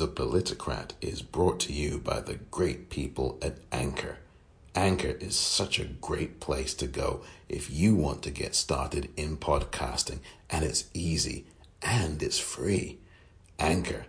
The 0.00 0.08
Politicrat 0.08 0.92
is 1.02 1.20
brought 1.20 1.60
to 1.60 1.74
you 1.74 1.98
by 1.98 2.20
the 2.20 2.36
great 2.50 2.88
people 2.88 3.38
at 3.42 3.58
Anchor. 3.70 4.16
Anchor 4.74 5.14
is 5.20 5.36
such 5.36 5.78
a 5.78 5.84
great 5.84 6.40
place 6.40 6.72
to 6.76 6.86
go 6.86 7.20
if 7.50 7.70
you 7.70 7.94
want 7.94 8.22
to 8.22 8.30
get 8.30 8.54
started 8.54 9.10
in 9.14 9.36
podcasting, 9.36 10.20
and 10.48 10.64
it's 10.64 10.88
easy 10.94 11.44
and 11.82 12.22
it's 12.22 12.38
free. 12.38 12.96
Anchor, 13.58 14.06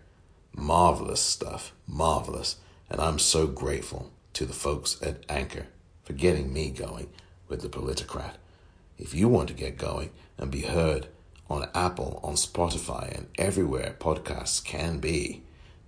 marvelous 0.55 1.19
stuff, 1.19 1.73
marvelous. 1.85 2.55
And 2.89 3.01
I'm 3.01 3.19
so 3.19 3.45
grateful 3.45 4.11
to 4.31 4.45
the 4.45 4.53
folks 4.53 4.97
at 5.01 5.25
Anchor 5.27 5.65
for 6.05 6.13
getting 6.13 6.53
me 6.53 6.69
going 6.69 7.09
with 7.49 7.63
The 7.63 7.67
Politicrat. 7.67 8.35
If 8.97 9.13
you 9.13 9.27
want 9.27 9.49
to 9.49 9.53
get 9.53 9.77
going 9.77 10.11
and 10.37 10.49
be 10.49 10.61
heard 10.61 11.07
on 11.49 11.67
Apple, 11.75 12.21
on 12.23 12.35
Spotify, 12.35 13.13
and 13.13 13.27
everywhere 13.37 13.97
podcasts 13.99 14.63
can 14.63 14.99
be, 14.99 15.43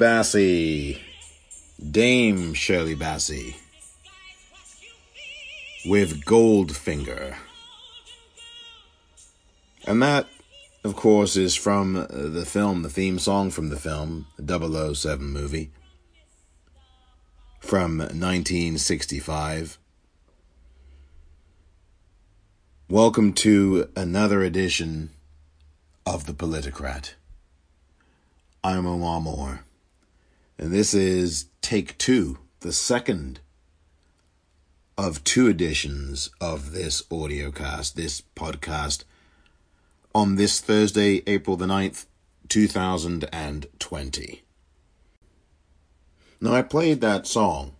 Bassey, 0.00 0.98
Dame 1.78 2.54
Shirley 2.54 2.96
Bassey, 2.96 3.56
with 5.84 6.24
Goldfinger. 6.24 7.36
And 9.86 10.02
that, 10.02 10.26
of 10.84 10.96
course, 10.96 11.36
is 11.36 11.54
from 11.54 12.06
the 12.08 12.46
film, 12.46 12.80
the 12.80 12.88
theme 12.88 13.18
song 13.18 13.50
from 13.50 13.68
the 13.68 13.76
film, 13.76 14.26
the 14.38 14.94
007 14.94 15.26
movie 15.26 15.70
from 17.60 17.98
1965. 17.98 19.76
Welcome 22.88 23.34
to 23.34 23.90
another 23.94 24.42
edition 24.42 25.10
of 26.06 26.24
The 26.24 26.32
Politicrat. 26.32 27.12
I'm 28.64 28.86
Omar 28.86 29.20
Moore. 29.20 29.60
And 30.60 30.72
this 30.72 30.92
is 30.92 31.46
take 31.62 31.96
two, 31.96 32.38
the 32.60 32.74
second 32.74 33.40
of 34.98 35.24
two 35.24 35.48
editions 35.48 36.28
of 36.38 36.72
this 36.72 37.02
audio 37.10 37.50
cast, 37.50 37.96
this 37.96 38.22
podcast, 38.36 39.04
on 40.14 40.36
this 40.36 40.60
Thursday, 40.60 41.22
April 41.26 41.56
the 41.56 41.64
9th, 41.64 42.04
2020. 42.50 44.42
Now, 46.42 46.52
I 46.52 46.60
played 46.60 47.00
that 47.00 47.26
song 47.26 47.72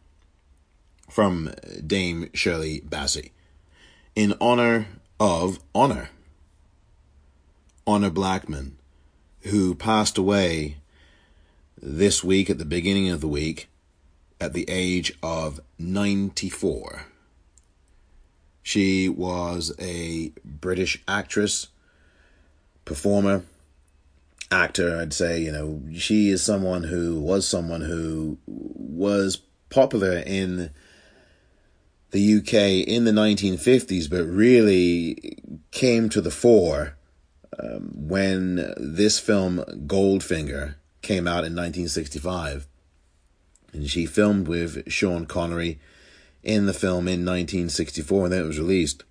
from 1.10 1.52
Dame 1.86 2.30
Shirley 2.32 2.80
Bassey 2.80 3.32
in 4.16 4.32
honor 4.40 4.86
of 5.20 5.60
Honor. 5.74 6.08
Honor 7.86 8.08
Blackman 8.08 8.78
who 9.40 9.74
passed 9.74 10.16
away 10.16 10.79
this 11.82 12.22
week 12.22 12.50
at 12.50 12.58
the 12.58 12.64
beginning 12.64 13.10
of 13.10 13.20
the 13.20 13.28
week 13.28 13.68
at 14.40 14.52
the 14.52 14.68
age 14.68 15.12
of 15.22 15.60
94. 15.78 17.06
She 18.62 19.08
was 19.08 19.74
a 19.78 20.32
British 20.44 21.02
actress, 21.08 21.68
performer, 22.84 23.44
actor. 24.50 24.98
I'd 24.98 25.12
say, 25.12 25.40
you 25.40 25.52
know, 25.52 25.82
she 25.94 26.30
is 26.30 26.42
someone 26.42 26.84
who 26.84 27.20
was 27.20 27.46
someone 27.46 27.82
who 27.82 28.38
was 28.46 29.38
popular 29.70 30.22
in 30.26 30.70
the 32.10 32.38
UK 32.38 32.86
in 32.86 33.04
the 33.04 33.12
1950s, 33.12 34.10
but 34.10 34.24
really 34.24 35.38
came 35.70 36.08
to 36.08 36.20
the 36.20 36.30
fore 36.30 36.96
um, 37.58 37.90
when 37.94 38.74
this 38.76 39.18
film 39.18 39.58
Goldfinger 39.86 40.74
came 41.02 41.26
out 41.26 41.44
in 41.44 41.54
1965. 41.54 42.66
And 43.72 43.88
she 43.88 44.06
filmed 44.06 44.48
with 44.48 44.90
Sean 44.90 45.26
Connery 45.26 45.78
in 46.42 46.66
the 46.66 46.72
film 46.72 47.06
in 47.06 47.24
1964, 47.24 48.24
and 48.24 48.32
then 48.32 48.42
it 48.42 48.46
was 48.46 48.58
released 48.58 49.04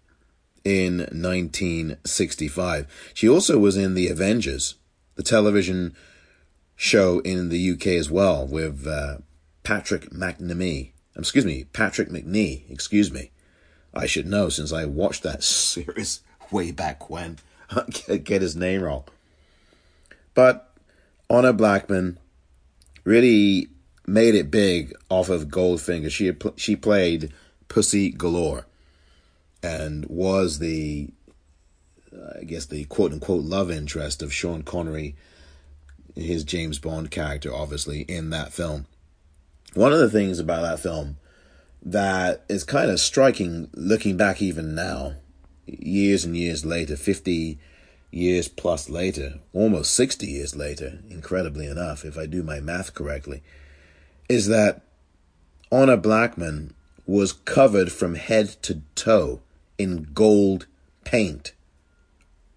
in 0.64 0.98
1965. 0.98 3.12
She 3.14 3.30
also 3.30 3.60
was 3.60 3.78
in 3.78 3.94
The 3.94 4.10
Avengers, 4.10 4.76
the 5.16 5.24
television 5.24 5.96
show 6.76 7.20
in 7.20 7.50
the 7.50 7.72
UK 7.72 7.88
as 7.88 8.10
well, 8.10 8.46
with 8.46 8.88
uh, 8.88 9.18
Patrick 9.64 10.10
McNamee. 10.10 10.92
Excuse 11.16 11.46
me, 11.46 11.66
Patrick 11.66 12.10
Macnee. 12.10 12.70
Excuse 12.70 13.12
me. 13.12 13.32
I 13.94 14.06
should 14.06 14.28
know 14.28 14.50
since 14.50 14.72
I 14.72 14.86
watched 14.86 15.24
that 15.24 15.44
series 15.44 16.22
way 16.52 16.72
back 16.72 17.10
when. 17.10 17.38
get 18.24 18.42
his 18.42 18.56
name 18.56 18.82
wrong. 18.82 19.04
But 20.34 20.69
Honor 21.30 21.54
Blackman 21.54 22.18
really 23.04 23.68
made 24.08 24.36
it 24.36 24.50
big 24.50 24.94
off 25.10 25.30
of 25.30 25.48
Goldfinger. 25.48 26.10
She 26.10 26.26
had, 26.26 26.42
she 26.56 26.76
played 26.76 27.32
Pussy 27.68 28.10
Galore 28.12 28.66
and 29.62 30.06
was 30.08 30.60
the 30.60 31.10
uh, 32.14 32.40
I 32.40 32.44
guess 32.44 32.66
the 32.66 32.86
quote 32.86 33.12
unquote 33.12 33.44
love 33.44 33.70
interest 33.70 34.24
of 34.24 34.34
Sean 34.34 34.64
Connery, 34.64 35.16
his 36.16 36.44
James 36.44 36.80
Bond 36.80 37.12
character, 37.12 37.54
obviously 37.54 38.02
in 38.02 38.32
that 38.32 38.52
film. 38.52 38.88
One 39.76 39.94
of 39.94 40.00
the 40.00 40.10
things 40.10 40.40
about 40.40 40.64
that 40.64 40.80
film 40.80 41.18
that 41.84 42.44
is 42.50 42.64
kind 42.64 42.90
of 42.90 43.00
striking 43.00 43.70
looking 43.74 44.18
back 44.18 44.42
even 44.42 44.74
now 44.74 45.14
years 45.68 46.26
and 46.26 46.36
years 46.36 46.66
later, 46.66 46.98
50 46.98 47.60
years 48.12 48.48
plus 48.48 48.90
later, 48.90 49.40
almost 49.54 49.94
60 49.94 50.26
years 50.26 50.56
later, 50.56 51.00
incredibly 51.10 51.68
enough, 51.68 52.06
if 52.06 52.18
I 52.18 52.26
do 52.26 52.44
my 52.44 52.60
math 52.60 52.94
correctly, 52.94 53.42
is 54.28 54.48
that 54.48 54.82
Honor 55.72 55.98
Blackman 55.98 56.74
was 57.06 57.34
covered 57.34 57.92
from 57.92 58.16
head 58.16 58.50
to 58.64 58.82
toe 58.96 59.42
in 59.78 60.10
gold 60.14 60.68
paint. 61.04 61.54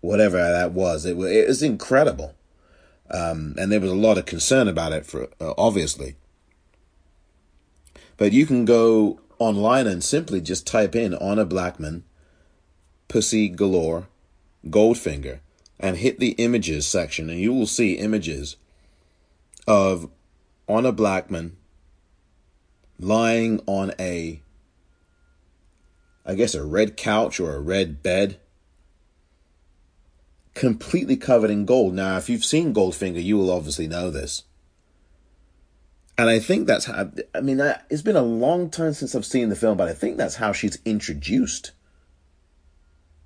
Whatever 0.00 0.36
that 0.36 0.72
was, 0.72 1.06
it 1.06 1.16
was, 1.16 1.30
it 1.30 1.48
was 1.48 1.62
incredible. 1.62 2.34
Um, 3.10 3.54
and 3.58 3.70
there 3.70 3.80
was 3.80 3.90
a 3.90 3.94
lot 3.94 4.18
of 4.18 4.26
concern 4.26 4.68
about 4.68 4.92
it, 4.92 5.06
for 5.06 5.28
uh, 5.40 5.52
obviously. 5.58 6.16
But 8.16 8.32
you 8.32 8.46
can 8.46 8.64
go 8.64 9.20
online 9.38 9.86
and 9.86 10.02
simply 10.02 10.40
just 10.40 10.66
type 10.66 10.94
in 10.94 11.14
Honor 11.14 11.44
Blackman 11.44 12.04
Pussy 13.08 13.48
Galore, 13.48 14.08
Goldfinger, 14.66 15.40
and 15.82 15.96
hit 15.96 16.20
the 16.20 16.30
images 16.32 16.86
section, 16.86 17.28
and 17.28 17.40
you 17.40 17.52
will 17.52 17.66
see 17.66 17.94
images 17.94 18.56
of 19.66 20.08
Honor 20.68 20.92
Blackman 20.92 21.56
lying 22.98 23.60
on 23.66 23.92
a, 23.98 24.40
I 26.24 26.34
guess, 26.36 26.54
a 26.54 26.64
red 26.64 26.96
couch 26.96 27.40
or 27.40 27.54
a 27.54 27.60
red 27.60 28.02
bed, 28.02 28.38
completely 30.54 31.16
covered 31.16 31.50
in 31.50 31.64
gold. 31.64 31.94
Now, 31.94 32.16
if 32.16 32.28
you've 32.30 32.44
seen 32.44 32.72
Goldfinger, 32.72 33.22
you 33.22 33.36
will 33.36 33.50
obviously 33.50 33.88
know 33.88 34.10
this. 34.10 34.44
And 36.16 36.28
I 36.28 36.38
think 36.38 36.66
that's 36.66 36.84
how, 36.84 37.10
I 37.34 37.40
mean, 37.40 37.58
it's 37.90 38.02
been 38.02 38.16
a 38.16 38.22
long 38.22 38.70
time 38.70 38.92
since 38.92 39.14
I've 39.14 39.26
seen 39.26 39.48
the 39.48 39.56
film, 39.56 39.76
but 39.76 39.88
I 39.88 39.94
think 39.94 40.16
that's 40.16 40.36
how 40.36 40.52
she's 40.52 40.78
introduced 40.84 41.72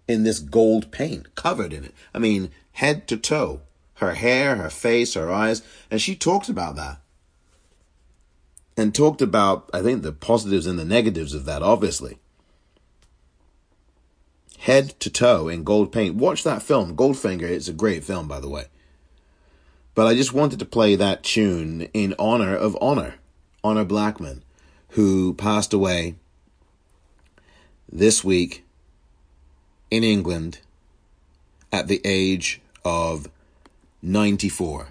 in 0.08 0.22
this 0.22 0.38
gold 0.38 0.90
paint, 0.90 1.34
covered 1.34 1.72
in 1.72 1.84
it. 1.84 1.94
I 2.14 2.18
mean, 2.18 2.50
head 2.72 3.08
to 3.08 3.16
toe. 3.16 3.60
Her 3.94 4.14
hair, 4.14 4.56
her 4.56 4.70
face, 4.70 5.14
her 5.14 5.32
eyes. 5.32 5.62
And 5.90 6.00
she 6.00 6.14
talked 6.14 6.48
about 6.48 6.76
that. 6.76 6.98
And 8.76 8.94
talked 8.94 9.22
about, 9.22 9.70
I 9.72 9.80
think, 9.80 10.02
the 10.02 10.12
positives 10.12 10.66
and 10.66 10.78
the 10.78 10.84
negatives 10.84 11.32
of 11.32 11.46
that, 11.46 11.62
obviously. 11.62 12.18
Head 14.58 14.98
to 15.00 15.10
toe 15.10 15.48
in 15.48 15.64
gold 15.64 15.92
paint. 15.92 16.16
Watch 16.16 16.44
that 16.44 16.62
film, 16.62 16.94
Goldfinger. 16.94 17.42
It's 17.42 17.68
a 17.68 17.72
great 17.72 18.04
film, 18.04 18.28
by 18.28 18.38
the 18.38 18.48
way. 18.48 18.66
But 19.94 20.06
I 20.06 20.14
just 20.14 20.34
wanted 20.34 20.58
to 20.58 20.66
play 20.66 20.94
that 20.94 21.22
tune 21.22 21.88
in 21.94 22.14
honor 22.18 22.54
of 22.54 22.76
Honor, 22.82 23.14
Honor 23.64 23.84
Blackman, 23.84 24.44
who 24.90 25.32
passed 25.32 25.72
away 25.72 26.16
this 27.90 28.22
week 28.22 28.65
in 29.90 30.04
England 30.04 30.58
at 31.72 31.88
the 31.88 32.00
age 32.04 32.60
of 32.84 33.28
94. 34.02 34.88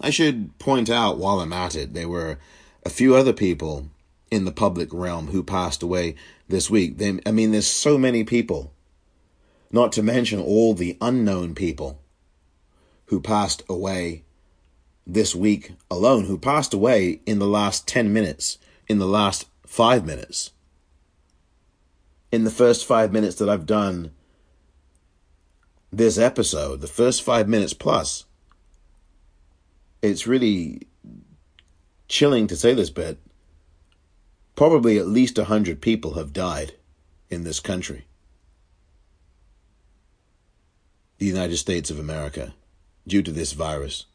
I 0.00 0.10
should 0.10 0.58
point 0.58 0.90
out 0.90 1.18
while 1.18 1.40
I'm 1.40 1.52
at 1.52 1.74
it, 1.74 1.94
there 1.94 2.08
were 2.08 2.38
a 2.84 2.90
few 2.90 3.14
other 3.14 3.32
people 3.32 3.88
in 4.30 4.44
the 4.44 4.52
public 4.52 4.92
realm 4.92 5.28
who 5.28 5.42
passed 5.42 5.82
away 5.82 6.14
this 6.48 6.68
week. 6.68 6.98
They, 6.98 7.18
I 7.24 7.30
mean, 7.30 7.52
there's 7.52 7.66
so 7.66 7.96
many 7.96 8.24
people, 8.24 8.72
not 9.70 9.92
to 9.92 10.02
mention 10.02 10.40
all 10.40 10.74
the 10.74 10.96
unknown 11.00 11.54
people 11.54 12.00
who 13.06 13.20
passed 13.20 13.62
away 13.68 14.24
this 15.06 15.34
week 15.34 15.72
alone, 15.90 16.24
who 16.24 16.38
passed 16.38 16.74
away 16.74 17.20
in 17.24 17.38
the 17.38 17.46
last 17.46 17.86
10 17.86 18.12
minutes, 18.12 18.58
in 18.88 18.98
the 18.98 19.06
last 19.06 19.46
five 19.64 20.04
minutes. 20.04 20.50
In 22.32 22.44
the 22.44 22.50
first 22.50 22.84
five 22.84 23.12
minutes 23.12 23.36
that 23.36 23.48
I've 23.48 23.66
done 23.66 24.12
this 25.92 26.18
episode, 26.18 26.80
the 26.80 26.86
first 26.86 27.22
five 27.22 27.48
minutes 27.48 27.72
plus, 27.72 28.24
it's 30.02 30.26
really 30.26 30.82
chilling 32.08 32.46
to 32.46 32.56
say 32.56 32.74
this, 32.74 32.90
but 32.90 33.18
probably 34.54 34.98
at 34.98 35.06
least 35.06 35.38
a 35.38 35.44
hundred 35.44 35.80
people 35.80 36.14
have 36.14 36.32
died 36.32 36.74
in 37.30 37.44
this 37.44 37.60
country. 37.60 38.06
The 41.18 41.26
United 41.26 41.56
States 41.56 41.90
of 41.90 41.98
America 41.98 42.54
due 43.06 43.22
to 43.22 43.32
this 43.32 43.52
virus. 43.52 44.06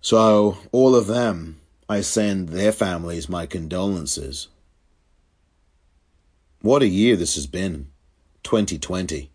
So, 0.00 0.58
all 0.70 0.94
of 0.94 1.06
them, 1.06 1.60
I 1.88 2.00
send 2.00 2.50
their 2.50 2.72
families 2.72 3.28
my 3.28 3.46
condolences. 3.46 4.48
What 6.64 6.80
a 6.80 6.88
year 6.88 7.14
this 7.14 7.34
has 7.34 7.46
been 7.46 7.88
2020. 8.42 9.30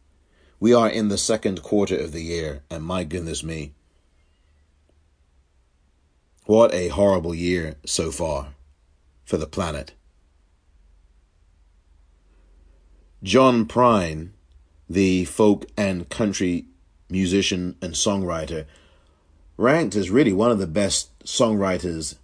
We 0.59 0.73
are 0.73 0.89
in 0.89 1.09
the 1.09 1.17
second 1.19 1.61
quarter 1.61 1.95
of 1.95 2.11
the 2.11 2.23
year, 2.23 2.63
and 2.71 2.83
my 2.83 3.03
goodness 3.03 3.43
me. 3.43 3.75
What 6.45 6.73
a 6.73 6.87
horrible 6.87 7.35
year 7.35 7.75
so 7.85 8.09
far 8.09 8.55
for 9.25 9.37
the 9.37 9.45
planet. 9.45 9.93
John 13.21 13.67
Prine, 13.67 14.29
the 14.89 15.25
folk 15.25 15.67
and 15.77 16.09
country 16.09 16.65
musician 17.11 17.75
and 17.79 17.93
songwriter, 17.93 18.65
ranked 19.55 19.95
as 19.95 20.09
really 20.09 20.33
one 20.33 20.49
of 20.49 20.57
the 20.57 20.65
best 20.65 21.11
songwriters 21.25 22.15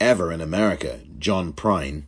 ever 0.00 0.32
in 0.32 0.40
America, 0.40 0.98
John 1.20 1.52
Prine, 1.52 2.06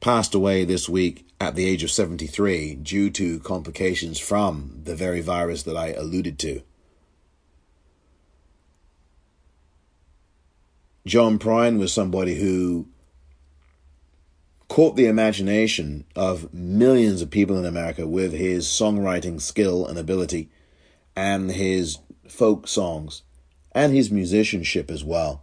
passed 0.00 0.34
away 0.34 0.64
this 0.64 0.88
week 0.88 1.26
at 1.40 1.54
the 1.54 1.64
age 1.64 1.82
of 1.82 1.90
73 1.90 2.74
due 2.76 3.10
to 3.10 3.40
complications 3.40 4.18
from 4.18 4.80
the 4.84 4.94
very 4.94 5.20
virus 5.20 5.62
that 5.64 5.76
I 5.76 5.92
alluded 5.92 6.38
to. 6.40 6.62
John 11.06 11.38
Prine 11.38 11.78
was 11.78 11.92
somebody 11.92 12.34
who 12.34 12.88
caught 14.68 14.96
the 14.96 15.06
imagination 15.06 16.04
of 16.14 16.52
millions 16.52 17.22
of 17.22 17.30
people 17.30 17.58
in 17.58 17.64
America 17.64 18.06
with 18.06 18.32
his 18.32 18.66
songwriting 18.66 19.40
skill 19.40 19.86
and 19.86 19.98
ability 19.98 20.50
and 21.16 21.50
his 21.50 21.98
folk 22.28 22.68
songs 22.68 23.22
and 23.72 23.94
his 23.94 24.10
musicianship 24.10 24.90
as 24.90 25.02
well. 25.02 25.42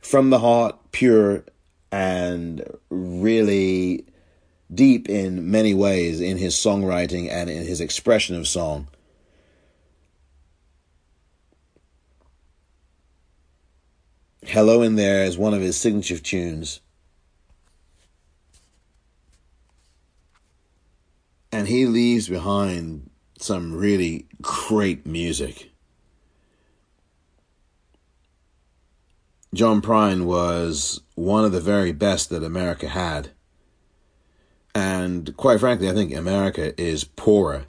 From 0.00 0.30
the 0.30 0.38
heart, 0.38 0.76
pure 0.92 1.44
and 1.90 2.62
really 2.90 4.04
deep 4.72 5.08
in 5.08 5.50
many 5.50 5.74
ways 5.74 6.20
in 6.20 6.36
his 6.36 6.54
songwriting 6.54 7.30
and 7.30 7.48
in 7.48 7.66
his 7.66 7.80
expression 7.80 8.36
of 8.36 8.46
song. 8.46 8.88
Hello 14.44 14.82
in 14.82 14.96
There 14.96 15.24
is 15.24 15.36
one 15.36 15.52
of 15.54 15.60
his 15.60 15.76
signature 15.76 16.18
tunes. 16.18 16.80
And 21.52 21.66
he 21.68 21.86
leaves 21.86 22.28
behind 22.28 23.10
some 23.38 23.74
really 23.74 24.26
great 24.40 25.06
music. 25.06 25.70
John 29.54 29.80
Prine 29.80 30.24
was 30.26 31.00
one 31.14 31.44
of 31.44 31.52
the 31.52 31.60
very 31.60 31.92
best 31.92 32.28
that 32.30 32.42
America 32.42 32.88
had. 32.88 33.30
And 34.74 35.34
quite 35.36 35.60
frankly, 35.60 35.88
I 35.88 35.94
think 35.94 36.14
America 36.14 36.78
is 36.80 37.04
poorer 37.04 37.64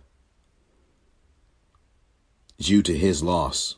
due 2.59 2.81
to 2.83 2.97
his 2.97 3.23
loss. 3.23 3.77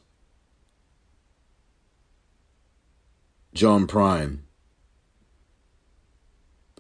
John 3.54 3.86
Prine, 3.86 4.40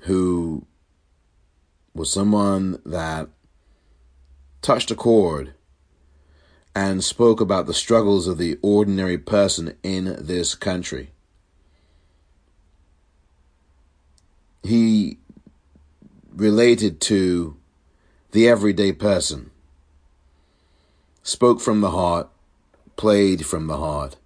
who 0.04 0.66
was 1.94 2.12
someone 2.12 2.82
that 2.86 3.30
touched 4.62 4.90
a 4.90 4.96
chord 4.96 5.54
and 6.74 7.04
spoke 7.04 7.42
about 7.42 7.66
the 7.66 7.74
struggles 7.74 8.28
of 8.28 8.38
the 8.38 8.58
ordinary 8.62 9.18
person 9.18 9.78
in 9.84 10.16
this 10.20 10.56
country. 10.56 11.12
He 14.64 15.18
related 16.34 17.02
to 17.02 17.58
the 18.32 18.48
everyday 18.48 18.92
person, 18.94 19.52
spoke 21.24 21.60
from 21.60 21.82
the 21.82 21.92
heart, 21.92 22.30
played 22.96 23.46
from 23.46 23.68
the 23.68 23.78
heart, 23.78 24.18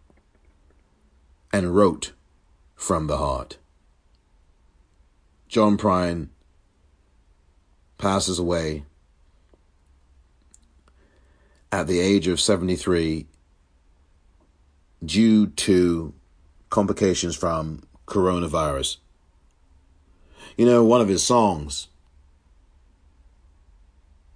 and 1.52 1.76
wrote 1.76 2.12
from 2.76 3.08
the 3.08 3.18
heart. 3.18 3.58
John 5.48 5.78
Prine 5.78 6.28
passes 7.98 8.38
away 8.38 8.84
at 11.72 11.88
the 11.88 12.00
age 12.00 12.28
of 12.28 12.40
73 12.40 13.28
due 15.04 15.48
to 15.48 16.14
complications 16.70 17.36
from 17.36 17.84
coronavirus. 18.08 18.98
You 20.58 20.66
know, 20.66 20.84
one 20.86 21.02
of 21.02 21.10
his 21.10 21.22
songs, 21.22 21.88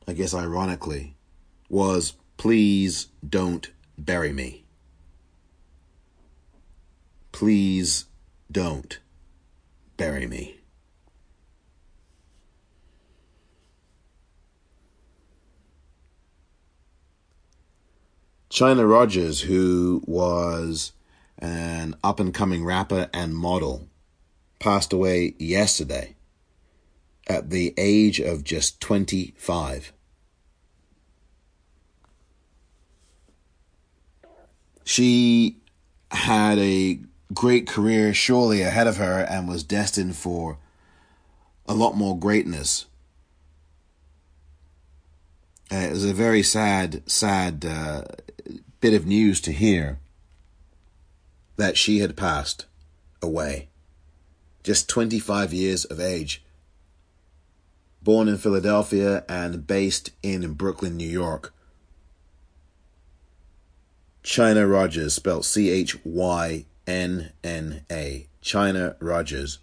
I 0.05 0.13
guess 0.13 0.33
ironically, 0.33 1.15
was 1.69 2.13
Please 2.35 3.07
Don't 3.27 3.69
Bury 3.97 4.33
Me. 4.33 4.63
Please 7.31 8.05
don't 8.51 8.99
bury 9.95 10.27
me. 10.27 10.59
Chynna 18.49 18.89
Rogers, 18.89 19.41
who 19.41 20.01
was 20.05 20.91
an 21.37 21.95
up 22.03 22.19
and 22.19 22.33
coming 22.33 22.65
rapper 22.65 23.09
and 23.13 23.33
model, 23.33 23.88
passed 24.59 24.93
away 24.93 25.33
yesterday 25.39 26.15
at 27.27 27.49
the 27.49 27.73
age 27.77 28.19
of 28.19 28.43
just 28.43 28.81
25. 28.81 29.93
She 34.83 35.57
had 36.11 36.57
a 36.57 36.99
great 37.33 37.67
career 37.67 38.13
surely 38.13 38.61
ahead 38.61 38.87
of 38.87 38.97
her 38.97 39.19
and 39.19 39.47
was 39.47 39.63
destined 39.63 40.15
for 40.15 40.57
a 41.67 41.73
lot 41.73 41.95
more 41.95 42.17
greatness. 42.17 42.85
Uh, 45.71 45.75
it 45.75 45.91
was 45.91 46.05
a 46.05 46.13
very 46.13 46.41
sad, 46.41 47.03
sad 47.07 47.63
uh, 47.63 48.03
bit 48.81 48.95
of 48.95 49.05
news 49.05 49.39
to 49.41 49.51
hear 49.51 49.99
that 51.57 51.77
she 51.77 51.99
had 51.99 52.17
passed 52.17 52.65
away. 53.21 53.67
Just 54.69 54.87
25 54.87 55.51
years 55.51 55.83
of 55.85 55.99
age. 55.99 56.43
Born 58.03 58.27
in 58.27 58.37
Philadelphia 58.37 59.23
and 59.27 59.65
based 59.65 60.11
in 60.21 60.53
Brooklyn, 60.53 60.95
New 60.95 61.09
York. 61.09 61.55
Chynna 64.23 64.71
Rogers, 64.71 65.15
spelled 65.15 65.45
C 65.45 65.71
H 65.71 65.97
Y 66.05 66.65
N 66.85 67.31
N 67.43 67.83
A. 67.89 68.27
Chynna 68.43 68.95
Rogers. 68.99 69.57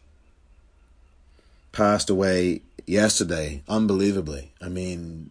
Passed 1.71 2.11
away 2.11 2.63
yesterday, 2.85 3.63
unbelievably. 3.69 4.55
I 4.61 4.69
mean, 4.69 5.31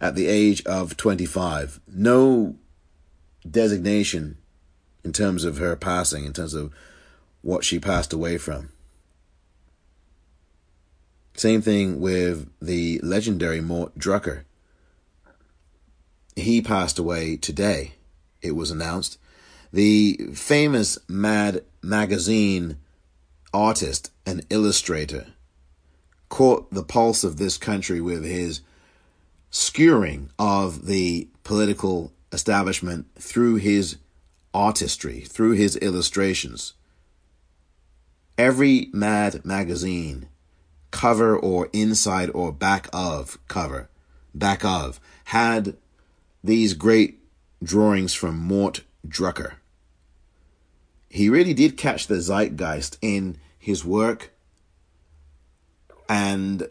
at 0.00 0.14
the 0.14 0.28
age 0.28 0.64
of 0.66 0.96
25. 0.96 1.80
No 1.92 2.54
designation 3.50 4.36
in 5.02 5.12
terms 5.12 5.42
of 5.42 5.58
her 5.58 5.74
passing, 5.74 6.24
in 6.24 6.32
terms 6.32 6.54
of 6.54 6.72
what 7.42 7.64
she 7.64 7.78
passed 7.78 8.12
away 8.12 8.38
from. 8.38 8.70
Same 11.34 11.62
thing 11.62 12.00
with 12.00 12.48
the 12.60 13.00
legendary 13.02 13.60
Mort 13.60 13.96
Drucker. 13.98 14.42
He 16.34 16.60
passed 16.60 16.98
away 16.98 17.36
today, 17.36 17.92
it 18.42 18.52
was 18.52 18.70
announced. 18.70 19.18
The 19.72 20.18
famous 20.34 20.98
Mad 21.08 21.64
magazine 21.82 22.78
artist 23.52 24.10
and 24.26 24.44
illustrator 24.50 25.28
caught 26.28 26.72
the 26.72 26.82
pulse 26.82 27.24
of 27.24 27.36
this 27.36 27.56
country 27.56 28.00
with 28.00 28.24
his 28.24 28.60
skewering 29.50 30.30
of 30.38 30.86
the 30.86 31.28
political 31.44 32.12
establishment 32.32 33.06
through 33.18 33.56
his 33.56 33.96
artistry, 34.52 35.20
through 35.20 35.52
his 35.52 35.76
illustrations. 35.76 36.74
Every 38.38 38.88
Mad 38.92 39.44
magazine, 39.44 40.28
cover 40.92 41.36
or 41.36 41.68
inside 41.72 42.30
or 42.32 42.52
back 42.52 42.88
of 42.92 43.36
cover, 43.48 43.90
back 44.32 44.64
of, 44.64 45.00
had 45.24 45.76
these 46.42 46.74
great 46.74 47.18
drawings 47.62 48.14
from 48.14 48.38
Mort 48.38 48.84
Drucker. 49.06 49.54
He 51.10 51.28
really 51.28 51.52
did 51.52 51.76
catch 51.76 52.06
the 52.06 52.20
zeitgeist 52.20 52.96
in 53.02 53.38
his 53.58 53.84
work 53.84 54.32
and 56.08 56.66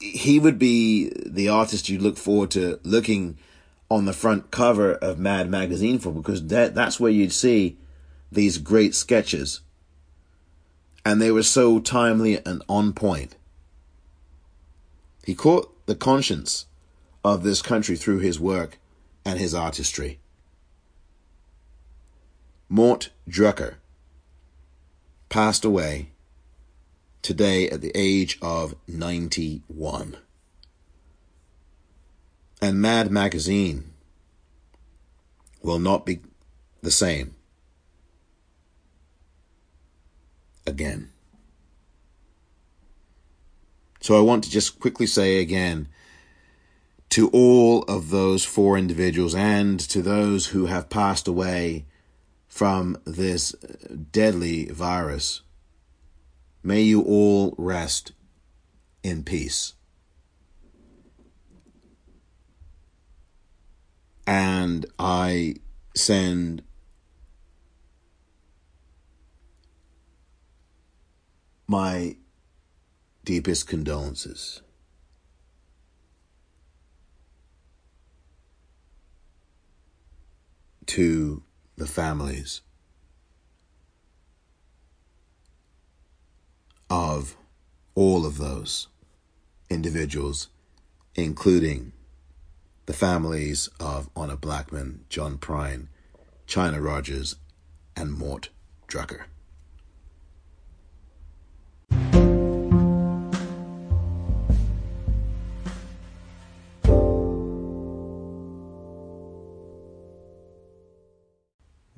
he 0.00 0.38
would 0.38 0.58
be 0.58 1.10
the 1.24 1.48
artist 1.48 1.88
you 1.88 1.98
look 1.98 2.16
forward 2.16 2.50
to 2.52 2.78
looking 2.82 3.38
on 3.90 4.04
the 4.04 4.12
front 4.12 4.50
cover 4.50 4.94
of 4.94 5.18
Mad 5.18 5.50
Magazine 5.50 5.98
for 5.98 6.12
because 6.12 6.46
that 6.48 6.74
that's 6.74 7.00
where 7.00 7.10
you'd 7.10 7.32
see 7.32 7.76
these 8.30 8.58
great 8.58 8.94
sketches. 8.94 9.60
And 11.04 11.20
they 11.20 11.30
were 11.30 11.42
so 11.42 11.80
timely 11.80 12.38
and 12.44 12.62
on 12.68 12.92
point. 12.92 13.36
He 15.24 15.34
caught 15.34 15.86
the 15.86 15.94
conscience 15.94 16.66
of 17.24 17.42
this 17.42 17.62
country 17.62 17.96
through 17.96 18.18
his 18.18 18.38
work 18.40 18.78
and 19.24 19.38
his 19.38 19.54
artistry. 19.54 20.18
Mort 22.68 23.10
Drucker 23.28 23.74
passed 25.28 25.64
away 25.64 26.08
today 27.22 27.68
at 27.70 27.80
the 27.80 27.92
age 27.94 28.38
of 28.42 28.74
91. 28.88 30.16
And 32.60 32.80
Mad 32.80 33.10
Magazine 33.10 33.92
will 35.62 35.78
not 35.78 36.04
be 36.04 36.20
the 36.80 36.90
same 36.90 37.34
again. 40.66 41.10
So 44.00 44.18
I 44.18 44.20
want 44.20 44.44
to 44.44 44.50
just 44.50 44.80
quickly 44.80 45.06
say 45.06 45.38
again 45.38 45.88
to 47.10 47.28
all 47.28 47.82
of 47.82 48.10
those 48.10 48.44
four 48.44 48.76
individuals 48.76 49.34
and 49.34 49.78
to 49.80 50.02
those 50.02 50.46
who 50.46 50.66
have 50.66 50.90
passed 50.90 51.28
away 51.28 51.84
from 52.48 52.96
this 53.04 53.54
uh, 53.54 53.94
deadly 54.10 54.66
virus 54.66 55.42
May 56.64 56.82
you 56.82 57.02
all 57.02 57.54
rest 57.58 58.12
in 59.02 59.24
peace. 59.24 59.74
And 64.28 64.86
I 64.96 65.56
send 65.96 66.62
my 71.72 72.14
deepest 73.24 73.66
condolences. 73.66 74.60
To 80.84 81.42
the 81.78 81.86
families 81.86 82.60
of 86.90 87.38
all 87.94 88.26
of 88.26 88.36
those 88.36 88.88
individuals, 89.70 90.48
including 91.14 91.92
the 92.84 92.92
families 92.92 93.70
of 93.80 94.10
Honor 94.14 94.36
Blackman, 94.36 95.06
John 95.08 95.38
Prine, 95.38 95.86
Chynna 96.46 96.84
Rogers, 96.84 97.36
and 97.96 98.12
Mort 98.12 98.50
Drucker. 98.88 99.31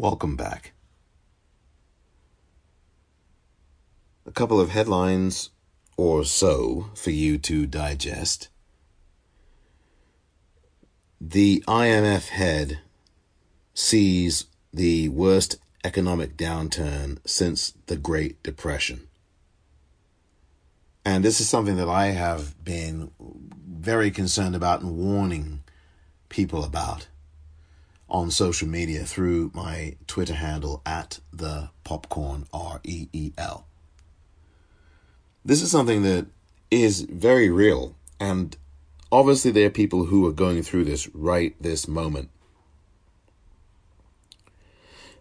Welcome 0.04 0.36
back. 0.36 0.72
a 4.26 4.32
couple 4.32 4.60
of 4.60 4.68
headlines 4.68 5.48
or 5.96 6.26
so 6.26 6.90
for 6.94 7.10
you 7.10 7.38
to 7.38 7.64
digest. 7.64 8.50
The 11.18 11.64
IMF 11.66 12.28
head 12.28 12.80
sees 13.72 14.44
the 14.74 15.08
worst 15.08 15.56
economic 15.82 16.36
downturn 16.36 17.16
since 17.24 17.72
the 17.86 17.96
Great 17.96 18.42
Depression. 18.42 19.08
And 21.02 21.24
this 21.24 21.40
is 21.40 21.48
something 21.48 21.76
that 21.76 21.88
I 21.88 22.08
have 22.08 22.62
been 22.62 23.10
very 23.66 24.10
concerned 24.10 24.54
about 24.54 24.82
and 24.82 24.98
warning 24.98 25.62
people 26.28 26.62
about 26.62 27.06
on 28.08 28.30
social 28.30 28.68
media 28.68 29.04
through 29.04 29.50
my 29.54 29.96
Twitter 30.06 30.34
handle 30.34 30.82
at 30.84 31.20
the 31.32 31.70
popcorn 31.84 32.46
R 32.52 32.80
E 32.84 33.08
E 33.12 33.32
L 33.38 33.66
this 35.44 35.62
is 35.62 35.70
something 35.70 36.02
that 36.02 36.26
is 36.70 37.02
very 37.02 37.50
real. 37.50 37.94
And 38.18 38.56
obviously, 39.12 39.50
there 39.50 39.66
are 39.66 39.70
people 39.70 40.06
who 40.06 40.26
are 40.26 40.32
going 40.32 40.62
through 40.62 40.84
this 40.84 41.08
right 41.14 41.54
this 41.60 41.86
moment. 41.86 42.30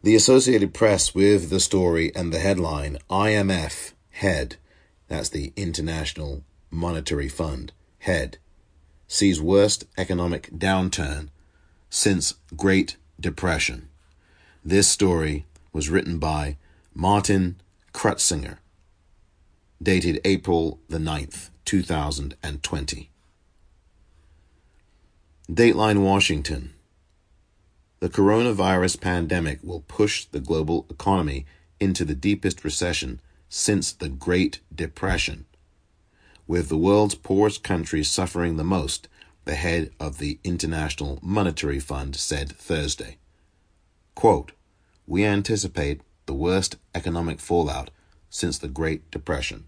The 0.02 0.16
Associated 0.16 0.74
Press 0.74 1.16
with 1.16 1.50
the 1.50 1.60
story 1.60 2.13
and 2.16 2.34
the 2.34 2.40
headline 2.40 2.98
IMF 3.10 3.94
head, 4.12 4.58
that's 5.08 5.30
the 5.30 5.54
International 5.56 6.44
Monetary 6.70 7.30
Fund 7.30 7.72
head, 8.00 8.38
sees 9.08 9.40
worst 9.42 9.86
economic 9.98 10.50
downturn 10.52 11.30
since 11.96 12.34
Great 12.58 12.98
Depression. 13.20 13.88
This 14.66 14.88
story 14.88 15.46
was 15.72 15.92
written 15.92 16.18
by 16.18 16.58
Martin 16.96 17.62
Crutsinger 17.94 18.58
dated 19.80 20.20
April 20.26 20.80
the 20.90 20.98
9th, 20.98 21.52
2020. 21.66 23.12
Dateline 25.48 26.02
Washington. 26.02 26.74
The 28.00 28.10
coronavirus 28.10 29.00
pandemic 29.00 29.60
will 29.62 29.82
push 29.82 30.26
the 30.26 30.40
global 30.40 30.88
economy 30.90 31.46
into 31.80 32.04
the 32.04 32.16
deepest 32.16 32.64
recession 32.64 33.22
since 33.50 33.92
the 33.92 34.10
Great 34.10 34.62
Depression, 34.74 35.46
with 36.48 36.70
the 36.70 36.78
world's 36.78 37.14
poorest 37.14 37.64
countries 37.64 38.10
suffering 38.10 38.58
the 38.58 38.64
most, 38.64 39.08
the 39.46 39.56
head 39.56 39.92
of 40.00 40.18
the 40.18 40.40
International 40.44 41.20
Monetary 41.22 41.80
Fund 41.80 42.16
said 42.16 42.52
Thursday. 42.52 43.18
Quote, 44.16 44.54
We 45.06 45.26
anticipate 45.26 46.02
the 46.26 46.34
worst 46.34 46.78
economic 46.96 47.40
fallout 47.40 47.90
since 48.30 48.58
the 48.58 48.68
Great 48.68 49.12
Depression. 49.12 49.66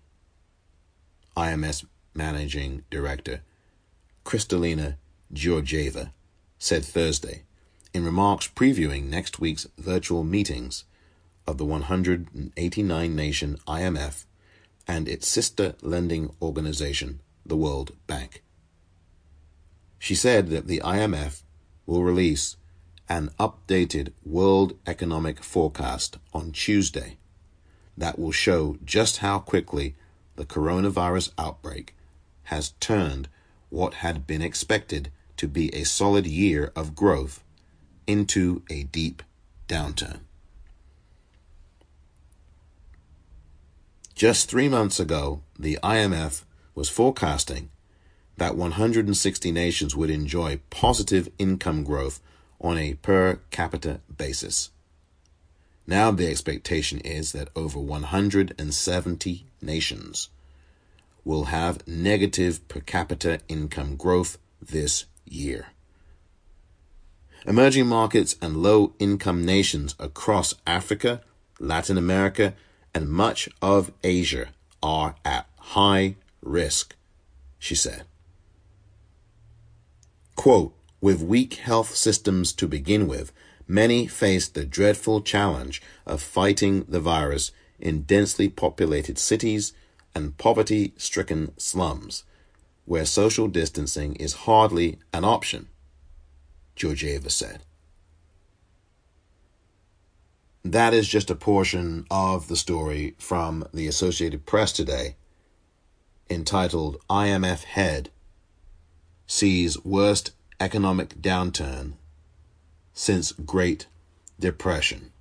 IMF 1.36 1.86
Managing 2.14 2.84
Director 2.90 3.42
Kristalina 4.26 4.96
Georgieva 5.34 6.12
said 6.58 6.86
Thursday 6.86 7.44
in 7.94 8.06
remarks 8.06 8.48
previewing 8.48 9.10
next 9.10 9.40
week's 9.40 9.68
virtual 9.78 10.24
meetings 10.24 10.86
of 11.46 11.58
the 11.58 11.66
189 11.66 13.16
nation 13.16 13.58
IMF 13.68 14.26
and 14.88 15.08
its 15.08 15.28
sister 15.28 15.76
lending 15.82 16.34
organization, 16.42 17.20
the 17.46 17.58
World 17.58 17.92
Bank. 18.08 18.44
She 20.06 20.14
said 20.14 20.52
that 20.52 20.68
the 20.68 20.84
IMF 20.86 21.42
will 21.88 22.04
release 22.04 22.58
an 23.10 23.32
updated 23.40 24.14
World 24.24 24.78
Economic 24.86 25.44
Forecast 25.44 26.20
on 26.32 26.52
Tuesday 26.52 27.18
that 27.98 28.20
will 28.20 28.32
show 28.32 28.78
just 28.86 29.18
how 29.26 29.40
quickly 29.40 29.96
the 30.36 30.46
coronavirus 30.46 31.32
outbreak 31.40 31.96
has 32.54 32.74
turned 32.80 33.30
what 33.70 33.96
had 34.06 34.28
been 34.28 34.44
expected 34.44 35.12
to 35.38 35.48
be 35.48 35.74
a 35.74 35.84
solid 35.84 36.28
year 36.28 36.72
of 36.76 36.94
growth 36.94 37.44
into 38.06 38.62
a 38.70 38.84
deep 38.84 39.24
downturn. 39.68 40.20
Just 44.14 44.52
three 44.52 44.70
months 44.70 45.00
ago, 45.00 45.42
the 45.58 45.80
IMF 45.82 46.44
was 46.76 46.90
forecasting 46.90 47.72
that 48.38 48.56
160 48.56 49.52
nations 49.52 49.96
would 49.96 50.10
enjoy 50.10 50.60
positive 50.70 51.30
income 51.38 51.84
growth 51.84 52.20
on 52.60 52.78
a 52.78 52.96
per 52.96 53.40
capita 53.52 54.02
basis. 54.16 54.72
Now 55.88 56.12
the 56.12 56.28
expectation 56.28 57.00
is 57.00 57.32
that 57.34 57.50
over 57.56 57.80
170 57.80 59.46
nations 59.62 60.30
will 61.24 61.46
have 61.46 61.88
negative 61.88 62.68
per 62.68 62.80
capita 62.80 63.40
income 63.48 63.96
growth 63.96 64.38
this 64.62 65.06
year. 65.26 65.68
Emerging 67.46 67.86
markets 67.88 68.36
and 68.42 68.58
low 68.58 68.94
income 68.98 69.46
nations 69.46 69.96
across 70.00 70.56
Africa, 70.66 71.22
Latin 71.60 71.98
America, 71.98 72.56
and 72.94 73.08
much 73.08 73.48
of 73.62 73.92
Asia 74.04 74.48
are 74.82 75.16
at 75.24 75.48
high 75.58 76.16
risk, 76.42 76.96
she 77.60 77.76
said. 77.76 78.06
Quote, 80.36 80.76
with 81.02 81.22
weak 81.22 81.56
health 81.56 81.96
systems 81.96 82.54
to 82.54 82.68
begin 82.68 83.08
with, 83.08 83.32
many 83.68 84.08
face 84.08 84.48
the 84.48 84.66
dreadful 84.66 85.22
challenge 85.22 85.82
of 86.06 86.22
fighting 86.22 86.86
the 86.88 87.00
virus 87.00 87.52
in 87.80 88.04
densely 88.04 88.50
populated 88.50 89.18
cities 89.18 89.74
and 90.14 90.38
poverty 90.38 90.94
stricken 90.98 91.52
slums, 91.58 92.24
where 92.86 93.06
social 93.06 93.48
distancing 93.48 94.16
is 94.16 94.34
hardly 94.46 95.00
an 95.14 95.26
option, 95.26 95.68
Georgieva 96.76 97.30
said. 97.30 97.64
That 100.64 100.94
is 100.94 101.08
just 101.08 101.30
a 101.30 101.36
portion 101.36 102.06
of 102.10 102.48
the 102.48 102.56
story 102.56 103.16
from 103.20 103.68
the 103.74 103.88
Associated 103.88 104.46
Press 104.46 104.72
today, 104.72 105.16
entitled 106.30 106.98
IMF 107.10 107.64
Head 107.66 108.10
Sees 109.28 109.84
Worst 109.84 110.32
Economic 110.60 111.22
Downturn 111.22 111.94
Since 112.94 113.32
Great 113.32 113.88
Depression. 114.40 115.12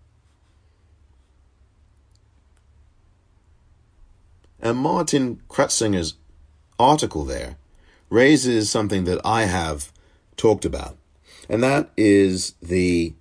And 4.61 4.79
Martin 4.79 5.41
Crutsinger 5.49 6.15
article 6.79 7.25
there 7.25 7.57
raises 8.11 8.71
something 8.71 9.05
that 9.05 9.21
I 9.25 9.45
have 9.45 9.93
talked 10.37 10.65
about, 10.65 10.97
and 11.49 11.63
that 11.63 11.91
is 11.97 12.55
the 12.63 13.15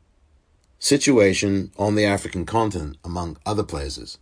situation 0.79 1.71
on 1.77 1.95
the 1.95 2.05
African 2.05 2.45
continent, 2.45 2.97
among 3.03 3.37
other 3.45 3.63
places, 3.63 4.17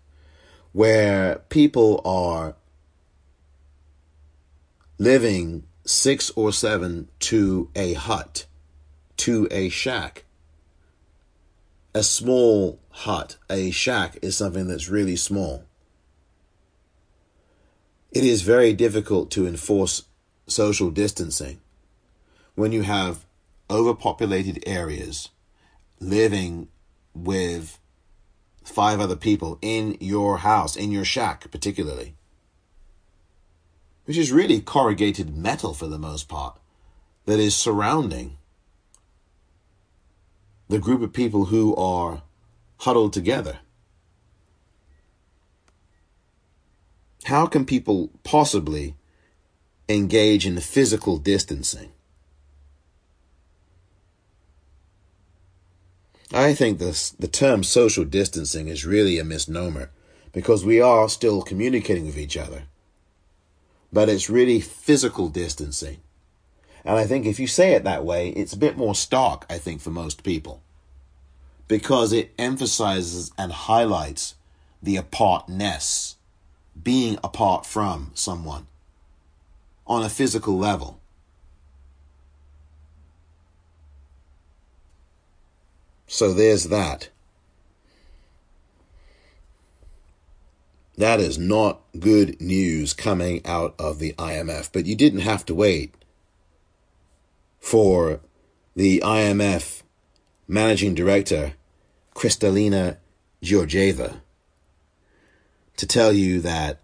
where 0.74 1.40
people 1.50 2.02
are 2.06 2.56
living 4.98 5.64
six 5.92 6.30
or 6.32 6.52
seven 6.52 7.08
to 7.20 7.70
a 7.76 7.94
hut, 7.94 8.46
to 9.18 9.48
a 9.52 9.70
shack. 9.70 10.26
A 11.94 12.04
small 12.04 12.80
hut, 12.90 13.38
a 13.50 13.72
shack, 13.72 14.18
is 14.22 14.38
something 14.38 14.68
that's 14.68 14.88
really 14.88 15.16
small 15.16 15.66
it 18.12 18.26
is 18.26 18.42
very 18.42 18.74
difficult 18.74 19.32
to 19.32 19.48
enforce 19.48 20.04
social 20.48 20.92
distancing 20.92 21.62
when 22.56 22.72
you 22.72 22.82
have 22.82 23.26
overpopulated 23.70 24.62
areas 24.68 25.30
living 26.00 26.68
with 27.14 27.80
five 28.64 29.00
other 29.00 29.16
people 29.16 29.58
in 29.62 29.98
your 30.02 30.40
house, 30.40 30.76
in 30.76 30.92
your 30.92 31.06
shack, 31.06 31.50
particularly, 31.52 32.16
which 34.06 34.18
is 34.18 34.32
really 34.32 34.62
corrugated 34.62 35.36
metal 35.36 35.74
for 35.74 35.88
the 35.88 36.00
most 36.00 36.28
part, 36.28 36.58
that 37.26 37.40
is 37.40 37.56
surrounding 37.56 38.38
the 40.68 40.80
group 40.80 41.02
of 41.02 41.14
people 41.14 41.46
who 41.46 41.76
are 41.76 42.24
huddled 42.80 43.14
together. 43.14 43.60
How 47.26 47.46
can 47.46 47.66
people 47.66 48.10
possibly 48.24 48.96
engage 49.88 50.46
in 50.46 50.60
physical 50.60 51.18
distancing? 51.18 51.92
I 56.34 56.54
think 56.54 56.80
this, 56.80 57.10
the 57.12 57.28
term 57.28 57.64
social 57.64 58.06
distancing 58.06 58.70
is 58.70 58.86
really 58.86 59.20
a 59.20 59.26
misnomer 59.26 59.92
because 60.32 60.64
we 60.64 60.80
are 60.80 61.10
still 61.10 61.42
communicating 61.42 62.06
with 62.06 62.18
each 62.18 62.38
other. 62.38 62.64
But 63.94 64.10
it's 64.10 64.30
really 64.30 64.62
physical 64.62 65.28
distancing. 65.30 65.98
And 66.84 66.98
I 66.98 67.06
think 67.06 67.26
if 67.26 67.40
you 67.40 67.48
say 67.48 67.74
it 67.74 67.84
that 67.84 68.06
way, 68.06 68.30
it's 68.30 68.54
a 68.54 68.58
bit 68.58 68.78
more 68.78 68.96
stark, 68.96 69.46
I 69.50 69.58
think, 69.58 69.82
for 69.82 69.92
most 69.92 70.24
people. 70.24 70.62
Because 71.68 72.12
it 72.12 72.34
emphasizes 72.38 73.32
and 73.38 73.52
highlights 73.52 74.36
the 74.82 74.96
apartness 74.98 76.16
being 76.82 77.18
apart 77.24 77.66
from 77.66 78.12
someone 78.14 78.68
on 79.86 80.04
a 80.04 80.10
physical 80.10 80.58
level. 80.58 81.00
So 86.08 86.34
there's 86.34 86.66
that. 86.66 87.10
That 90.98 91.20
is 91.20 91.38
not 91.38 91.82
good 92.00 92.40
news 92.42 92.94
coming 92.94 93.46
out 93.46 93.76
of 93.80 94.00
the 94.00 94.14
IMF, 94.14 94.70
but 94.74 94.86
you 94.86 94.96
didn't 94.96 95.22
have 95.22 95.46
to 95.46 95.56
wait 95.56 95.96
for 97.60 98.20
the 98.76 99.02
IMF 99.06 99.84
managing 100.48 100.94
director, 100.94 101.54
Kristalina 102.14 102.98
Georgieva, 103.42 104.22
to 105.78 105.88
tell 105.88 106.12
you 106.12 106.42
that 106.42 106.80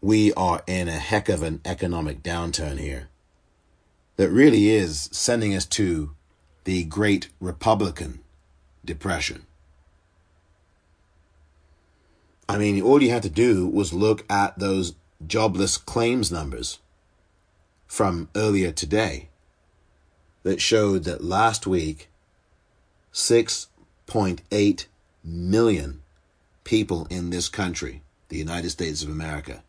we 0.00 0.32
are 0.34 0.62
in 0.66 0.88
a 0.88 0.92
heck 0.92 1.28
of 1.28 1.42
an 1.42 1.60
economic 1.64 2.22
downturn 2.22 2.78
here 2.78 3.08
that 4.16 4.30
really 4.30 4.70
is 4.70 5.08
sending 5.12 5.54
us 5.54 5.66
to 5.66 6.14
the 6.64 6.84
Great 6.84 7.28
Republican 7.40 8.20
Depression. 8.84 9.46
I 12.48 12.58
mean, 12.58 12.80
all 12.80 13.02
you 13.02 13.10
had 13.10 13.24
to 13.24 13.30
do 13.30 13.66
was 13.66 13.92
look 13.92 14.24
at 14.30 14.58
those 14.58 14.94
jobless 15.26 15.76
claims 15.76 16.30
numbers 16.30 16.78
from 17.86 18.28
earlier 18.34 18.72
today 18.72 19.28
that 20.42 20.60
showed 20.60 21.04
that 21.04 21.24
last 21.24 21.66
week 21.66 22.08
6.8 23.12 24.86
million 25.24 26.02
people 26.62 27.06
in 27.10 27.30
this 27.30 27.48
country, 27.48 28.02
the 28.28 28.36
United 28.36 28.70
States 28.70 29.02
of 29.02 29.08
America, 29.08 29.62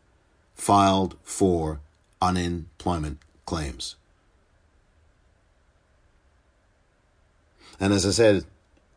filed 0.54 1.16
for 1.22 1.80
unemployment 2.20 3.18
claims. 3.44 3.96
And 7.80 7.92
as 7.92 8.04
I 8.04 8.10
said 8.10 8.44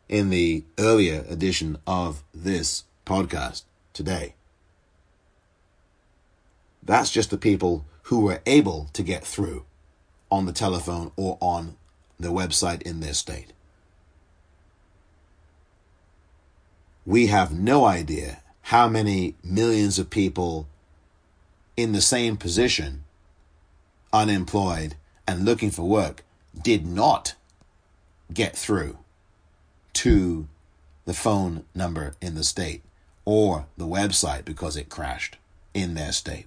in 0.10 0.30
the 0.30 0.64
earlier 0.78 1.26
edition 1.30 1.78
of 1.88 2.24
this 2.34 2.84
podcast 3.06 3.64
today, 3.94 4.36
that's 6.84 7.12
just 7.12 7.30
the 7.30 7.38
people 7.38 7.86
who 8.04 8.22
were 8.22 8.42
able 8.46 8.90
to 8.94 9.04
get 9.04 9.24
through 9.24 9.66
on 10.30 10.46
the 10.46 10.54
telephone 10.54 11.12
or 11.16 11.38
on 11.40 11.76
the 12.20 12.30
website 12.30 12.82
in 12.82 13.00
their 13.00 13.14
state. 13.14 13.54
we 17.06 17.28
have 17.28 17.52
no 17.52 17.86
idea 17.86 18.42
how 18.64 18.88
many 18.88 19.36
millions 19.44 19.98
of 19.98 20.10
people 20.10 20.68
in 21.76 21.94
the 21.94 22.02
same 22.02 22.38
position, 22.38 23.04
unemployed, 24.14 24.96
and 25.28 25.46
looking 25.46 25.72
for 25.72 25.84
work 25.84 26.24
did 26.62 26.86
not 26.86 27.36
get 28.34 28.56
through 28.56 28.98
to 29.94 30.48
the 31.06 31.14
phone 31.14 31.66
number 31.74 32.14
in 32.22 32.36
the 32.36 32.44
state 32.44 32.84
or 33.26 33.68
the 33.78 33.88
website 33.88 34.46
because 34.46 34.76
it 34.76 34.90
crashed 34.90 35.38
in 35.74 35.94
their 35.94 36.12
state. 36.12 36.46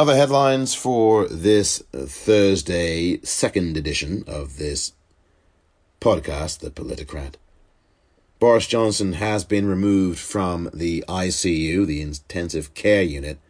Other 0.00 0.14
headlines 0.14 0.74
for 0.74 1.26
this 1.26 1.82
Thursday, 1.92 3.20
second 3.22 3.76
edition 3.76 4.22
of 4.28 4.56
this 4.56 4.92
podcast, 6.00 6.60
The 6.60 6.70
Politicrat. 6.70 7.34
Boris 8.38 8.68
Johnson 8.68 9.14
has 9.14 9.42
been 9.42 9.66
removed 9.66 10.20
from 10.20 10.70
the 10.72 11.04
ICU, 11.08 11.84
the 11.84 12.00
intensive 12.00 12.74
care 12.74 13.02
unit, 13.02 13.40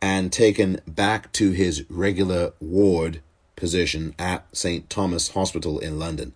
and 0.00 0.32
taken 0.32 0.80
back 0.86 1.32
to 1.32 1.50
his 1.50 1.84
regular 1.88 2.52
ward 2.60 3.20
position 3.56 4.14
at 4.18 4.46
St. 4.52 4.88
Thomas 4.88 5.30
Hospital 5.30 5.78
in 5.78 5.98
London. 5.98 6.32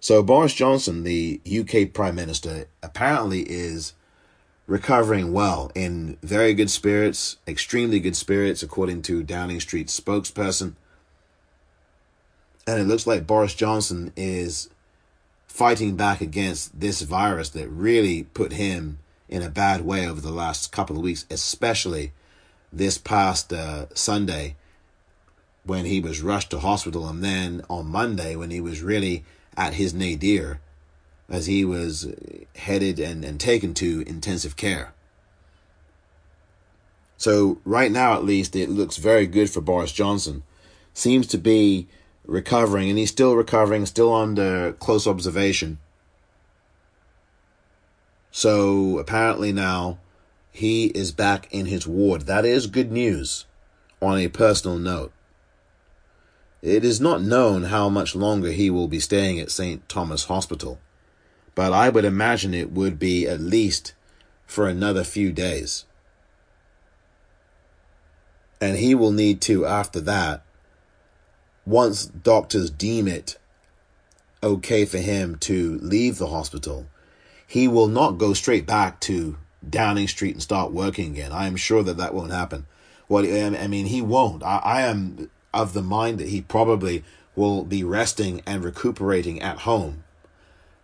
So, 0.00 0.22
Boris 0.22 0.54
Johnson, 0.54 1.02
the 1.02 1.40
UK 1.46 1.92
Prime 1.92 2.14
Minister, 2.14 2.66
apparently 2.82 3.40
is 3.40 3.94
recovering 4.66 5.32
well 5.32 5.72
in 5.74 6.18
very 6.22 6.54
good 6.54 6.70
spirits, 6.70 7.38
extremely 7.48 7.98
good 7.98 8.14
spirits, 8.14 8.62
according 8.62 9.02
to 9.02 9.22
Downing 9.22 9.60
Street 9.60 9.88
spokesperson. 9.88 10.74
And 12.66 12.80
it 12.80 12.84
looks 12.84 13.06
like 13.06 13.26
Boris 13.26 13.54
Johnson 13.54 14.12
is 14.14 14.68
fighting 15.46 15.96
back 15.96 16.20
against 16.20 16.78
this 16.78 17.00
virus 17.00 17.48
that 17.50 17.68
really 17.68 18.24
put 18.24 18.52
him 18.52 18.98
in 19.28 19.42
a 19.42 19.50
bad 19.50 19.80
way 19.84 20.06
over 20.06 20.20
the 20.20 20.30
last 20.30 20.70
couple 20.70 20.96
of 20.96 21.02
weeks, 21.02 21.26
especially 21.30 22.12
this 22.72 22.98
past 22.98 23.52
uh, 23.52 23.86
Sunday 23.94 24.56
when 25.64 25.84
he 25.84 26.00
was 26.00 26.22
rushed 26.22 26.50
to 26.50 26.60
hospital, 26.60 27.08
and 27.08 27.22
then 27.22 27.62
on 27.68 27.86
Monday 27.86 28.36
when 28.36 28.50
he 28.50 28.60
was 28.60 28.80
really 28.80 29.24
at 29.56 29.74
his 29.74 29.92
nadir 29.92 30.60
as 31.28 31.46
he 31.46 31.64
was 31.64 32.08
headed 32.56 32.98
and, 32.98 33.24
and 33.24 33.38
taken 33.38 33.74
to 33.74 34.02
intensive 34.06 34.56
care. 34.56 34.94
So, 37.18 37.58
right 37.64 37.90
now 37.90 38.14
at 38.14 38.24
least, 38.24 38.54
it 38.54 38.70
looks 38.70 38.96
very 38.96 39.26
good 39.26 39.50
for 39.50 39.60
Boris 39.60 39.92
Johnson. 39.92 40.44
Seems 40.94 41.26
to 41.28 41.38
be 41.38 41.88
recovering, 42.24 42.88
and 42.88 42.98
he's 42.98 43.10
still 43.10 43.34
recovering, 43.34 43.84
still 43.86 44.14
under 44.14 44.72
close 44.74 45.06
observation. 45.06 45.78
So, 48.30 48.98
apparently 48.98 49.52
now, 49.52 49.98
he 50.50 50.86
is 50.86 51.12
back 51.12 51.48
in 51.50 51.66
his 51.66 51.86
ward. 51.86 52.22
That 52.22 52.44
is 52.44 52.66
good 52.66 52.90
news 52.90 53.46
on 54.00 54.18
a 54.18 54.28
personal 54.28 54.78
note. 54.78 55.12
It 56.62 56.84
is 56.84 57.00
not 57.00 57.22
known 57.22 57.64
how 57.64 57.88
much 57.88 58.16
longer 58.16 58.50
he 58.50 58.68
will 58.68 58.88
be 58.88 59.00
staying 59.00 59.38
at 59.38 59.50
St. 59.50 59.88
Thomas 59.88 60.24
Hospital 60.24 60.80
but 61.58 61.72
I 61.72 61.88
would 61.88 62.04
imagine 62.04 62.54
it 62.54 62.70
would 62.70 63.00
be 63.00 63.26
at 63.26 63.40
least 63.40 63.92
for 64.46 64.68
another 64.68 65.02
few 65.02 65.32
days. 65.32 65.86
And 68.60 68.76
he 68.76 68.94
will 68.94 69.10
need 69.10 69.40
to, 69.40 69.66
after 69.66 70.00
that, 70.02 70.44
once 71.66 72.06
doctors 72.06 72.70
deem 72.70 73.08
it 73.08 73.38
okay 74.40 74.84
for 74.84 74.98
him 74.98 75.34
to 75.38 75.80
leave 75.82 76.18
the 76.18 76.28
hospital, 76.28 76.86
he 77.44 77.66
will 77.66 77.88
not 77.88 78.18
go 78.18 78.34
straight 78.34 78.64
back 78.64 79.00
to 79.00 79.36
Downing 79.70 80.08
Street 80.08 80.34
and 80.34 80.42
start 80.42 80.72
working 80.72 81.12
again. 81.12 81.32
I 81.32 81.46
am 81.46 81.56
sure 81.56 81.82
that 81.82 81.96
that 81.96 82.14
won't 82.14 82.32
happen. 82.32 82.66
Well, 83.08 83.24
I 83.24 83.66
mean, 83.66 83.86
he 83.86 84.02
won't. 84.02 84.42
I, 84.42 84.58
I 84.58 84.82
am 84.82 85.30
of 85.54 85.72
the 85.72 85.82
mind 85.82 86.18
that 86.18 86.28
he 86.28 86.42
probably 86.42 87.04
will 87.34 87.64
be 87.64 87.82
resting 87.82 88.42
and 88.46 88.62
recuperating 88.62 89.40
at 89.40 89.60
home 89.60 90.04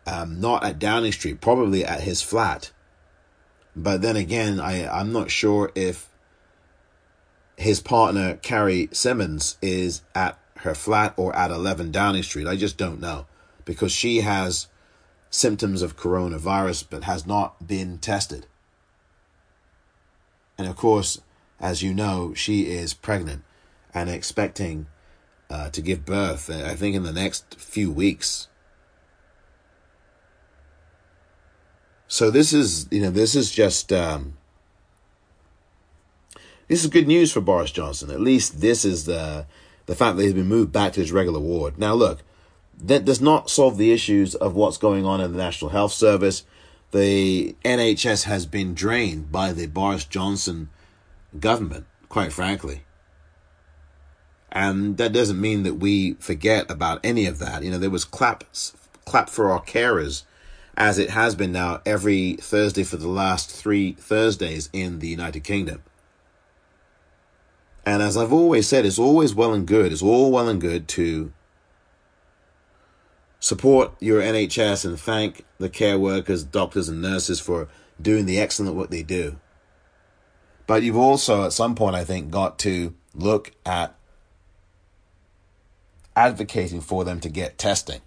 um, 0.07 0.41
not 0.41 0.65
at 0.65 0.79
Downing 0.79 1.13
Street, 1.13 1.41
probably 1.41 1.85
at 1.85 2.03
his 2.03 2.23
flat. 2.23 2.73
But 3.75 4.03
then 4.03 4.17
again, 4.17 4.61
I, 4.61 4.87
I'm 4.87 5.13
not 5.13 5.31
sure 5.31 5.73
if 5.75 6.09
his 7.57 7.81
partner, 7.81 8.37
Carrie 8.37 8.89
Symonds, 8.93 9.57
is 9.63 10.03
at 10.15 10.39
her 10.59 10.75
flat 10.75 11.15
or 11.17 11.35
at 11.35 11.51
11 11.51 11.91
Downing 11.91 12.23
Street. 12.23 12.47
I 12.47 12.57
just 12.57 12.77
don't 12.77 13.01
know 13.01 13.27
because 13.65 13.93
she 13.93 14.21
has 14.21 14.69
symptoms 15.31 15.83
of 15.83 15.97
coronavirus 15.97 16.87
but 16.91 17.05
has 17.05 17.27
not 17.27 17.67
been 17.67 17.99
tested. 17.99 18.47
And 20.57 20.69
of 20.69 20.77
course, 20.77 21.21
as 21.61 21.83
you 21.83 21.95
know, 21.95 22.35
she 22.35 22.63
is 22.63 22.95
pregnant 22.95 23.43
and 23.93 24.11
expecting 24.11 24.87
uh, 25.51 25.71
to 25.71 25.81
give 25.81 26.05
birth, 26.05 26.51
I 26.51 26.75
think, 26.75 26.97
in 26.97 27.03
the 27.03 27.13
next 27.13 27.55
few 27.57 27.91
weeks. 27.91 28.49
So 32.07 32.31
this 32.31 32.53
is, 32.53 32.87
you 32.91 33.01
know, 33.01 33.11
this 33.11 33.35
is 33.35 33.51
just, 33.51 33.93
um, 33.93 34.37
this 36.69 36.85
is 36.85 36.91
good 36.91 37.07
news 37.07 37.33
for 37.33 37.41
Boris 37.41 37.71
Johnson. 37.71 38.11
At 38.11 38.21
least 38.21 38.61
this 38.61 38.85
is 38.85 39.05
the, 39.05 39.47
the 39.87 39.95
fact 39.95 40.17
that 40.17 40.23
he's 40.23 40.33
been 40.33 40.47
moved 40.47 40.73
back 40.73 40.93
to 40.93 41.01
his 41.01 41.13
regular 41.13 41.41
ward. 41.41 41.79
Now, 41.79 41.95
look, 41.95 42.23
that 42.77 43.05
does 43.05 43.21
not 43.21 43.51
solve 43.51 43.79
the 43.79 43.93
issues 43.93 44.35
of 44.35 44.55
what's 44.55 44.77
going 44.79 45.05
on 45.05 45.21
in 45.21 45.33
the 45.33 45.39
National 45.39 45.71
Health 45.71 45.93
Service. 45.93 46.45
The 46.93 47.57
NHS 47.65 48.25
has 48.25 48.47
been 48.47 48.75
drained 48.75 49.33
by 49.33 49.53
the 49.53 49.67
Boris 49.67 50.05
Johnson 50.05 50.69
government, 51.39 51.87
quite 52.09 52.33
frankly. 52.33 52.83
And 54.53 54.97
that 54.99 55.13
doesn't 55.13 55.41
mean 55.41 55.65
that 55.65 55.75
we 55.75 56.15
forget 56.15 56.71
about 56.71 57.01
any 57.03 57.27
of 57.27 57.41
that. 57.41 57.65
You 57.65 57.73
know, 57.73 57.79
there 57.79 57.91
was 57.91 58.05
claps, 58.05 58.77
clap 59.05 59.29
for 59.29 59.51
our 59.51 59.61
carers 59.61 60.23
as 60.77 60.99
it 60.99 61.11
has 61.11 61.35
been 61.35 61.53
now 61.53 61.81
every 61.85 62.35
Thursday 62.35 62.85
for 62.85 62.97
the 62.97 63.09
last 63.09 63.51
three 63.51 63.93
Thursdays 63.93 64.69
in 64.73 65.01
the 65.01 65.09
United 65.09 65.41
Kingdom. 65.41 65.83
And 67.87 68.03
as 68.03 68.17
I've 68.17 68.33
always 68.33 68.67
said, 68.67 68.87
it's 68.87 68.99
always 68.99 69.35
well 69.35 69.53
and 69.53 69.67
good, 69.67 69.93
it's 69.93 70.03
all 70.03 70.31
well 70.31 70.49
and 70.49 70.61
good 70.61 70.89
to 70.89 71.33
support 73.45 73.93
your 74.01 74.23
NHS 74.23 74.87
and 74.87 74.99
thank 74.99 75.45
the 75.59 75.69
care 75.69 75.99
workers, 75.99 76.43
doctors, 76.43 76.89
and 76.89 77.03
nurses 77.03 77.41
for 77.41 77.69
doing 78.01 78.25
the 78.25 78.41
excellent 78.41 78.75
work 78.75 78.89
they 78.89 79.03
do. 79.03 79.37
But 80.67 80.83
you've 80.83 80.97
also, 80.97 81.45
at 81.45 81.53
some 81.53 81.75
point, 81.75 81.95
I 81.95 82.05
think, 82.05 82.31
got 82.31 82.59
to 82.61 82.95
look 83.15 83.53
at 83.67 83.95
advocating 86.17 86.81
for 86.81 87.05
them 87.05 87.21
to 87.21 87.29
get 87.29 87.59
testing. 87.59 88.01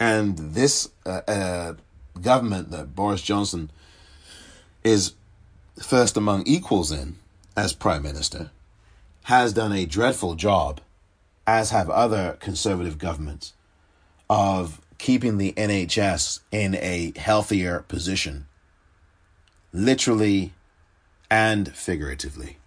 And 0.00 0.38
this 0.38 0.88
uh, 1.04 1.20
uh, 1.28 1.74
government 2.22 2.70
that 2.70 2.94
Boris 2.94 3.20
Johnson 3.20 3.70
is 4.82 5.12
first 5.78 6.16
among 6.16 6.46
equals 6.46 6.90
in 6.90 7.16
as 7.54 7.74
prime 7.74 8.02
minister 8.02 8.50
has 9.24 9.52
done 9.52 9.72
a 9.72 9.84
dreadful 9.84 10.36
job, 10.36 10.80
as 11.46 11.70
have 11.70 11.90
other 11.90 12.36
conservative 12.40 12.98
governments, 12.98 13.52
of 14.30 14.80
keeping 14.98 15.38
the 15.38 15.52
NHS 15.52 16.40
in 16.50 16.74
a 16.76 17.12
healthier 17.16 17.80
position, 17.88 18.46
literally 19.72 20.52
and 21.30 21.74
figuratively. 21.74 22.58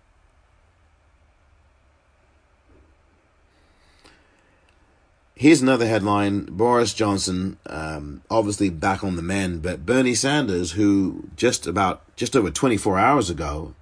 Here's 5.39 5.61
another 5.61 5.85
headline 5.85 6.45
Boris 6.45 6.95
Johnson, 6.95 7.57
um, 7.67 8.23
obviously 8.29 8.71
back 8.71 9.03
on 9.03 9.17
the 9.17 9.21
mend, 9.21 9.61
but 9.61 9.85
Bernie 9.85 10.15
Sanders, 10.15 10.71
who 10.71 11.29
just 11.35 11.67
about, 11.67 12.01
just 12.15 12.35
over 12.35 12.49
24 12.49 12.97
hours 12.97 13.29
ago, 13.29 13.75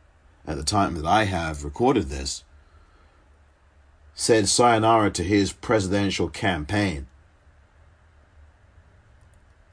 at 0.45 0.57
the 0.57 0.63
time 0.63 0.95
that 0.95 1.05
I 1.05 1.23
have 1.23 1.63
recorded 1.63 2.09
this, 2.09 2.43
said 4.15 4.49
sayonara 4.49 5.11
to 5.11 5.23
his 5.23 5.53
presidential 5.53 6.29
campaign, 6.29 7.05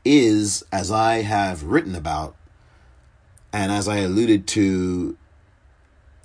is, 0.04 0.64
as 0.70 0.90
I 0.90 1.22
have 1.22 1.62
written 1.62 1.94
about, 1.94 2.36
and 3.52 3.72
as 3.72 3.88
I 3.88 3.98
alluded 3.98 4.46
to 4.48 5.16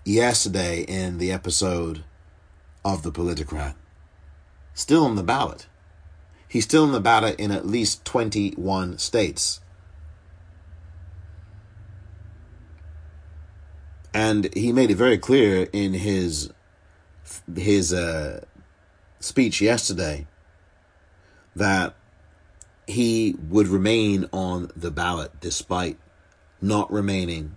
yesterday 0.04 0.82
in 0.82 1.20
the 1.20 1.32
episode 1.32 2.04
of 2.84 3.04
The 3.04 3.12
Politicrat 3.12 3.76
still 4.78 5.04
on 5.04 5.16
the 5.16 5.24
ballot. 5.24 5.66
He's 6.48 6.64
still 6.64 6.84
on 6.84 6.92
the 6.92 7.02
ballot 7.02 7.40
in 7.40 7.52
at 7.52 7.66
least 7.66 8.06
21 8.06 9.00
states. 9.00 9.60
And 14.14 14.54
he 14.54 14.72
made 14.72 14.92
it 14.92 14.96
very 14.96 15.18
clear 15.18 15.68
in 15.74 15.94
his 15.94 16.52
his 17.56 17.94
uh, 17.94 18.44
speech 19.20 19.62
yesterday 19.62 20.28
that 21.56 21.96
he 22.86 23.36
would 23.50 23.68
remain 23.68 24.30
on 24.32 24.72
the 24.76 24.92
ballot 24.92 25.32
despite 25.42 25.98
not 26.62 26.92
remaining 26.92 27.56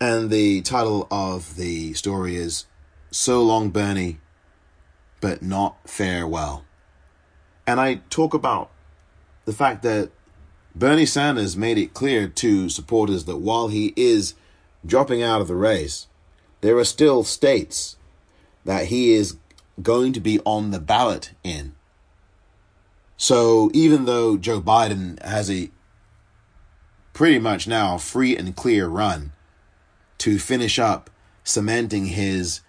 And 0.00 0.30
the 0.30 0.62
title 0.62 1.06
of 1.10 1.56
the 1.56 1.92
story 1.94 2.36
is 2.36 2.66
So 3.12 3.42
Long 3.42 3.70
Bernie, 3.70 4.18
but 5.20 5.42
Not 5.42 5.88
Farewell. 5.88 6.64
And 7.66 7.80
I 7.80 8.02
talk 8.10 8.34
about 8.34 8.70
the 9.44 9.52
fact 9.52 9.82
that 9.84 10.10
Bernie 10.74 11.06
Sanders 11.06 11.56
made 11.56 11.78
it 11.78 11.94
clear 11.94 12.26
to 12.26 12.68
supporters 12.68 13.26
that 13.26 13.36
while 13.36 13.68
he 13.68 13.92
is 13.94 14.34
dropping 14.84 15.22
out 15.22 15.40
of 15.40 15.48
the 15.48 15.54
race, 15.54 16.06
there 16.60 16.76
are 16.78 16.84
still 16.84 17.24
states 17.24 17.96
that 18.64 18.86
he 18.86 19.12
is 19.12 19.36
going 19.82 20.12
to 20.12 20.20
be 20.20 20.40
on 20.40 20.70
the 20.70 20.80
ballot 20.80 21.32
in. 21.42 21.74
So 23.16 23.70
even 23.72 24.04
though 24.04 24.36
Joe 24.36 24.60
Biden 24.60 25.22
has 25.22 25.50
a 25.50 25.70
pretty 27.12 27.38
much 27.38 27.66
now 27.66 27.98
free 27.98 28.36
and 28.36 28.56
clear 28.56 28.86
run 28.88 29.32
to 30.18 30.38
finish 30.38 30.78
up 30.78 31.10
cementing 31.44 32.06
his 32.06 32.60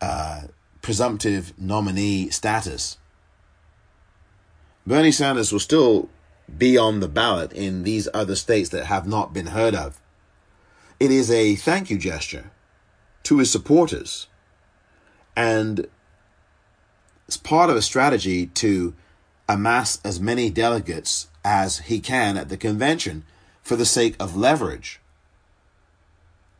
uh, 0.00 0.42
presumptive 0.82 1.52
nominee 1.58 2.30
status. 2.30 2.98
Bernie 4.86 5.12
Sanders 5.12 5.52
will 5.52 5.60
still 5.60 6.08
be 6.56 6.78
on 6.78 7.00
the 7.00 7.08
ballot 7.08 7.52
in 7.52 7.82
these 7.82 8.08
other 8.14 8.34
states 8.34 8.70
that 8.70 8.86
have 8.86 9.06
not 9.06 9.34
been 9.34 9.46
heard 9.48 9.74
of. 9.74 10.00
It 11.00 11.10
is 11.10 11.30
a 11.30 11.54
thank 11.54 11.90
you 11.90 11.98
gesture 11.98 12.50
to 13.24 13.38
his 13.38 13.50
supporters. 13.50 14.28
And 15.36 15.86
it's 17.26 17.36
part 17.36 17.68
of 17.70 17.76
a 17.76 17.82
strategy 17.82 18.46
to 18.46 18.94
amass 19.48 20.00
as 20.04 20.20
many 20.20 20.50
delegates 20.50 21.28
as 21.44 21.78
he 21.78 22.00
can 22.00 22.36
at 22.36 22.48
the 22.48 22.56
convention 22.56 23.24
for 23.62 23.76
the 23.76 23.86
sake 23.86 24.16
of 24.18 24.36
leverage. 24.36 25.00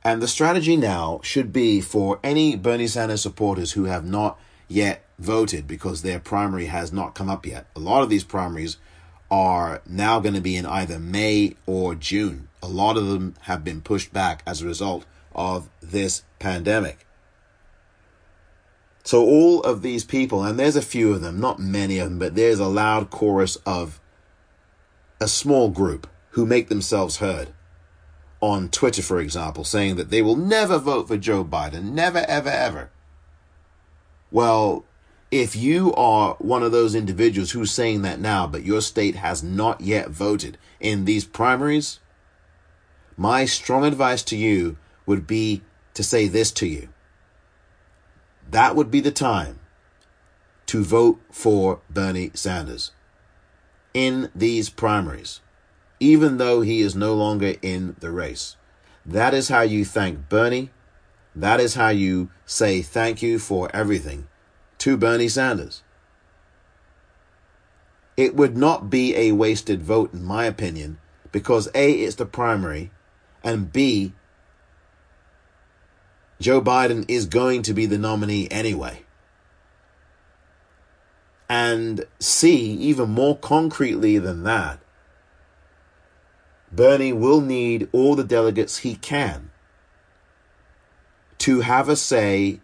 And 0.04 0.22
the 0.22 0.28
strategy 0.28 0.76
now 0.76 1.20
should 1.24 1.54
be 1.54 1.80
for 1.80 2.20
any 2.24 2.56
Bernie 2.56 2.88
Sanders 2.88 3.22
supporters 3.22 3.74
who 3.74 3.86
have 3.86 4.04
not 4.04 4.40
yet 4.68 5.06
voted 5.20 5.68
because 5.68 6.02
their 6.02 6.20
primary 6.20 6.66
has 6.66 6.92
not 6.92 7.14
come 7.14 7.30
up 7.30 7.46
yet. 7.46 7.68
A 7.76 7.80
lot 7.80 8.02
of 8.02 8.10
these 8.10 8.24
primaries 8.24 8.78
are 9.30 9.82
now 9.86 10.20
going 10.20 10.34
to 10.34 10.42
be 10.42 10.56
in 10.56 10.66
either 10.66 10.98
May 10.98 11.56
or 11.66 11.94
June. 11.94 12.48
A 12.64 12.68
lot 12.68 12.98
of 12.98 13.08
them 13.08 13.36
have 13.42 13.64
been 13.64 13.82
pushed 13.82 14.12
back 14.12 14.42
as 14.46 14.62
a 14.62 14.68
result 14.68 15.06
of 15.34 15.70
this 15.82 16.24
pandemic. 16.40 17.06
So 19.04 19.24
all 19.24 19.62
of 19.64 19.82
these 19.82 20.04
people, 20.04 20.44
and 20.44 20.60
there's 20.60 20.76
a 20.76 20.82
few 20.82 21.14
of 21.14 21.22
them, 21.22 21.40
not 21.40 21.60
many 21.60 22.00
of 22.00 22.10
them, 22.10 22.20
but 22.20 22.36
there's 22.36 22.60
a 22.60 22.68
loud 22.68 23.10
chorus 23.10 23.56
of 23.66 24.00
a 25.20 25.28
small 25.28 25.70
group 25.70 26.08
who 26.32 26.46
make 26.46 26.70
themselves 26.70 27.18
heard 27.18 27.50
on 28.42 28.70
Twitter, 28.70 29.02
for 29.02 29.20
example, 29.20 29.64
saying 29.64 29.96
that 29.96 30.10
they 30.10 30.22
will 30.22 30.36
never 30.36 30.78
vote 30.78 31.08
for 31.08 31.18
Joe 31.18 31.46
Biden, 31.46 31.92
never, 31.92 32.26
ever, 32.28 32.50
ever. 32.50 32.90
Well, 34.32 34.84
if 35.30 35.56
you 35.56 35.94
are 35.94 36.36
one 36.40 36.64
of 36.64 36.72
those 36.72 36.96
individuals 36.96 37.52
who's 37.52 37.72
saying 37.72 38.02
that 38.02 38.20
now, 38.20 38.48
but 38.48 38.66
your 38.66 38.82
state 38.82 39.16
has 39.16 39.42
not 39.42 39.82
yet 39.82 40.10
voted 40.10 40.58
in 40.80 41.06
these 41.06 41.24
primaries, 41.24 42.00
my 43.16 43.46
strong 43.46 43.86
advice 43.86 44.24
to 44.24 44.36
you 44.36 44.78
would 45.06 45.28
be 45.28 45.62
to 45.94 46.04
say 46.04 46.28
this 46.28 46.52
to 46.52 46.68
you 46.68 46.90
that 48.52 48.76
would 48.76 48.92
be 48.92 49.00
the 49.00 49.12
time 49.12 49.60
to 50.66 50.84
vote 50.84 51.22
for 51.32 51.80
Bernie 51.90 52.32
Sanders 52.34 52.92
in 53.94 54.30
these 54.36 54.70
primaries, 54.70 55.42
even 56.02 56.38
though 56.38 56.62
he 56.62 56.82
is 56.82 56.96
no 56.96 57.14
longer 57.14 57.54
in 57.62 57.96
the 58.00 58.10
race. 58.10 58.58
That 59.06 59.36
is 59.36 59.50
how 59.50 59.62
you 59.62 59.86
thank 59.86 60.28
Bernie. 60.28 60.72
That 61.36 61.60
is 61.60 61.76
how 61.76 61.90
you 61.90 62.32
say 62.44 62.82
thank 62.82 63.22
you 63.22 63.38
for 63.38 63.70
everything 63.74 64.28
to 64.80 64.98
Bernie 64.98 65.30
Sanders. 65.30 65.84
It 68.18 68.36
would 68.36 68.58
not 68.58 68.90
be 68.90 69.16
a 69.16 69.32
wasted 69.32 69.84
vote, 69.84 70.12
in 70.12 70.24
my 70.24 70.46
opinion, 70.46 70.98
because 71.32 71.70
A, 71.76 71.92
it's 71.94 72.16
the 72.16 72.26
primary, 72.26 72.92
and 73.44 73.72
B, 73.72 74.14
Joe 76.40 76.62
Biden 76.62 77.06
is 77.08 77.28
going 77.28 77.62
to 77.62 77.74
be 77.74 77.86
the 77.86 78.00
nominee 78.00 78.48
anyway. 78.50 79.04
And 81.48 82.06
C, 82.20 82.74
even 82.74 83.12
more 83.12 83.38
concretely 83.38 84.18
than 84.18 84.44
that, 84.44 84.81
Bernie 86.72 87.14
will 87.14 87.42
need 87.42 87.90
all 87.92 88.16
the 88.16 88.24
delegates 88.24 88.78
he 88.78 88.96
can 88.96 89.52
to 91.40 91.62
have 91.62 91.90
a 91.90 91.96
say 91.96 92.60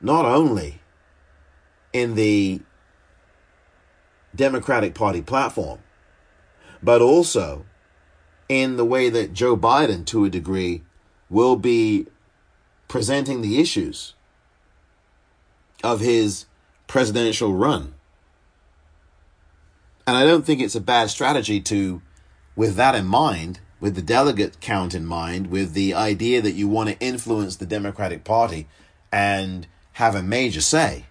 not 0.00 0.24
only 0.24 0.80
in 1.92 2.14
the 2.14 2.60
Democratic 4.34 4.94
Party 4.94 5.20
platform, 5.20 5.80
but 6.82 7.02
also 7.02 7.64
in 8.48 8.76
the 8.76 8.84
way 8.84 9.10
that 9.10 9.32
Joe 9.32 9.56
Biden, 9.56 10.06
to 10.06 10.24
a 10.24 10.30
degree, 10.30 10.82
will 11.28 11.56
be 11.56 12.06
presenting 12.86 13.42
the 13.42 13.60
issues 13.60 14.14
of 15.84 16.00
his 16.00 16.46
presidential 16.86 17.54
run. 17.54 17.94
And 20.06 20.16
I 20.16 20.24
don't 20.24 20.46
think 20.46 20.60
it's 20.60 20.74
a 20.74 20.80
bad 20.80 21.10
strategy 21.10 21.60
to, 21.62 22.00
with 22.58 22.74
that 22.74 22.96
in 22.96 23.06
mind, 23.06 23.60
with 23.78 23.94
the 23.94 24.02
delegate 24.02 24.58
count 24.60 24.92
in 24.92 25.06
mind, 25.06 25.46
with 25.46 25.74
the 25.74 25.94
idea 25.94 26.42
that 26.42 26.56
you 26.56 26.66
want 26.66 26.88
to 26.88 26.98
influence 26.98 27.54
the 27.54 27.64
Democratic 27.64 28.24
Party 28.24 28.66
and 29.12 29.68
have 29.92 30.16
a 30.16 30.24
major 30.24 30.60
say. 30.60 31.06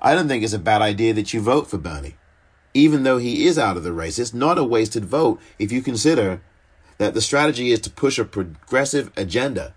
I 0.00 0.14
don't 0.14 0.28
think 0.28 0.44
it's 0.44 0.52
a 0.52 0.60
bad 0.60 0.80
idea 0.80 1.14
that 1.14 1.34
you 1.34 1.40
vote 1.40 1.68
for 1.68 1.78
Bernie. 1.78 2.14
Even 2.74 3.02
though 3.02 3.18
he 3.18 3.44
is 3.44 3.58
out 3.58 3.76
of 3.76 3.82
the 3.82 3.92
race, 3.92 4.20
it's 4.20 4.32
not 4.32 4.56
a 4.56 4.62
wasted 4.62 5.04
vote 5.04 5.40
if 5.58 5.72
you 5.72 5.82
consider 5.82 6.40
that 6.98 7.12
the 7.12 7.20
strategy 7.20 7.72
is 7.72 7.80
to 7.80 7.90
push 7.90 8.20
a 8.20 8.24
progressive 8.24 9.10
agenda 9.16 9.74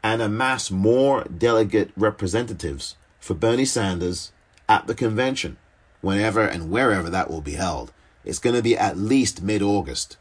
and 0.00 0.22
amass 0.22 0.70
more 0.70 1.24
delegate 1.24 1.90
representatives 1.96 2.94
for 3.18 3.34
Bernie 3.34 3.64
Sanders 3.64 4.30
at 4.68 4.86
the 4.86 4.94
convention, 4.94 5.56
whenever 6.02 6.46
and 6.46 6.70
wherever 6.70 7.10
that 7.10 7.28
will 7.28 7.40
be 7.40 7.54
held. 7.54 7.92
It's 8.24 8.38
going 8.38 8.56
to 8.56 8.62
be 8.62 8.76
at 8.76 8.96
least 8.96 9.42
mid 9.42 9.62
August. 9.62 10.16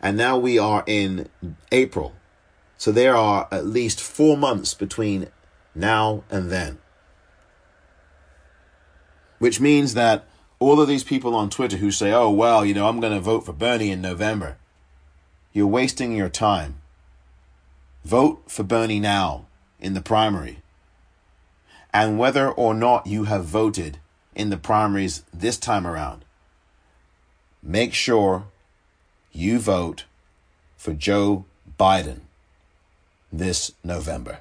And 0.00 0.16
now 0.16 0.36
we 0.36 0.58
are 0.58 0.82
in 0.86 1.28
April. 1.70 2.14
So 2.76 2.90
there 2.90 3.14
are 3.14 3.46
at 3.52 3.66
least 3.66 4.00
four 4.00 4.36
months 4.36 4.74
between 4.74 5.28
now 5.74 6.24
and 6.30 6.50
then. 6.50 6.78
Which 9.38 9.60
means 9.60 9.94
that 9.94 10.24
all 10.58 10.80
of 10.80 10.88
these 10.88 11.04
people 11.04 11.34
on 11.34 11.50
Twitter 11.50 11.76
who 11.76 11.90
say, 11.90 12.12
oh, 12.12 12.30
well, 12.30 12.64
you 12.64 12.74
know, 12.74 12.88
I'm 12.88 13.00
going 13.00 13.12
to 13.12 13.20
vote 13.20 13.46
for 13.46 13.52
Bernie 13.52 13.90
in 13.90 14.00
November. 14.00 14.56
You're 15.52 15.66
wasting 15.66 16.16
your 16.16 16.28
time. 16.28 16.80
Vote 18.04 18.44
for 18.48 18.62
Bernie 18.62 19.00
now 19.00 19.46
in 19.78 19.94
the 19.94 20.00
primary. 20.00 20.62
And 21.92 22.18
whether 22.18 22.50
or 22.50 22.74
not 22.74 23.06
you 23.06 23.24
have 23.24 23.44
voted 23.44 23.98
in 24.34 24.50
the 24.50 24.56
primaries 24.56 25.24
this 25.32 25.58
time 25.58 25.86
around, 25.86 26.24
make 27.62 27.94
sure 27.94 28.46
you 29.32 29.58
vote 29.58 30.04
for 30.76 30.92
Joe 30.92 31.44
Biden 31.78 32.20
this 33.32 33.72
November. 33.84 34.40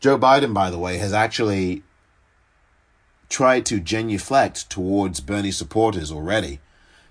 Joe 0.00 0.18
Biden, 0.18 0.54
by 0.54 0.70
the 0.70 0.78
way, 0.78 0.98
has 0.98 1.12
actually 1.12 1.82
tried 3.28 3.66
to 3.66 3.80
genuflect 3.80 4.70
towards 4.70 5.20
Bernie 5.20 5.50
supporters 5.50 6.12
already. 6.12 6.60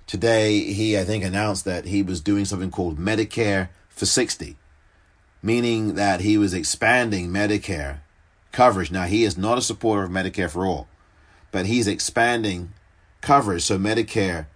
Today, 0.07 0.59
he, 0.71 0.97
I 0.97 1.03
think, 1.03 1.23
announced 1.23 1.65
that 1.65 1.85
he 1.85 2.01
was 2.01 2.21
doing 2.21 2.45
something 2.45 2.71
called 2.71 2.97
Medicare 2.97 3.69
for 3.89 4.05
60, 4.05 4.55
meaning 5.45 5.93
that 5.93 6.21
he 6.21 6.39
was 6.39 6.55
expanding 6.55 7.29
Medicare 7.29 7.99
coverage. 8.51 8.89
Now, 8.89 9.03
he 9.03 9.23
is 9.23 9.37
not 9.37 9.59
a 9.59 9.61
supporter 9.61 10.03
of 10.03 10.09
Medicare 10.09 10.49
for 10.49 10.65
all, 10.65 10.87
but 11.51 11.67
he's 11.67 11.87
expanding 11.87 12.73
coverage 13.21 13.61
so 13.61 13.77
Medicare 13.77 14.47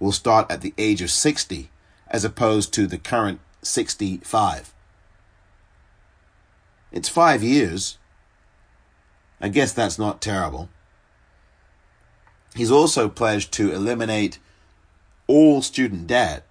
will 0.00 0.10
start 0.10 0.50
at 0.50 0.60
the 0.60 0.74
age 0.76 1.00
of 1.00 1.12
60 1.12 1.70
as 2.08 2.24
opposed 2.24 2.74
to 2.74 2.88
the 2.88 2.98
current 2.98 3.38
65. 3.62 4.74
It's 6.90 7.08
five 7.08 7.44
years. 7.44 7.98
I 9.40 9.48
guess 9.48 9.72
that's 9.72 9.98
not 9.98 10.20
terrible. 10.20 10.68
He's 12.56 12.72
also 12.72 13.08
pledged 13.08 13.52
to 13.52 13.72
eliminate 13.72 14.40
all 15.28 15.62
student 15.62 16.08
debt 16.08 16.44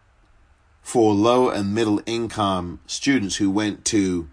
for 0.82 1.14
low 1.14 1.50
and 1.50 1.74
middle 1.74 2.02
income 2.06 2.80
students 2.88 3.38
who 3.38 3.50
went 3.50 3.86
to, 3.86 4.28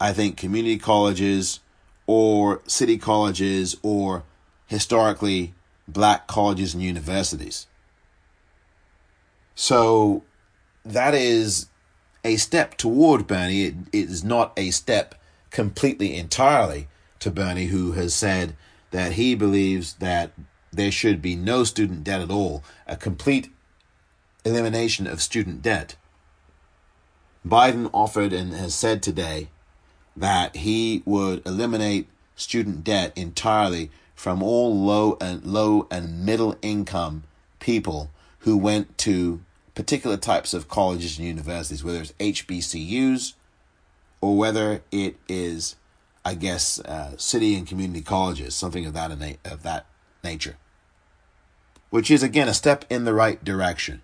I 0.00 0.12
think, 0.12 0.36
community 0.36 0.78
colleges 0.78 1.60
or 2.06 2.62
city 2.66 2.98
colleges 2.98 3.76
or 3.82 4.24
historically 4.66 5.54
black 5.86 6.26
colleges 6.26 6.74
and 6.74 6.82
universities. 6.82 7.66
So 9.54 10.22
that 10.84 11.14
is 11.14 11.66
a 12.24 12.36
step 12.36 12.76
toward 12.76 13.26
Bernie. 13.26 13.64
It, 13.64 13.74
it 13.92 14.10
is 14.10 14.24
not 14.24 14.52
a 14.56 14.70
step 14.70 15.14
completely 15.50 16.16
entirely 16.16 16.88
to 17.20 17.30
Bernie, 17.30 17.66
who 17.66 17.92
has 17.92 18.14
said 18.14 18.56
that 18.90 19.12
he 19.12 19.34
believes 19.34 19.94
that 19.94 20.32
there 20.72 20.90
should 20.90 21.22
be 21.22 21.36
no 21.36 21.64
student 21.64 22.02
debt 22.04 22.20
at 22.20 22.30
all, 22.30 22.64
a 22.86 22.96
complete 22.96 23.53
elimination 24.44 25.06
of 25.06 25.22
student 25.22 25.62
debt. 25.62 25.96
Biden 27.46 27.90
offered 27.92 28.32
and 28.32 28.54
has 28.54 28.74
said 28.74 29.02
today 29.02 29.48
that 30.16 30.56
he 30.56 31.02
would 31.04 31.46
eliminate 31.46 32.08
student 32.36 32.84
debt 32.84 33.12
entirely 33.16 33.90
from 34.14 34.42
all 34.42 34.74
low 34.74 35.16
and 35.20 35.44
low 35.44 35.86
and 35.90 36.24
middle 36.24 36.56
income 36.62 37.24
people 37.58 38.10
who 38.40 38.56
went 38.56 38.96
to 38.98 39.40
particular 39.74 40.16
types 40.16 40.54
of 40.54 40.68
colleges 40.68 41.18
and 41.18 41.26
universities, 41.26 41.82
whether 41.82 42.00
it's 42.00 42.12
HBCUs 42.12 43.34
or 44.20 44.36
whether 44.36 44.82
it 44.90 45.16
is, 45.28 45.76
I 46.24 46.34
guess, 46.34 46.80
uh, 46.80 47.16
city 47.16 47.56
and 47.56 47.66
community 47.66 48.02
colleges, 48.02 48.54
something 48.54 48.86
of 48.86 48.94
that 48.94 49.10
of 49.44 49.62
that 49.62 49.86
nature. 50.22 50.56
Which 51.90 52.10
is 52.10 52.22
again 52.22 52.48
a 52.48 52.54
step 52.54 52.84
in 52.88 53.04
the 53.04 53.14
right 53.14 53.42
direction. 53.44 54.02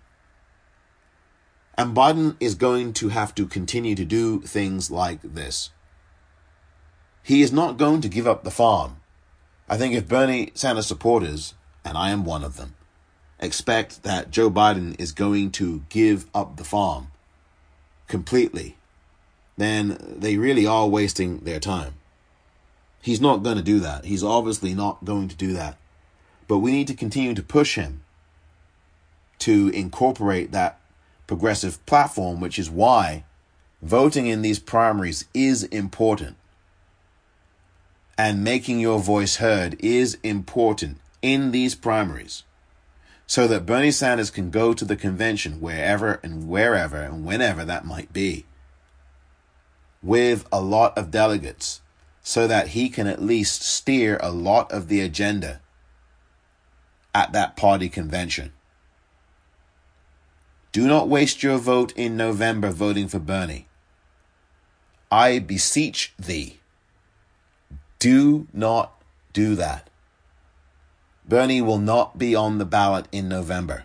And 1.77 1.95
Biden 1.95 2.35
is 2.39 2.55
going 2.55 2.93
to 2.93 3.09
have 3.09 3.33
to 3.35 3.47
continue 3.47 3.95
to 3.95 4.05
do 4.05 4.41
things 4.41 4.91
like 4.91 5.21
this. 5.21 5.69
He 7.23 7.41
is 7.41 7.51
not 7.51 7.77
going 7.77 8.01
to 8.01 8.09
give 8.09 8.27
up 8.27 8.43
the 8.43 8.51
farm. 8.51 8.97
I 9.69 9.77
think 9.77 9.93
if 9.93 10.07
Bernie 10.07 10.51
Sanders 10.53 10.87
supporters, 10.87 11.53
and 11.85 11.97
I 11.97 12.09
am 12.09 12.25
one 12.25 12.43
of 12.43 12.57
them, 12.57 12.75
expect 13.39 14.03
that 14.03 14.31
Joe 14.31 14.51
Biden 14.51 14.99
is 14.99 15.11
going 15.11 15.51
to 15.51 15.83
give 15.89 16.25
up 16.35 16.57
the 16.57 16.63
farm 16.63 17.07
completely, 18.07 18.77
then 19.55 19.97
they 20.17 20.37
really 20.37 20.67
are 20.67 20.87
wasting 20.87 21.39
their 21.39 21.59
time. 21.59 21.93
He's 23.01 23.21
not 23.21 23.43
going 23.43 23.57
to 23.57 23.63
do 23.63 23.79
that. 23.79 24.05
He's 24.05 24.23
obviously 24.23 24.73
not 24.73 25.05
going 25.05 25.29
to 25.29 25.35
do 25.35 25.53
that. 25.53 25.77
But 26.47 26.57
we 26.57 26.71
need 26.71 26.87
to 26.87 26.93
continue 26.93 27.33
to 27.33 27.41
push 27.41 27.75
him 27.75 28.03
to 29.39 29.69
incorporate 29.69 30.51
that 30.51 30.80
progressive 31.31 31.85
platform, 31.85 32.41
which 32.41 32.59
is 32.59 32.69
why 32.69 33.23
voting 33.81 34.27
in 34.27 34.41
these 34.41 34.59
primaries 34.59 35.23
is 35.33 35.63
important. 35.63 36.35
And 38.17 38.43
making 38.43 38.81
your 38.81 38.99
voice 38.99 39.37
heard 39.37 39.77
is 39.79 40.17
important 40.23 40.97
in 41.21 41.51
these 41.51 41.73
primaries 41.73 42.43
so 43.25 43.47
that 43.47 43.65
Bernie 43.65 43.91
Sanders 43.91 44.29
can 44.29 44.51
go 44.51 44.73
to 44.73 44.83
the 44.83 44.97
convention 44.97 45.61
wherever 45.61 46.19
and 46.21 46.49
wherever 46.49 46.97
and 46.97 47.23
whenever 47.23 47.63
that 47.63 47.85
might 47.85 48.11
be 48.11 48.45
with 50.03 50.45
a 50.51 50.59
lot 50.59 50.97
of 50.97 51.11
delegates 51.11 51.79
so 52.21 52.45
that 52.45 52.69
he 52.75 52.89
can 52.89 53.07
at 53.07 53.21
least 53.21 53.61
steer 53.61 54.19
a 54.21 54.33
lot 54.33 54.69
of 54.69 54.89
the 54.89 54.99
agenda 54.99 55.61
at 57.15 57.31
that 57.31 57.55
party 57.55 57.87
convention. 57.87 58.51
Do 60.71 60.87
not 60.87 61.09
waste 61.09 61.43
your 61.43 61.57
vote 61.57 61.91
in 61.97 62.15
November 62.15 62.71
voting 62.71 63.07
for 63.07 63.19
Bernie. 63.19 63.67
I 65.11 65.39
beseech 65.39 66.13
thee, 66.17 66.59
do 67.99 68.47
not 68.53 68.93
do 69.33 69.55
that. 69.55 69.89
Bernie 71.27 71.61
will 71.61 71.77
not 71.77 72.17
be 72.17 72.33
on 72.33 72.57
the 72.57 72.65
ballot 72.65 73.07
in 73.11 73.27
November. 73.27 73.83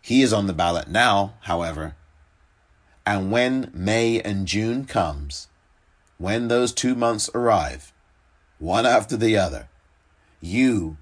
He 0.00 0.22
is 0.22 0.32
on 0.32 0.46
the 0.46 0.52
ballot 0.52 0.88
now, 0.88 1.34
however. 1.42 1.96
And 3.04 3.30
when 3.30 3.70
May 3.74 4.20
and 4.20 4.46
June 4.46 4.84
comes, 4.84 5.48
when 6.16 6.48
those 6.48 6.72
two 6.72 6.94
months 6.94 7.28
arrive, 7.34 7.92
one 8.58 8.86
after 8.86 9.16
the 9.16 9.36
other, 9.36 9.68
you 10.40 10.96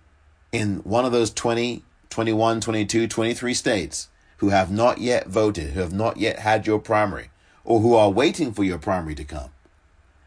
in 0.51 0.79
one 0.79 1.05
of 1.05 1.13
those 1.13 1.31
20, 1.31 1.85
21, 2.19 2.61
22, 2.61 3.07
23 3.07 3.55
states 3.55 4.09
who 4.39 4.49
have 4.49 4.73
not 4.73 4.99
yet 4.99 5.29
voted, 5.29 5.71
who 5.71 5.79
have 5.79 5.93
not 5.93 6.17
yet 6.17 6.41
had 6.41 6.67
your 6.67 6.81
primary, 6.81 7.31
or 7.63 7.79
who 7.79 7.95
are 7.95 8.11
waiting 8.11 8.53
for 8.53 8.65
your 8.65 8.77
primary 8.77 9.15
to 9.15 9.23
come, 9.23 9.51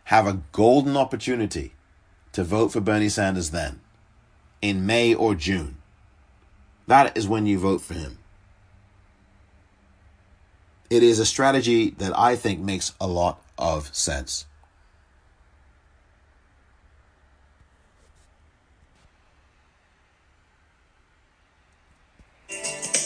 have 0.06 0.26
a 0.26 0.40
golden 0.54 0.96
opportunity 0.96 1.74
to 2.32 2.46
vote 2.46 2.70
for 2.70 2.80
Bernie 2.80 3.10
Sanders 3.10 3.50
then 3.50 3.82
in 4.62 4.86
May 4.86 5.14
or 5.14 5.36
June. 5.36 5.80
That 6.88 7.18
is 7.18 7.28
when 7.28 7.46
you 7.46 7.60
vote 7.60 7.82
for 7.82 7.96
him. 7.96 8.20
It 10.90 11.04
is 11.04 11.20
a 11.20 11.26
strategy 11.26 11.90
that 11.98 12.18
I 12.18 12.38
think 12.38 12.62
makes 12.62 12.94
a 13.02 13.08
lot 13.08 13.44
of 13.58 13.94
sense. 13.94 14.46
Thank 22.52 22.96
you. 22.96 23.01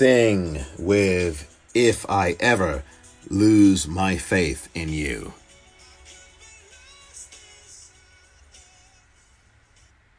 Sting 0.00 0.64
with 0.78 1.54
If 1.74 2.08
I 2.08 2.34
Ever 2.40 2.84
Lose 3.28 3.86
My 3.86 4.16
Faith 4.16 4.70
in 4.74 4.88
You. 4.88 5.34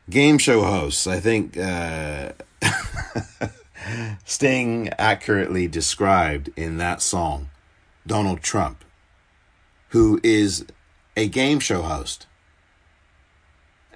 Game 0.07 0.37
show 0.37 0.61
hosts, 0.61 1.07
I 1.07 1.19
think 1.19 1.57
uh, 1.57 2.33
Sting 4.23 4.89
accurately 4.99 5.67
described 5.67 6.51
in 6.55 6.77
that 6.77 7.01
song 7.01 7.49
Donald 8.05 8.43
Trump, 8.43 8.85
who 9.89 10.19
is 10.21 10.63
a 11.17 11.27
game 11.27 11.59
show 11.59 11.81
host, 11.81 12.27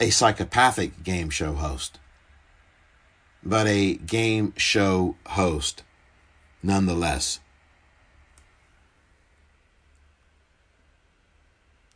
a 0.02 0.10
psychopathic 0.10 1.04
game 1.04 1.30
show 1.30 1.54
host 1.54 2.00
but 3.46 3.68
a 3.68 3.96
game 3.96 4.54
show 4.58 5.16
host 5.28 5.84
nonetheless. 6.64 7.40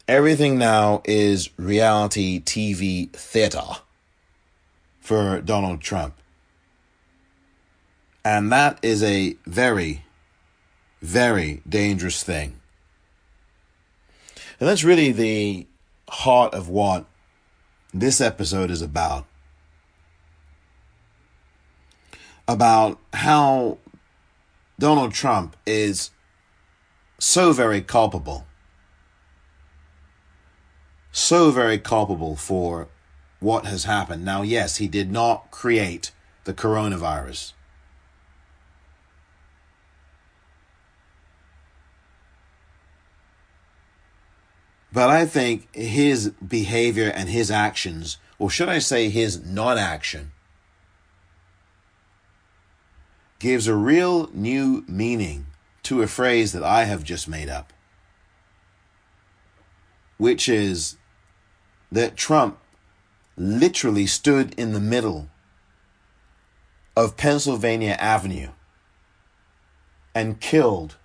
everything 0.09 0.57
now 0.57 1.03
is 1.05 1.51
reality 1.55 2.41
TV 2.41 3.11
theater 3.11 3.61
for 4.99 5.39
Donald 5.39 5.81
Trump. 5.81 6.15
And 8.25 8.51
that 8.51 8.79
is 8.81 9.03
a 9.03 9.37
very, 9.45 10.03
very 10.99 11.61
dangerous 11.69 12.23
thing. 12.23 12.59
And 14.59 14.67
that's 14.67 14.83
really 14.83 15.11
the 15.11 15.67
heart 16.09 16.55
of 16.55 16.67
what 16.67 17.05
this 17.93 18.19
episode 18.19 18.71
is 18.71 18.81
about. 18.81 19.25
About 22.49 22.97
how 23.13 23.77
Donald 24.79 25.13
Trump 25.13 25.55
is 25.67 26.09
so 27.19 27.53
very 27.53 27.79
culpable. 27.79 28.47
So 31.11 31.51
very 31.51 31.77
culpable 31.77 32.35
for 32.35 32.87
what 33.39 33.65
has 33.65 33.83
happened. 33.83 34.25
Now, 34.25 34.41
yes, 34.41 34.77
he 34.77 34.87
did 34.87 35.11
not 35.11 35.51
create 35.51 36.11
the 36.45 36.55
coronavirus. 36.55 37.53
But 44.91 45.11
I 45.11 45.27
think 45.27 45.67
his 45.75 46.29
behavior 46.29 47.11
and 47.13 47.29
his 47.29 47.51
actions, 47.51 48.17
or 48.39 48.49
should 48.49 48.69
I 48.69 48.79
say 48.79 49.09
his 49.09 49.45
non 49.45 49.77
action, 49.77 50.31
gives 53.39 53.67
a 53.67 53.75
real 53.75 54.29
new 54.33 54.83
meaning 54.87 55.47
to 55.83 56.01
a 56.01 56.07
phrase 56.07 56.51
that 56.51 56.63
I 56.63 56.83
have 56.83 57.03
just 57.03 57.27
made 57.27 57.49
up, 57.49 57.71
which 60.17 60.49
is 60.49 60.97
that 61.91 62.17
Trump 62.17 62.59
literally 63.37 64.05
stood 64.05 64.53
in 64.59 64.73
the 64.73 64.79
middle 64.79 65.29
of 66.95 67.15
Pennsylvania 67.15 67.95
Avenue 67.97 68.49
and 70.13 70.41
killed, 70.41 70.97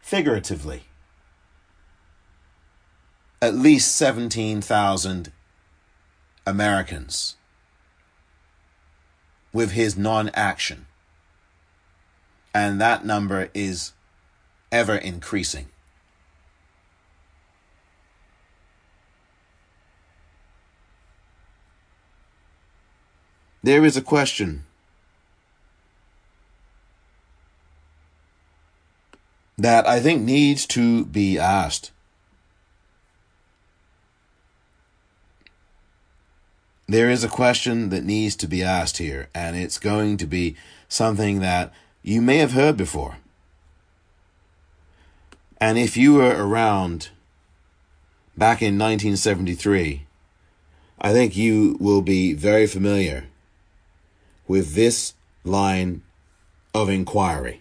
figuratively, 0.00 0.84
at 3.40 3.54
least 3.54 3.94
17,000 3.94 5.32
Americans 6.44 7.37
with 9.52 9.72
his 9.72 9.96
non 9.96 10.30
action. 10.34 10.86
And 12.54 12.80
that 12.80 13.04
number 13.04 13.50
is 13.54 13.92
ever 14.72 14.96
increasing. 14.96 15.68
There 23.62 23.84
is 23.84 23.96
a 23.96 24.02
question 24.02 24.64
that 29.58 29.86
I 29.86 30.00
think 30.00 30.22
needs 30.22 30.64
to 30.68 31.04
be 31.04 31.38
asked. 31.38 31.90
There 36.88 37.10
is 37.10 37.22
a 37.22 37.28
question 37.28 37.90
that 37.90 38.04
needs 38.04 38.34
to 38.36 38.48
be 38.48 38.62
asked 38.62 38.96
here, 38.96 39.28
and 39.34 39.54
it's 39.56 39.78
going 39.78 40.16
to 40.16 40.26
be 40.26 40.56
something 40.88 41.40
that 41.40 41.70
you 42.02 42.22
may 42.22 42.38
have 42.38 42.52
heard 42.52 42.78
before. 42.78 43.18
And 45.60 45.76
if 45.76 45.98
you 45.98 46.14
were 46.14 46.34
around 46.34 47.10
back 48.38 48.62
in 48.62 48.78
1973, 48.78 50.06
I 50.98 51.12
think 51.12 51.36
you 51.36 51.76
will 51.78 52.00
be 52.00 52.32
very 52.32 52.66
familiar 52.66 53.26
with 54.46 54.74
this 54.74 55.12
line 55.44 56.02
of 56.74 56.88
inquiry. 56.88 57.60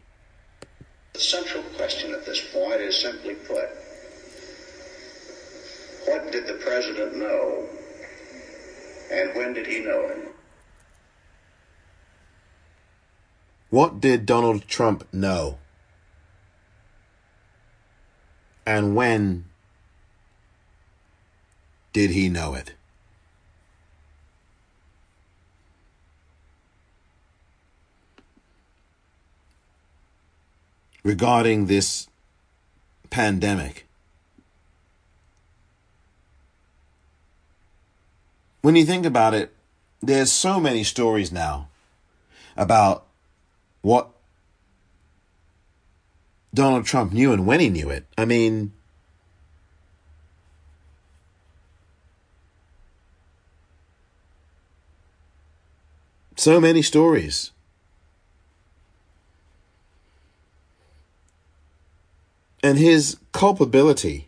The 1.13 1.19
central 1.19 1.63
question 1.75 2.13
at 2.13 2.25
this 2.25 2.41
point 2.53 2.79
is 2.79 2.97
simply 2.97 3.35
put 3.35 3.69
what 6.05 6.31
did 6.31 6.47
the 6.47 6.53
president 6.63 7.17
know 7.17 7.67
and 9.11 9.35
when 9.35 9.53
did 9.53 9.67
he 9.67 9.79
know 9.79 10.01
it? 10.01 10.35
What 13.69 13.99
did 13.99 14.25
Donald 14.25 14.67
Trump 14.67 15.07
know? 15.11 15.57
And 18.65 18.95
when 18.95 19.45
did 21.93 22.11
he 22.11 22.29
know 22.29 22.53
it? 22.53 22.73
Regarding 31.03 31.67
this 31.67 32.07
pandemic, 33.09 33.86
when 38.61 38.75
you 38.75 38.85
think 38.85 39.05
about 39.05 39.33
it, 39.33 39.53
there's 40.01 40.31
so 40.31 40.59
many 40.59 40.83
stories 40.83 41.31
now 41.31 41.69
about 42.55 43.05
what 43.81 44.09
Donald 46.53 46.85
Trump 46.85 47.13
knew 47.13 47.31
and 47.31 47.45
when 47.45 47.59
he 47.59 47.69
knew 47.69 47.89
it. 47.89 48.05
I 48.17 48.25
mean, 48.25 48.73
so 56.35 56.59
many 56.59 56.81
stories. 56.81 57.51
And 62.63 62.77
his 62.77 63.17
culpability 63.31 64.26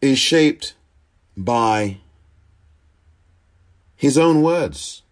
is 0.00 0.18
shaped 0.18 0.74
by 1.36 1.98
his 3.96 4.18
own 4.18 4.42
words. 4.42 5.02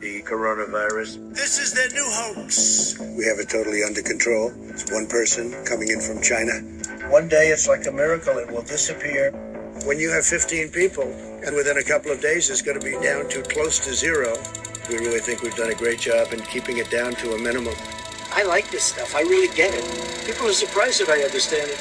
The 0.00 0.22
coronavirus. 0.22 1.34
This 1.34 1.58
is 1.58 1.74
their 1.74 1.88
new 1.90 2.06
hoax. 2.06 2.96
We 2.98 3.24
have 3.24 3.38
it 3.38 3.48
totally 3.48 3.82
under 3.82 4.02
control. 4.02 4.52
It's 4.70 4.90
one 4.92 5.06
person 5.08 5.52
coming 5.64 5.88
in 5.88 6.00
from 6.00 6.22
China. 6.22 6.52
One 7.10 7.28
day 7.28 7.48
it's 7.48 7.66
like 7.66 7.86
a 7.86 7.92
miracle, 7.92 8.38
it 8.38 8.50
will 8.50 8.62
disappear. 8.62 9.32
When 9.84 9.98
you 9.98 10.10
have 10.10 10.24
15 10.24 10.70
people, 10.70 11.04
and 11.44 11.54
within 11.54 11.78
a 11.78 11.82
couple 11.82 12.12
of 12.12 12.20
days 12.20 12.50
it's 12.50 12.62
going 12.62 12.78
to 12.78 12.84
be 12.84 12.92
down 13.02 13.28
to 13.30 13.42
close 13.42 13.78
to 13.80 13.94
zero, 13.94 14.36
we 14.88 14.98
really 14.98 15.20
think 15.20 15.42
we've 15.42 15.54
done 15.56 15.70
a 15.70 15.74
great 15.74 16.00
job 16.00 16.32
in 16.32 16.40
keeping 16.40 16.78
it 16.78 16.90
down 16.90 17.14
to 17.14 17.34
a 17.34 17.38
minimum. 17.38 17.74
I 18.38 18.44
like 18.44 18.70
this 18.70 18.84
stuff. 18.84 19.16
I 19.16 19.22
really 19.22 19.52
get 19.56 19.74
it. 19.74 19.84
People 20.24 20.46
are 20.46 20.52
surprised 20.52 21.00
that 21.00 21.08
I 21.08 21.22
understand 21.24 21.68
it. 21.68 21.80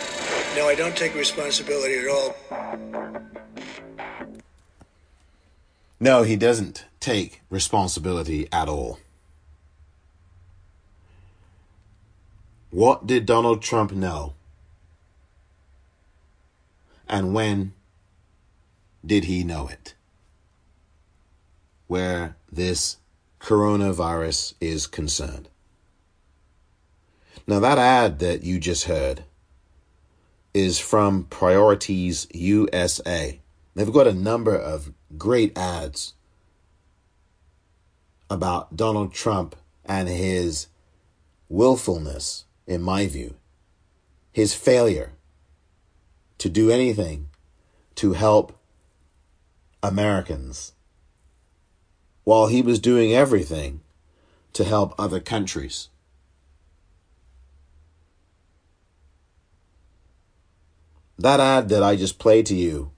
No, 0.56 0.68
I 0.68 0.74
don't 0.74 0.98
take 0.98 1.14
responsibility 1.14 2.00
at 2.00 2.08
all. 2.08 2.36
No, 6.00 6.24
he 6.24 6.36
doesn't 6.36 6.86
take 7.00 7.44
responsibility 7.52 8.48
at 8.52 8.68
all. 8.68 8.98
What 12.72 13.06
did 13.06 13.28
Donald 13.28 13.62
Trump 13.62 13.92
know? 13.92 14.34
And 17.08 17.36
when 17.36 17.74
did 19.06 19.26
he 19.26 19.44
know 19.44 19.68
it? 19.68 19.94
Where 21.86 22.36
this 22.52 22.98
coronavirus 23.40 24.56
is 24.60 24.88
concerned. 24.88 25.50
Now, 27.50 27.62
that 27.62 27.78
ad 27.78 28.20
that 28.20 28.44
you 28.44 28.60
just 28.60 28.86
heard 28.86 29.24
is 30.54 30.80
from 30.80 31.24
Priorities 31.24 32.28
USA. 32.34 33.40
They've 33.74 33.94
got 33.94 34.06
a 34.06 34.14
number 34.14 34.54
of 34.56 34.92
great 35.18 35.58
ads 35.58 36.14
about 38.30 38.76
Donald 38.76 39.14
Trump 39.14 39.56
and 39.86 40.10
his 40.10 40.68
willfulness, 41.48 42.44
in 42.66 42.82
my 42.82 43.08
view, 43.08 43.36
his 44.34 44.54
failure 44.54 45.14
to 46.40 46.50
do 46.50 46.70
anything 46.70 47.30
to 47.96 48.12
help 48.14 48.60
Americans 49.82 50.74
while 52.26 52.48
he 52.48 52.62
was 52.62 52.80
doing 52.80 53.14
everything 53.14 53.80
to 54.52 54.66
help 54.66 54.94
other 55.00 55.22
countries. 55.22 55.88
That 61.18 61.40
ad 61.40 61.70
that 61.70 61.84
I 61.84 61.96
just 61.96 62.20
played 62.20 62.46
to 62.48 62.56
you 62.56 62.92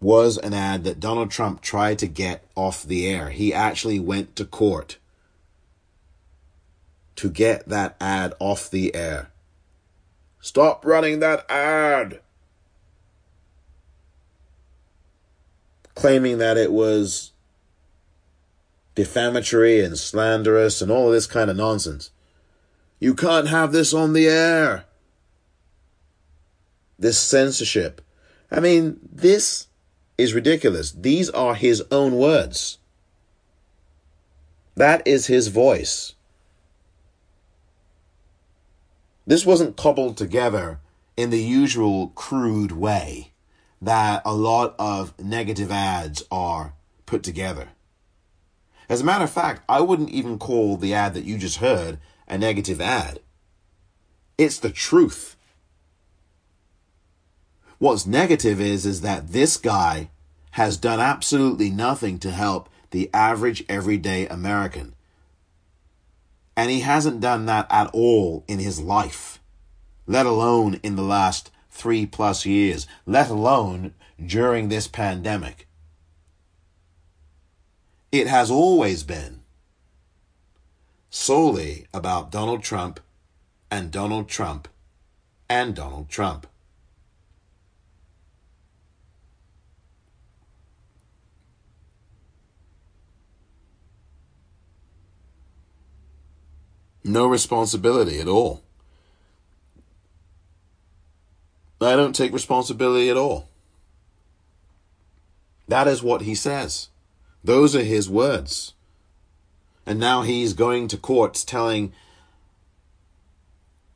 was 0.00 0.38
an 0.38 0.54
ad 0.54 0.84
that 0.84 1.00
Donald 1.00 1.30
Trump 1.30 1.60
tried 1.60 1.98
to 1.98 2.06
get 2.06 2.44
off 2.54 2.82
the 2.82 3.06
air. 3.06 3.30
He 3.30 3.52
actually 3.52 3.98
went 3.98 4.36
to 4.36 4.44
court 4.44 4.98
to 7.16 7.28
get 7.28 7.68
that 7.68 7.96
ad 8.00 8.32
off 8.38 8.70
the 8.70 8.94
air. 8.94 9.30
Stop 10.40 10.84
running 10.84 11.18
that 11.18 11.48
ad. 11.50 12.20
Claiming 15.94 16.38
that 16.38 16.56
it 16.56 16.72
was 16.72 17.32
defamatory 18.94 19.82
and 19.82 19.98
slanderous 19.98 20.80
and 20.80 20.92
all 20.92 21.10
this 21.10 21.26
kind 21.26 21.50
of 21.50 21.56
nonsense. 21.56 22.10
You 23.00 23.14
can't 23.14 23.48
have 23.48 23.72
this 23.72 23.92
on 23.92 24.12
the 24.12 24.28
air. 24.28 24.84
This 26.98 27.18
censorship. 27.18 28.00
I 28.50 28.60
mean, 28.60 28.98
this 29.10 29.68
is 30.16 30.34
ridiculous. 30.34 30.90
These 30.92 31.30
are 31.30 31.54
his 31.54 31.82
own 31.90 32.16
words. 32.16 32.78
That 34.74 35.06
is 35.06 35.26
his 35.26 35.48
voice. 35.48 36.14
This 39.26 39.44
wasn't 39.44 39.76
cobbled 39.76 40.16
together 40.16 40.80
in 41.16 41.30
the 41.30 41.42
usual 41.42 42.08
crude 42.08 42.72
way 42.72 43.32
that 43.82 44.22
a 44.24 44.32
lot 44.32 44.74
of 44.78 45.18
negative 45.18 45.70
ads 45.70 46.22
are 46.30 46.74
put 47.06 47.22
together. 47.22 47.68
As 48.88 49.02
a 49.02 49.04
matter 49.04 49.24
of 49.24 49.30
fact, 49.30 49.62
I 49.68 49.80
wouldn't 49.80 50.10
even 50.10 50.38
call 50.38 50.76
the 50.76 50.94
ad 50.94 51.14
that 51.14 51.24
you 51.24 51.36
just 51.36 51.58
heard 51.58 51.98
a 52.26 52.38
negative 52.38 52.80
ad. 52.80 53.20
It's 54.38 54.58
the 54.58 54.70
truth. 54.70 55.36
What's 57.78 58.06
negative 58.06 58.60
is, 58.60 58.84
is 58.84 59.02
that 59.02 59.28
this 59.28 59.56
guy 59.56 60.10
has 60.52 60.76
done 60.76 60.98
absolutely 60.98 61.70
nothing 61.70 62.18
to 62.18 62.30
help 62.30 62.68
the 62.90 63.08
average 63.14 63.64
everyday 63.68 64.26
American. 64.26 64.94
And 66.56 66.70
he 66.70 66.80
hasn't 66.80 67.20
done 67.20 67.46
that 67.46 67.66
at 67.70 67.88
all 67.92 68.44
in 68.48 68.58
his 68.58 68.80
life, 68.80 69.40
let 70.06 70.26
alone 70.26 70.80
in 70.82 70.96
the 70.96 71.02
last 71.02 71.52
three 71.70 72.04
plus 72.04 72.44
years, 72.44 72.88
let 73.06 73.30
alone 73.30 73.94
during 74.24 74.68
this 74.68 74.88
pandemic. 74.88 75.68
It 78.10 78.26
has 78.26 78.50
always 78.50 79.04
been 79.04 79.42
solely 81.10 81.86
about 81.94 82.32
Donald 82.32 82.64
Trump 82.64 82.98
and 83.70 83.92
Donald 83.92 84.28
Trump 84.28 84.66
and 85.48 85.76
Donald 85.76 86.08
Trump. 86.08 86.48
No 97.08 97.26
responsibility 97.26 98.20
at 98.20 98.28
all. 98.28 98.62
I 101.80 101.96
don't 101.96 102.14
take 102.14 102.32
responsibility 102.32 103.08
at 103.08 103.16
all. 103.16 103.48
That 105.68 105.86
is 105.86 106.02
what 106.02 106.22
he 106.22 106.34
says. 106.34 106.88
Those 107.44 107.76
are 107.76 107.84
his 107.84 108.08
words. 108.10 108.74
And 109.86 110.00
now 110.00 110.22
he's 110.22 110.52
going 110.54 110.88
to 110.88 110.96
courts 110.96 111.44
telling 111.44 111.92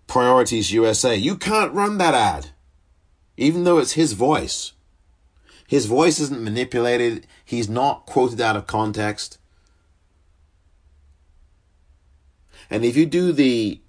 Priorities 0.06 0.72
USA, 0.72 1.16
you 1.16 1.36
can't 1.36 1.72
run 1.72 1.96
that 1.98 2.14
ad, 2.14 2.50
even 3.36 3.64
though 3.64 3.78
it's 3.78 3.92
his 3.92 4.12
voice. 4.12 4.72
His 5.66 5.86
voice 5.86 6.20
isn't 6.20 6.44
manipulated, 6.44 7.26
he's 7.44 7.68
not 7.68 8.04
quoted 8.04 8.40
out 8.40 8.56
of 8.56 8.66
context. 8.66 9.38
And 12.72 12.86
if 12.86 12.96
you 12.96 13.04
do 13.04 13.32
the 13.32 13.82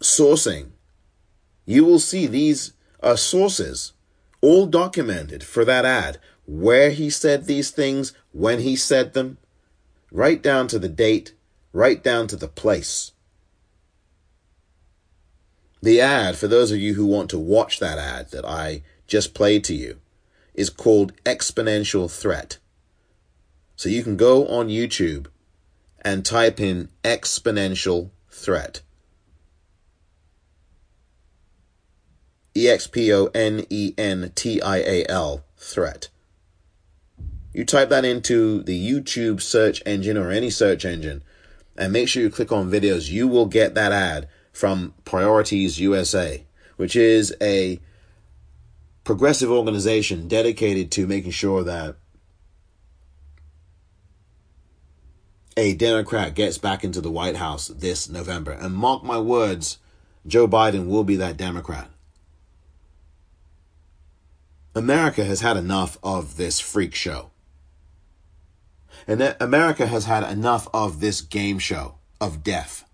sourcing, 0.00 0.70
you 1.64 1.84
will 1.84 2.00
see 2.00 2.26
these 2.26 2.72
sources 3.14 3.92
all 4.40 4.66
documented 4.66 5.44
for 5.44 5.64
that 5.64 5.84
ad, 5.84 6.18
where 6.46 6.90
he 6.90 7.10
said 7.10 7.44
these 7.44 7.70
things, 7.70 8.12
when 8.32 8.58
he 8.58 8.74
said 8.74 9.12
them, 9.12 9.38
right 10.10 10.42
down 10.42 10.66
to 10.66 10.80
the 10.80 10.88
date, 10.88 11.32
right 11.72 12.02
down 12.02 12.26
to 12.26 12.34
the 12.34 12.48
place. 12.48 13.12
The 15.80 16.00
ad, 16.00 16.36
for 16.36 16.48
those 16.48 16.72
of 16.72 16.78
you 16.78 16.94
who 16.94 17.06
want 17.06 17.30
to 17.30 17.38
watch 17.38 17.78
that 17.78 17.98
ad 17.98 18.32
that 18.32 18.44
I 18.44 18.82
just 19.06 19.32
played 19.32 19.62
to 19.64 19.74
you, 19.74 20.00
is 20.54 20.70
called 20.70 21.12
Exponential 21.22 22.10
Threat. 22.10 22.58
So 23.76 23.88
you 23.88 24.02
can 24.02 24.16
go 24.16 24.48
on 24.48 24.66
YouTube 24.66 25.28
and 26.02 26.24
type 26.24 26.60
in 26.60 26.88
exponential 27.04 28.10
threat. 28.30 28.82
E 32.56 32.68
X 32.68 32.86
P 32.86 33.12
O 33.12 33.26
N 33.34 33.64
E 33.70 33.94
N 33.96 34.32
T 34.34 34.60
I 34.60 34.78
A 34.78 35.06
L 35.08 35.44
threat. 35.56 36.08
You 37.52 37.64
type 37.64 37.88
that 37.88 38.04
into 38.04 38.62
the 38.62 38.78
YouTube 38.78 39.40
search 39.40 39.82
engine 39.86 40.16
or 40.16 40.30
any 40.30 40.50
search 40.50 40.84
engine 40.84 41.22
and 41.76 41.92
make 41.92 42.08
sure 42.08 42.22
you 42.22 42.30
click 42.30 42.52
on 42.52 42.70
videos. 42.70 43.10
You 43.10 43.28
will 43.28 43.46
get 43.46 43.74
that 43.74 43.92
ad 43.92 44.28
from 44.52 44.94
Priorities 45.04 45.78
USA, 45.78 46.44
which 46.76 46.96
is 46.96 47.34
a 47.40 47.80
progressive 49.04 49.50
organization 49.50 50.28
dedicated 50.28 50.90
to 50.92 51.06
making 51.06 51.30
sure 51.30 51.62
that 51.62 51.96
a 55.58 55.74
Democrat 55.74 56.36
gets 56.36 56.56
back 56.56 56.84
into 56.84 57.00
the 57.00 57.10
White 57.10 57.34
House 57.34 57.66
this 57.66 58.08
November. 58.08 58.52
And 58.52 58.76
mark 58.76 59.02
my 59.02 59.18
words, 59.18 59.78
Joe 60.24 60.46
Biden 60.46 60.86
will 60.86 61.02
be 61.02 61.16
that 61.16 61.36
Democrat. 61.36 61.90
America 64.72 65.24
has 65.24 65.40
had 65.40 65.56
enough 65.56 65.98
of 66.00 66.36
this 66.36 66.60
freak 66.60 66.94
show. 66.94 67.32
And 69.08 69.34
America 69.40 69.88
has 69.88 70.04
had 70.04 70.22
enough 70.30 70.68
of 70.72 71.00
this 71.00 71.20
game 71.20 71.58
show 71.58 71.96
of 72.20 72.44
death 72.44 72.84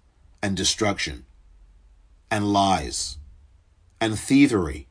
and 0.42 0.56
destruction 0.56 1.26
and 2.30 2.50
lies 2.50 3.18
and 4.00 4.18
thievery 4.18 4.88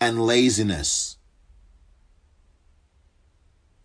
and 0.00 0.24
laziness 0.24 1.18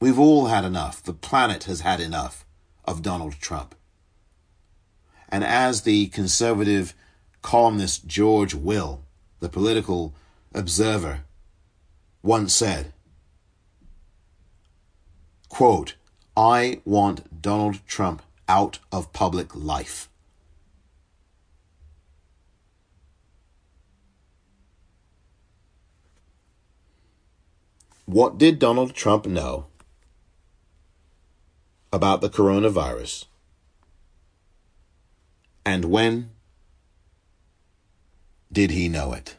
We've 0.05 0.19
all 0.19 0.45
had 0.45 0.65
enough. 0.65 1.01
The 1.01 1.13
planet 1.13 1.63
has 1.63 1.81
had 1.81 1.99
enough 1.99 2.45
of 2.85 3.01
Donald 3.01 3.39
Trump. 3.41 3.73
And 5.29 5.43
as 5.43 5.81
the 5.81 6.09
conservative 6.09 6.93
columnist 7.41 8.05
George 8.05 8.53
Will, 8.53 9.01
the 9.39 9.49
political 9.49 10.13
observer, 10.53 11.21
once 12.21 12.53
said, 12.53 12.93
quote, 15.49 15.95
I 16.37 16.81
want 16.85 17.41
Donald 17.41 17.79
Trump 17.87 18.21
out 18.47 18.77
of 18.91 19.11
public 19.11 19.55
life. 19.55 20.07
What 28.05 28.37
did 28.37 28.59
Donald 28.59 28.93
Trump 28.93 29.25
know 29.25 29.65
about 31.95 32.19
the 32.19 32.29
coronavirus? 32.29 33.23
And 35.65 35.85
when 35.85 36.31
did 38.51 38.71
he 38.71 38.89
know 38.89 39.13
it? 39.13 39.37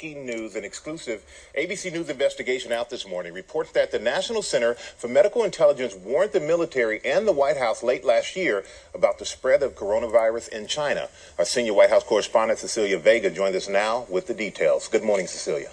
Breaking 0.00 0.24
news, 0.24 0.56
an 0.56 0.64
exclusive 0.64 1.22
ABC 1.58 1.92
News 1.92 2.08
investigation 2.08 2.72
out 2.72 2.88
this 2.88 3.06
morning 3.06 3.34
reports 3.34 3.72
that 3.72 3.90
the 3.90 3.98
National 3.98 4.40
Center 4.40 4.72
for 4.96 5.08
Medical 5.08 5.44
Intelligence 5.44 5.94
warned 5.94 6.32
the 6.32 6.40
military 6.40 7.02
and 7.04 7.28
the 7.28 7.32
White 7.32 7.58
House 7.58 7.82
late 7.82 8.02
last 8.02 8.34
year 8.34 8.64
about 8.94 9.18
the 9.18 9.26
spread 9.26 9.62
of 9.62 9.74
coronavirus 9.74 10.48
in 10.48 10.66
China. 10.66 11.10
Our 11.38 11.44
senior 11.44 11.74
White 11.74 11.90
House 11.90 12.04
correspondent 12.04 12.60
Cecilia 12.60 12.98
Vega 12.98 13.28
joins 13.28 13.56
us 13.56 13.68
now 13.68 14.06
with 14.08 14.26
the 14.26 14.32
details. 14.32 14.88
Good 14.88 15.04
morning, 15.04 15.26
Cecilia. 15.26 15.68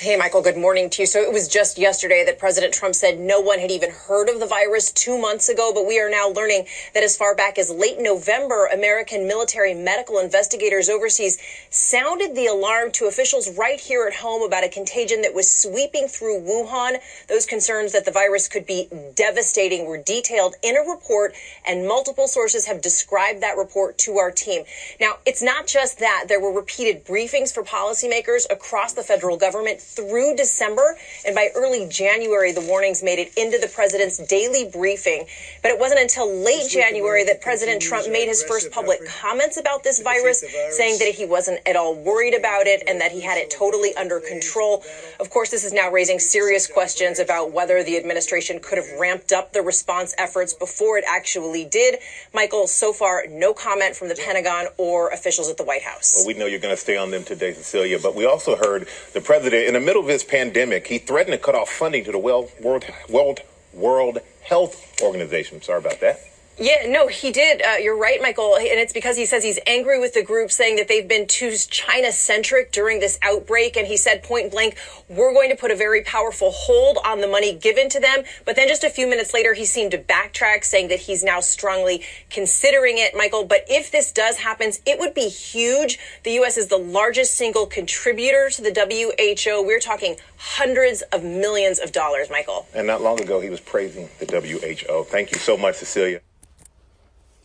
Hey, 0.00 0.14
Michael, 0.14 0.42
good 0.42 0.56
morning 0.56 0.90
to 0.90 1.02
you. 1.02 1.06
So 1.06 1.20
it 1.20 1.32
was 1.32 1.48
just 1.48 1.76
yesterday 1.76 2.22
that 2.24 2.38
President 2.38 2.72
Trump 2.72 2.94
said 2.94 3.18
no 3.18 3.40
one 3.40 3.58
had 3.58 3.72
even 3.72 3.90
heard 3.90 4.28
of 4.28 4.38
the 4.38 4.46
virus 4.46 4.92
two 4.92 5.18
months 5.18 5.48
ago, 5.48 5.72
but 5.74 5.88
we 5.88 5.98
are 5.98 6.08
now 6.08 6.28
learning 6.28 6.66
that 6.94 7.02
as 7.02 7.16
far 7.16 7.34
back 7.34 7.58
as 7.58 7.68
late 7.68 7.98
November, 7.98 8.66
American 8.66 9.26
military 9.26 9.74
medical 9.74 10.20
investigators 10.20 10.88
overseas 10.88 11.36
sounded 11.70 12.36
the 12.36 12.46
alarm 12.46 12.92
to 12.92 13.06
officials 13.06 13.50
right 13.58 13.80
here 13.80 14.06
at 14.06 14.14
home 14.14 14.44
about 14.44 14.62
a 14.62 14.68
contagion 14.68 15.22
that 15.22 15.34
was 15.34 15.50
sweeping 15.50 16.06
through 16.06 16.42
Wuhan. 16.42 16.98
Those 17.28 17.44
concerns 17.44 17.90
that 17.92 18.04
the 18.04 18.12
virus 18.12 18.46
could 18.46 18.66
be 18.66 18.88
devastating 19.16 19.84
were 19.84 19.98
detailed 19.98 20.54
in 20.62 20.76
a 20.76 20.88
report, 20.88 21.34
and 21.66 21.88
multiple 21.88 22.28
sources 22.28 22.68
have 22.68 22.80
described 22.80 23.42
that 23.42 23.56
report 23.56 23.98
to 23.98 24.18
our 24.18 24.30
team. 24.30 24.62
Now, 25.00 25.14
it's 25.26 25.42
not 25.42 25.66
just 25.66 25.98
that. 25.98 26.26
There 26.28 26.40
were 26.40 26.52
repeated 26.52 27.04
briefings 27.04 27.52
for 27.52 27.64
policymakers 27.64 28.46
across 28.48 28.92
the 28.92 29.02
federal 29.02 29.36
government 29.36 29.80
through 29.94 30.36
December. 30.36 30.96
And 31.26 31.34
by 31.34 31.48
early 31.54 31.86
January, 31.88 32.52
the 32.52 32.60
warnings 32.60 33.02
made 33.02 33.18
it 33.18 33.32
into 33.36 33.58
the 33.58 33.68
president's 33.68 34.18
daily 34.18 34.68
briefing. 34.68 35.26
But 35.62 35.70
it 35.70 35.78
wasn't 35.78 36.00
until 36.00 36.32
late 36.32 36.70
January 36.70 37.24
that 37.24 37.40
President 37.40 37.82
Trump 37.82 38.10
made 38.10 38.28
his 38.28 38.42
first 38.44 38.70
public 38.70 39.00
comments 39.06 39.56
about 39.56 39.82
this 39.82 40.00
virus, 40.00 40.44
saying 40.70 40.98
that 40.98 41.14
he 41.14 41.24
wasn't 41.24 41.60
at 41.66 41.76
all 41.76 41.94
worried 41.94 42.34
about 42.34 42.66
it 42.66 42.82
and 42.86 43.00
that 43.00 43.12
he 43.12 43.20
had 43.20 43.38
it 43.38 43.50
totally 43.50 43.94
under 43.96 44.20
control. 44.20 44.82
Of 45.20 45.30
course, 45.30 45.50
this 45.50 45.64
is 45.64 45.72
now 45.72 45.90
raising 45.90 46.18
serious 46.18 46.66
questions 46.66 47.18
about 47.18 47.52
whether 47.52 47.82
the 47.82 47.96
administration 47.96 48.60
could 48.60 48.78
have 48.78 48.98
ramped 48.98 49.32
up 49.32 49.52
the 49.52 49.62
response 49.62 50.14
efforts 50.18 50.54
before 50.54 50.98
it 50.98 51.04
actually 51.08 51.64
did. 51.64 51.98
Michael, 52.32 52.66
so 52.66 52.92
far, 52.92 53.24
no 53.28 53.52
comment 53.52 53.96
from 53.96 54.08
the 54.08 54.14
Pentagon 54.14 54.66
or 54.76 55.10
officials 55.10 55.48
at 55.48 55.56
the 55.56 55.64
White 55.64 55.82
House. 55.82 56.14
Well, 56.16 56.26
we 56.26 56.34
know 56.34 56.46
you're 56.46 56.60
going 56.60 56.74
to 56.74 56.80
stay 56.80 56.96
on 56.96 57.10
them 57.10 57.24
today, 57.24 57.52
Cecilia, 57.52 57.98
but 57.98 58.14
we 58.14 58.26
also 58.26 58.56
heard 58.56 58.86
the 59.14 59.20
president 59.20 59.66
in 59.66 59.76
the 59.78 59.84
middle 59.84 60.02
of 60.02 60.08
this 60.08 60.24
pandemic, 60.24 60.88
he 60.88 60.98
threatened 60.98 61.32
to 61.32 61.38
cut 61.38 61.54
off 61.54 61.70
funding 61.70 62.04
to 62.04 62.10
the 62.10 62.18
World, 62.18 62.50
World, 62.60 62.84
World, 63.08 63.40
World 63.72 64.18
Health 64.42 65.00
Organization. 65.00 65.62
Sorry 65.62 65.78
about 65.78 66.00
that. 66.00 66.18
Yeah, 66.60 66.86
no, 66.88 67.06
he 67.06 67.30
did. 67.30 67.62
Uh, 67.62 67.76
you're 67.80 67.96
right, 67.96 68.20
Michael. 68.20 68.56
And 68.56 68.66
it's 68.66 68.92
because 68.92 69.16
he 69.16 69.26
says 69.26 69.44
he's 69.44 69.60
angry 69.64 70.00
with 70.00 70.14
the 70.14 70.24
group, 70.24 70.50
saying 70.50 70.74
that 70.76 70.88
they've 70.88 71.06
been 71.06 71.28
too 71.28 71.54
China 71.70 72.10
centric 72.10 72.72
during 72.72 72.98
this 72.98 73.16
outbreak. 73.22 73.76
And 73.76 73.86
he 73.86 73.96
said 73.96 74.24
point 74.24 74.50
blank, 74.50 74.76
we're 75.08 75.32
going 75.32 75.50
to 75.50 75.56
put 75.56 75.70
a 75.70 75.76
very 75.76 76.02
powerful 76.02 76.50
hold 76.50 76.98
on 77.04 77.20
the 77.20 77.28
money 77.28 77.54
given 77.54 77.88
to 77.90 78.00
them. 78.00 78.24
But 78.44 78.56
then 78.56 78.66
just 78.66 78.82
a 78.82 78.90
few 78.90 79.08
minutes 79.08 79.32
later, 79.32 79.54
he 79.54 79.64
seemed 79.64 79.92
to 79.92 79.98
backtrack, 79.98 80.64
saying 80.64 80.88
that 80.88 80.98
he's 80.98 81.22
now 81.22 81.38
strongly 81.38 82.04
considering 82.28 82.98
it, 82.98 83.14
Michael. 83.14 83.44
But 83.44 83.64
if 83.68 83.92
this 83.92 84.10
does 84.10 84.38
happen, 84.38 84.72
it 84.84 84.98
would 84.98 85.14
be 85.14 85.28
huge. 85.28 86.00
The 86.24 86.32
U.S. 86.32 86.56
is 86.56 86.66
the 86.66 86.76
largest 86.76 87.36
single 87.36 87.66
contributor 87.66 88.50
to 88.50 88.62
the 88.62 88.72
WHO. 88.72 89.62
We're 89.64 89.78
talking 89.78 90.16
hundreds 90.36 91.02
of 91.02 91.22
millions 91.22 91.78
of 91.78 91.92
dollars, 91.92 92.30
Michael. 92.30 92.66
And 92.74 92.88
not 92.88 93.00
long 93.00 93.20
ago, 93.20 93.38
he 93.38 93.48
was 93.48 93.60
praising 93.60 94.08
the 94.18 94.26
WHO. 94.26 95.04
Thank 95.04 95.30
you 95.30 95.38
so 95.38 95.56
much, 95.56 95.76
Cecilia. 95.76 96.20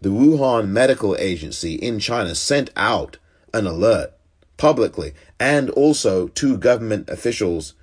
the 0.00 0.08
Wuhan 0.08 0.68
Medical 0.68 1.14
Agency 1.18 1.74
in 1.74 1.98
China 1.98 2.34
sent 2.34 2.70
out 2.76 3.18
an 3.52 3.66
alert 3.66 4.14
publicly 4.56 5.12
and 5.38 5.68
also 5.68 6.28
to 6.28 6.56
government 6.56 7.10
officials 7.10 7.74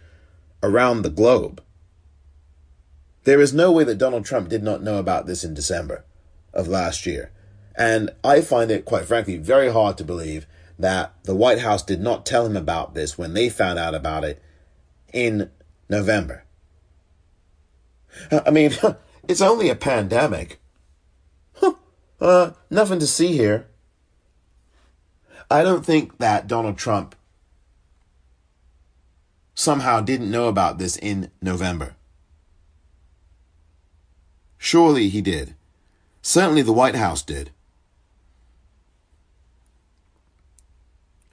around 0.64 1.04
the 1.04 1.12
globe. 1.12 1.62
There 3.26 3.40
is 3.40 3.54
no 3.54 3.72
way 3.72 3.84
that 3.84 4.00
Donald 4.00 4.26
Trump 4.26 4.50
did 4.50 4.64
not 4.64 4.82
know 4.82 4.98
about 4.98 5.28
this 5.28 5.44
in 5.44 5.54
December 5.54 6.04
of 6.52 6.68
last 6.68 7.06
year. 7.06 7.30
And 7.76 8.10
I 8.24 8.42
find 8.42 8.72
it, 8.72 8.86
quite 8.86 9.06
frankly, 9.06 9.38
very 9.38 9.72
hard 9.72 10.00
to 10.00 10.04
believe 10.04 10.48
that 10.80 11.14
the 11.24 11.36
White 11.36 11.60
House 11.60 11.84
did 11.84 12.02
not 12.02 12.26
tell 12.26 12.46
him 12.46 12.56
about 12.56 12.94
this 12.94 13.18
when 13.18 13.34
they 13.34 13.50
found 13.50 13.80
out 13.80 13.96
about 13.96 14.24
it 14.24 14.42
in 15.14 15.50
November. 15.90 16.44
I 18.32 18.52
mean, 18.52 18.72
it's 19.28 19.42
only 19.42 19.70
a 19.70 19.76
pandemic. 19.76 20.60
Uh, 22.20 22.52
nothing 22.70 23.00
to 23.00 23.08
see 23.08 23.34
here. 23.34 23.68
I 25.50 25.64
don't 25.64 25.86
think 25.86 26.18
that 26.18 26.48
Donald 26.48 26.78
Trump 26.78 27.16
somehow 29.54 30.02
didn't 30.02 30.32
know 30.32 30.48
about 30.48 30.78
this 30.78 30.98
in 30.98 31.32
November. 31.42 31.96
Surely 34.58 35.10
he 35.10 35.22
did. 35.22 35.56
Certainly 36.22 36.64
the 36.64 36.74
White 36.74 36.96
House 36.96 37.22
did. 37.22 37.52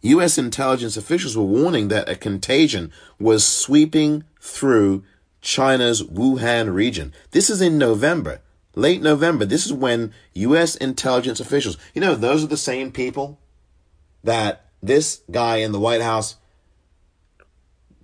U.S. 0.05 0.37
intelligence 0.37 0.99
officials 0.99 1.35
were 1.35 1.45
warning 1.45 1.89
that 1.89 2.11
a 2.11 2.15
contagion 2.15 2.93
was 3.19 3.43
sweeping 3.43 4.25
through 4.39 5.03
China's 5.41 6.03
Wuhan 6.03 6.75
region. 6.75 7.15
This 7.31 7.49
is 7.49 7.63
in 7.63 7.79
November, 7.79 8.43
late 8.75 9.01
November. 9.01 9.47
This 9.47 9.65
is 9.65 9.73
when 9.73 10.13
U.S. 10.35 10.77
intelligence 10.77 11.41
officials, 11.41 11.79
you 11.95 12.03
know, 12.03 12.15
those 12.15 12.45
are 12.45 12.49
the 12.49 12.59
same 12.59 12.93
people 12.93 13.39
that 14.23 14.67
this 14.83 15.23
guy 15.31 15.57
in 15.57 15.73
the 15.73 15.81
White 15.81 16.03
House 16.03 16.37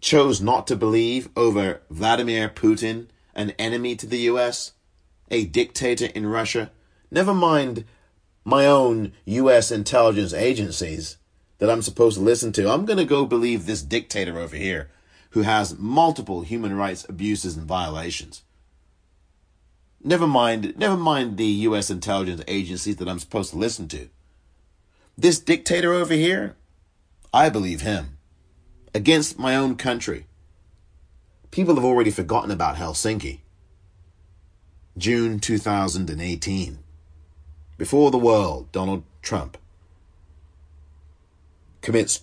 chose 0.01 0.41
not 0.41 0.67
to 0.69 0.77
believe 0.77 1.29
over 1.37 1.83
Vladimir 1.91 2.49
Putin, 2.49 3.09
an 3.35 3.51
enemy 3.59 3.95
to 3.97 4.07
the 4.07 4.21
U.S., 4.21 4.73
a 5.31 5.45
dictator 5.45 6.07
in 6.07 6.25
Russia. 6.25 6.71
Never 7.11 7.35
mind 7.35 7.85
my 8.43 8.65
own 8.65 9.13
U.S. 9.27 9.71
intelligence 9.71 10.33
agencies 10.33 11.19
that 11.61 11.71
I'm 11.71 11.83
supposed 11.83 12.17
to 12.17 12.25
listen 12.25 12.53
to. 12.53 12.69
I'm 12.69 12.87
going 12.87 12.99
to 12.99 13.05
go 13.05 13.27
believe 13.27 13.67
this 13.67 13.83
dictator 13.83 14.39
over 14.39 14.57
here 14.57 14.89
who 15.31 15.43
has 15.43 15.79
multiple 15.79 16.41
human 16.41 16.75
rights 16.75 17.07
abuses 17.09 17.57
and 17.57 17.67
violations. 17.67 18.43
Never 20.03 20.27
mind, 20.27 20.77
never 20.77 20.97
mind 20.97 21.37
the 21.37 21.45
US 21.45 21.91
intelligence 21.91 22.43
agencies 22.49 22.97
that 22.97 23.09
I'm 23.09 23.19
supposed 23.19 23.51
to 23.51 23.59
listen 23.59 23.87
to. 23.89 24.09
This 25.17 25.39
dictator 25.39 25.93
over 25.93 26.15
here, 26.15 26.57
I 27.33 27.51
believe 27.51 27.83
him. 27.83 28.17
Against 28.95 29.39
my 29.39 29.55
own 29.55 29.77
country. 29.77 30.27
People 31.51 31.75
have 31.75 31.85
already 31.85 32.11
forgotten 32.11 32.51
about 32.51 32.77
Helsinki. 32.77 33.41
June 34.97 35.39
2018. 35.39 36.79
Before 37.77 38.11
the 38.11 38.19
world, 38.19 38.73
Donald 38.73 39.05
Trump 39.23 39.59
commits 41.81 42.23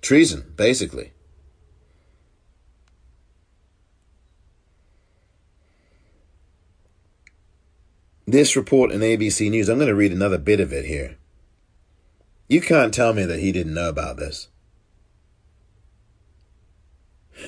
treason, 0.00 0.52
basically. 0.56 1.12
This 8.26 8.56
report 8.56 8.92
in 8.92 9.00
ABC 9.00 9.50
News, 9.50 9.68
I'm 9.70 9.78
going 9.78 9.88
to 9.88 9.94
read 9.94 10.12
another 10.12 10.36
bit 10.36 10.60
of 10.60 10.72
it 10.72 10.84
here. 10.84 11.16
You 12.46 12.60
can't 12.60 12.92
tell 12.92 13.14
me 13.14 13.24
that 13.24 13.40
he 13.40 13.52
didn't 13.52 13.74
know 13.74 13.88
about 13.88 14.18
this. 14.18 14.48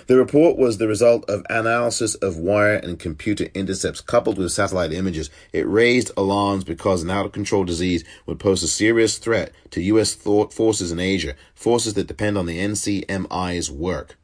The 0.06 0.16
report 0.16 0.56
was 0.56 0.78
the 0.78 0.88
result 0.88 1.28
of 1.28 1.44
analysis 1.50 2.14
of 2.16 2.36
wire 2.36 2.76
and 2.76 2.98
computer 2.98 3.48
intercepts 3.54 4.00
coupled 4.00 4.38
with 4.38 4.52
satellite 4.52 4.92
images. 4.92 5.30
It 5.52 5.68
raised 5.68 6.12
alarms 6.16 6.64
because 6.64 7.02
an 7.02 7.10
out 7.10 7.26
of 7.26 7.32
control 7.32 7.64
disease 7.64 8.04
would 8.26 8.38
pose 8.38 8.62
a 8.62 8.68
serious 8.68 9.18
threat 9.18 9.52
to 9.70 9.82
U.S. 9.82 10.14
forces 10.14 10.92
in 10.92 11.00
Asia, 11.00 11.34
forces 11.54 11.94
that 11.94 12.06
depend 12.06 12.38
on 12.38 12.46
the 12.46 12.58
NCMI's 12.58 13.70
work. 13.70 14.16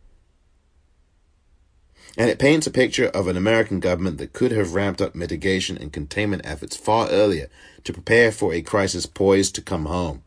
And 2.18 2.30
it 2.30 2.38
paints 2.38 2.66
a 2.66 2.70
picture 2.70 3.08
of 3.08 3.28
an 3.28 3.36
American 3.36 3.78
government 3.78 4.18
that 4.18 4.32
could 4.32 4.50
have 4.50 4.74
ramped 4.74 5.02
up 5.02 5.14
mitigation 5.14 5.76
and 5.76 5.92
containment 5.92 6.46
efforts 6.46 6.74
far 6.74 7.08
earlier 7.10 7.48
to 7.84 7.92
prepare 7.92 8.32
for 8.32 8.54
a 8.54 8.62
crisis 8.62 9.04
poised 9.04 9.54
to 9.56 9.62
come 9.62 9.84
home. 9.84 10.22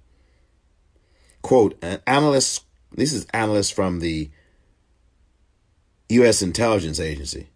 Quote, 1.41 1.77
An 1.81 1.99
analysts, 2.05 2.61
this 2.91 3.11
is 3.11 3.25
analysts 3.33 3.71
from 3.71 4.01
the 4.01 4.29
U.S. 6.09 6.41
intelligence 6.41 6.99
agency. 6.99 7.49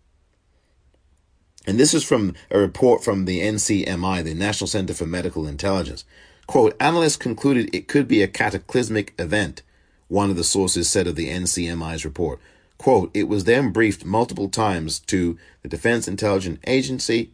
And 1.66 1.80
this 1.80 1.93
is 1.93 2.04
from 2.04 2.36
a 2.51 2.60
report 2.60 3.04
from 3.04 3.26
the 3.26 3.41
NCMI, 3.41 4.24
the 4.24 4.34
National 4.34 4.68
Center 4.68 4.93
for 4.93 5.06
Medical 5.06 5.47
Intelligence. 5.47 6.04
Quote, 6.45 6.76
analysts 6.80 7.16
concluded 7.16 7.74
it 7.74 7.88
could 7.88 8.08
be 8.08 8.22
a 8.22 8.28
cataclysmic 8.28 9.14
event, 9.18 9.62
one 10.08 10.30
of 10.30 10.36
the 10.36 10.43
sources 10.43 10.89
said 10.89 11.08
of 11.08 11.16
the 11.16 11.30
NCMI's 11.30 12.06
report. 12.06 12.39
Quote, 12.78 13.10
it 13.14 13.30
was 13.30 13.45
then 13.45 13.72
briefed 13.72 14.06
multiple 14.06 14.49
times 14.49 14.99
to 14.99 15.38
the 15.62 15.70
Defense 15.70 16.08
Intelligence 16.08 16.60
Agency, 16.68 17.32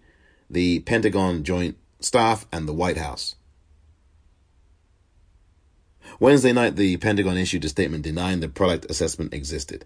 the 0.50 0.80
Pentagon 0.82 1.44
Joint 1.44 1.76
Staff, 2.00 2.46
and 2.52 2.68
the 2.68 2.74
White 2.74 2.98
House. 2.98 3.36
Wednesday 6.20 6.54
night, 6.54 6.76
the 6.76 6.98
Pentagon 6.98 7.38
issued 7.38 7.66
a 7.66 7.70
statement 7.70 8.04
denying 8.04 8.40
the 8.40 8.48
product 8.48 8.86
assessment 8.90 9.34
existed. 9.34 9.86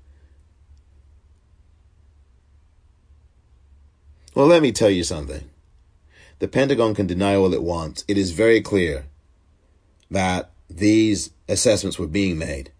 Well, 4.36 4.48
let 4.48 4.64
me 4.64 4.72
tell 4.72 4.90
you 4.90 5.04
something. 5.04 5.50
The 6.40 6.48
Pentagon 6.48 6.96
can 6.96 7.06
deny 7.06 7.36
all 7.36 7.54
it 7.54 7.62
wants. 7.62 8.04
It 8.08 8.18
is 8.18 8.32
very 8.32 8.62
clear 8.62 9.06
that 10.10 10.52
these 10.70 11.30
assessments 11.48 12.00
were 12.00 12.08
being 12.08 12.38
made. 12.38 12.72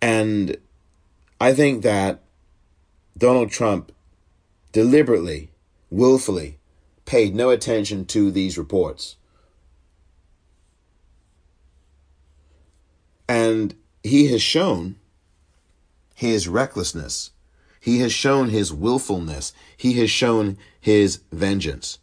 And 0.00 0.56
I 1.40 1.52
think 1.52 1.82
that 1.82 2.22
Donald 3.18 3.50
Trump 3.50 3.92
deliberately, 4.70 5.50
willfully 5.90 6.58
paid 7.04 7.34
no 7.34 7.50
attention 7.50 8.06
to 8.06 8.30
these 8.30 8.56
reports. 8.56 9.16
And 13.28 13.74
he 14.04 14.28
has 14.28 14.42
shown 14.42 14.96
his 16.14 16.46
recklessness 16.46 17.30
he 17.82 17.98
has 17.98 18.12
shown 18.12 18.50
his 18.50 18.72
willfulness. 18.72 19.52
He 19.76 19.94
has 19.94 20.08
shown 20.08 20.56
his 20.80 21.18
vengeance. 21.32 21.98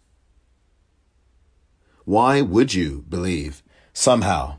Why 2.04 2.42
would 2.42 2.74
you 2.74 3.06
believe 3.08 3.64
somehow 3.94 4.58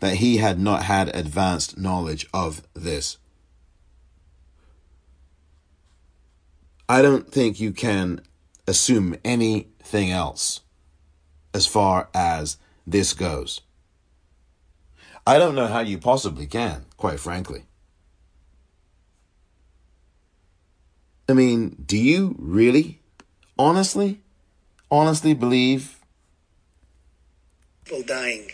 that 0.00 0.16
he 0.16 0.36
had 0.36 0.60
not 0.60 0.82
had 0.82 1.16
advanced 1.16 1.78
knowledge 1.78 2.26
of 2.34 2.62
this? 2.74 3.16
I 6.90 7.00
don't 7.00 7.32
think 7.32 7.58
you 7.58 7.72
can 7.72 8.20
assume 8.66 9.16
anything 9.24 10.10
else 10.10 10.60
as 11.54 11.66
far 11.66 12.10
as 12.12 12.58
this 12.86 13.14
goes. 13.14 13.62
I 15.26 15.38
don't 15.38 15.54
know 15.54 15.68
how 15.68 15.80
you 15.80 15.96
possibly 15.96 16.46
can, 16.46 16.84
quite 16.98 17.18
frankly. 17.18 17.64
I 21.30 21.32
mean, 21.32 21.76
do 21.86 21.96
you 21.96 22.34
really, 22.38 23.00
honestly, 23.58 24.20
honestly 24.90 25.32
believe? 25.32 26.00
People 27.84 28.02
dying. 28.02 28.50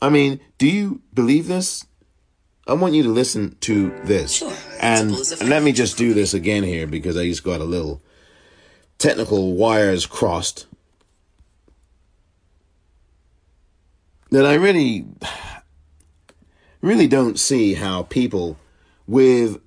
I 0.00 0.08
mean, 0.08 0.40
do 0.58 0.66
you 0.66 1.00
believe 1.14 1.46
this? 1.46 1.86
I 2.66 2.74
want 2.74 2.94
you 2.94 3.04
to 3.04 3.08
listen 3.08 3.56
to 3.60 3.90
this. 4.04 4.34
Sure. 4.34 4.52
And 4.80 5.12
let 5.42 5.62
me 5.62 5.70
just 5.70 5.96
do 5.96 6.12
this 6.12 6.34
again 6.34 6.64
here 6.64 6.88
because 6.88 7.16
I 7.16 7.26
just 7.26 7.44
got 7.44 7.60
a 7.60 7.64
little 7.64 8.02
technical 8.98 9.54
wires 9.54 10.04
crossed. 10.04 10.66
That 14.30 14.44
I 14.44 14.54
really, 14.54 15.06
really 16.80 17.06
don't 17.06 17.38
see 17.38 17.74
how 17.74 18.02
people 18.02 18.58
with 19.06 19.60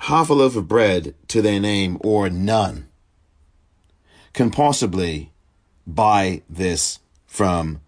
half 0.00 0.30
a 0.30 0.34
loaf 0.34 0.56
of 0.56 0.66
bread 0.66 1.14
to 1.28 1.42
their 1.42 1.60
name 1.60 1.98
or 2.00 2.30
none 2.30 2.88
can 4.32 4.50
possibly 4.50 5.30
buy 5.86 6.42
this 6.48 7.00
from 7.26 7.80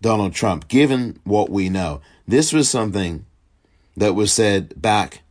Donald 0.00 0.32
Trump, 0.32 0.68
given 0.68 1.20
what 1.24 1.50
we 1.50 1.68
know. 1.68 2.00
This 2.26 2.52
was 2.52 2.68
something 2.68 3.26
that 3.96 4.14
was 4.14 4.32
said 4.32 4.80
back 4.80 5.22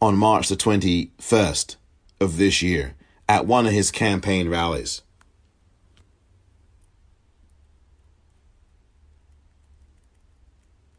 on 0.00 0.16
March 0.16 0.48
the 0.48 0.56
21st 0.56 1.76
of 2.20 2.36
this 2.36 2.60
year 2.60 2.94
at 3.28 3.46
one 3.46 3.66
of 3.66 3.72
his 3.72 3.90
campaign 3.90 4.48
rallies. 4.48 5.02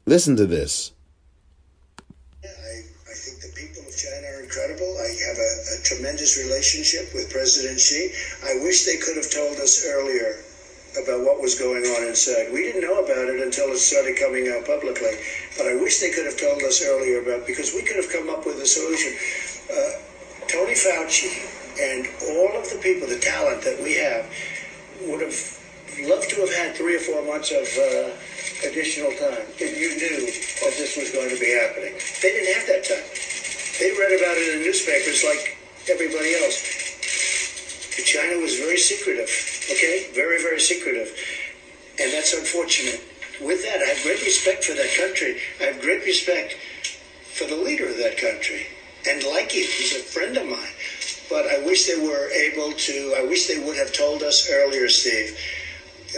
Listen 0.06 0.36
to 0.38 0.46
this. 0.46 0.93
Tremendous 5.84 6.38
relationship 6.38 7.14
with 7.14 7.30
President 7.30 7.80
Xi. 7.80 8.12
I 8.44 8.64
wish 8.64 8.86
they 8.86 8.98
could 8.98 9.18
have 9.18 9.30
told 9.30 9.60
us 9.60 9.86
earlier 9.86 10.40
about 11.02 11.26
what 11.26 11.42
was 11.42 11.58
going 11.58 11.84
on 11.84 12.08
inside. 12.08 12.54
We 12.54 12.62
didn't 12.64 12.82
know 12.82 13.04
about 13.04 13.28
it 13.28 13.42
until 13.42 13.70
it 13.74 13.78
started 13.78 14.18
coming 14.18 14.48
out 14.50 14.66
publicly. 14.66 15.18
But 15.58 15.68
I 15.68 15.76
wish 15.76 16.00
they 16.00 16.12
could 16.12 16.26
have 16.26 16.38
told 16.38 16.62
us 16.64 16.86
earlier 16.86 17.22
about 17.22 17.48
because 17.48 17.74
we 17.74 17.82
could 17.82 17.98
have 17.98 18.10
come 18.12 18.30
up 18.30 18.46
with 18.46 18.62
a 18.62 18.66
solution. 18.66 19.14
Uh, 19.70 19.98
Tony 20.48 20.74
Fauci 20.78 21.34
and 21.82 22.06
all 22.38 22.54
of 22.54 22.70
the 22.70 22.78
people, 22.82 23.08
the 23.08 23.20
talent 23.20 23.64
that 23.64 23.82
we 23.82 23.96
have, 23.96 24.30
would 25.10 25.22
have 25.22 25.38
loved 26.06 26.30
to 26.30 26.42
have 26.42 26.54
had 26.54 26.76
three 26.76 26.96
or 26.96 27.00
four 27.00 27.26
months 27.26 27.50
of 27.52 27.66
uh, 27.78 28.14
additional 28.70 29.10
time 29.18 29.46
if 29.58 29.74
you 29.78 29.98
knew 29.98 30.26
that 30.30 30.74
this 30.78 30.98
was 30.98 31.10
going 31.12 31.30
to 31.30 31.40
be 31.40 31.50
happening. 31.58 31.94
They 32.22 32.32
didn't 32.38 32.54
have 32.54 32.68
that 32.70 32.84
time. 32.86 33.08
They 33.82 33.90
read 33.98 34.14
about 34.14 34.38
it 34.38 34.58
in 34.58 34.62
newspapers 34.62 35.26
like 35.26 35.53
everybody 35.90 36.36
else. 36.36 36.84
China 38.06 38.40
was 38.40 38.58
very 38.58 38.78
secretive, 38.78 39.30
okay? 39.72 40.08
Very, 40.14 40.42
very 40.42 40.60
secretive. 40.60 41.16
And 42.00 42.12
that's 42.12 42.34
unfortunate. 42.34 43.02
With 43.42 43.64
that, 43.64 43.82
I 43.82 43.86
have 43.86 44.04
great 44.04 44.22
respect 44.24 44.66
for 44.66 44.74
that 44.74 44.94
country. 44.96 45.40
I 45.60 45.66
have 45.66 45.82
great 45.82 46.04
respect 46.06 46.56
for 47.34 47.46
the 47.48 47.56
leader 47.56 47.88
of 47.88 47.98
that 47.98 48.18
country. 48.18 48.68
And 49.10 49.24
like 49.24 49.52
him, 49.52 49.66
he's 49.66 49.96
a 49.96 50.00
friend 50.00 50.38
of 50.38 50.48
mine. 50.48 50.74
But 51.30 51.48
I 51.48 51.66
wish 51.66 51.88
they 51.88 52.00
were 52.00 52.30
able 52.30 52.74
to, 52.74 53.16
I 53.18 53.24
wish 53.24 53.48
they 53.48 53.58
would 53.58 53.78
have 53.78 53.92
told 53.92 54.22
us 54.22 54.50
earlier, 54.52 54.88
Steve, 54.90 55.38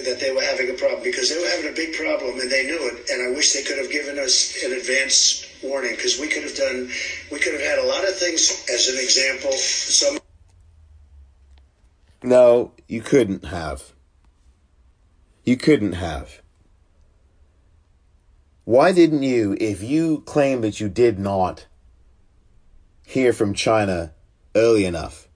that 0.03 0.20
they 0.20 0.32
were 0.32 0.41
having 0.41 0.70
a 0.70 0.74
problem 0.74 1.03
because 1.03 1.30
they 1.30 1.39
were 1.39 1.49
having 1.49 1.72
a 1.72 1.76
big 1.76 1.95
problem 1.95 2.39
and 2.39 2.51
they 2.51 2.66
knew 2.66 2.89
it. 2.89 3.09
And 3.09 3.22
I 3.24 3.36
wish 3.36 3.53
they 3.53 3.63
could 3.63 3.78
have 3.78 3.91
given 3.91 4.20
us 4.20 4.61
an 4.63 4.74
advance 4.74 5.44
warning 5.63 5.91
because 5.95 6.19
we 6.19 6.27
could 6.27 6.43
have 6.43 6.55
done, 6.55 6.89
we 7.31 7.39
could 7.39 7.53
have 7.53 7.61
had 7.61 7.79
a 7.79 7.85
lot 7.85 8.07
of 8.07 8.15
things 8.17 8.65
as 8.73 8.87
an 8.87 8.97
example. 8.97 9.51
Some. 9.51 10.19
No, 12.23 12.71
you 12.87 13.01
couldn't 13.01 13.45
have. 13.45 13.93
You 15.43 15.57
couldn't 15.57 15.93
have. 15.93 16.41
Why 18.63 18.91
didn't 18.91 19.23
you, 19.23 19.55
if 19.59 19.83
you 19.83 20.21
claim 20.21 20.61
that 20.61 20.79
you 20.79 20.89
did 20.89 21.19
not 21.19 21.67
hear 23.05 23.31
from 23.31 23.53
China 23.53 24.13
early 24.55 24.85
enough 24.85 25.27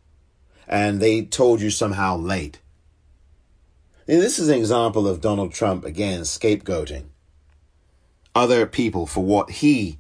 and 0.68 1.00
they 1.00 1.24
told 1.24 1.62
you 1.62 1.70
somehow 1.70 2.18
late? 2.18 2.60
And 4.08 4.20
this 4.20 4.40
is 4.40 4.50
an 4.50 4.58
example 4.58 5.08
of 5.08 5.22
Donald 5.22 5.54
Trump 5.54 5.86
again 5.86 6.22
scapegoating 6.22 7.10
other 8.34 8.66
people 8.66 9.06
for 9.06 9.24
what 9.24 9.52
he 9.52 10.00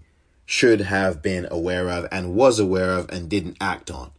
should 0.49 0.81
have 0.81 1.21
been 1.21 1.47
aware 1.51 1.87
of 1.91 2.07
and 2.11 2.33
was 2.33 2.57
aware 2.57 2.93
of 2.93 3.07
and 3.11 3.29
didn't 3.29 3.55
act 3.61 3.91
on. 3.91 4.09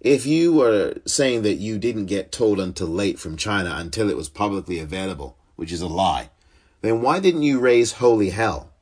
If 0.00 0.24
you 0.24 0.54
were 0.54 0.94
saying 1.04 1.42
that 1.42 1.56
you 1.56 1.78
didn't 1.78 2.06
get 2.06 2.32
told 2.32 2.58
until 2.58 2.86
late 2.86 3.18
from 3.18 3.36
China 3.36 3.74
until 3.76 4.08
it 4.08 4.16
was 4.16 4.30
publicly 4.30 4.78
available, 4.78 5.36
which 5.54 5.70
is 5.70 5.82
a 5.82 5.86
lie, 5.86 6.30
then 6.80 7.02
why 7.02 7.20
didn't 7.20 7.42
you 7.42 7.60
raise 7.60 7.92
holy 7.92 8.30
hell 8.30 8.72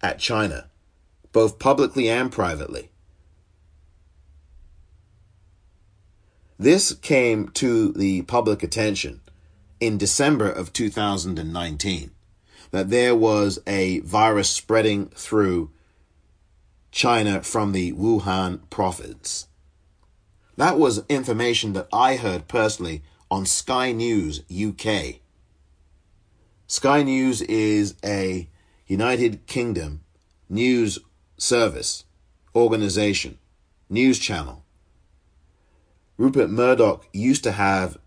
at 0.00 0.18
China, 0.18 0.70
both 1.32 1.58
publicly 1.58 2.08
and 2.08 2.32
privately? 2.32 2.88
This 6.58 6.94
came 6.94 7.50
to 7.50 7.92
the 7.92 8.22
public 8.22 8.62
attention 8.62 9.20
in 9.80 9.98
December 9.98 10.50
of 10.50 10.72
2019 10.72 12.12
that 12.70 12.90
there 12.90 13.14
was 13.14 13.58
a 13.66 14.00
virus 14.00 14.50
spreading 14.50 15.06
through 15.10 15.70
China 16.90 17.42
from 17.42 17.72
the 17.72 17.92
Wuhan 17.92 18.60
province. 18.70 19.48
That 20.56 20.78
was 20.78 21.04
information 21.08 21.72
that 21.74 21.88
I 21.92 22.16
heard 22.16 22.48
personally 22.48 23.02
on 23.30 23.46
Sky 23.46 23.92
News 23.92 24.42
UK. 24.50 25.20
Sky 26.66 27.02
News 27.02 27.42
is 27.42 27.94
a 28.04 28.48
United 28.86 29.46
Kingdom 29.46 30.00
news 30.48 30.98
service, 31.36 32.04
organization, 32.54 33.38
news 33.88 34.18
channel. 34.18 34.64
Rupert 36.16 36.50
Murdoch 36.50 37.06
used 37.12 37.44
to 37.44 37.52
have 37.52 37.98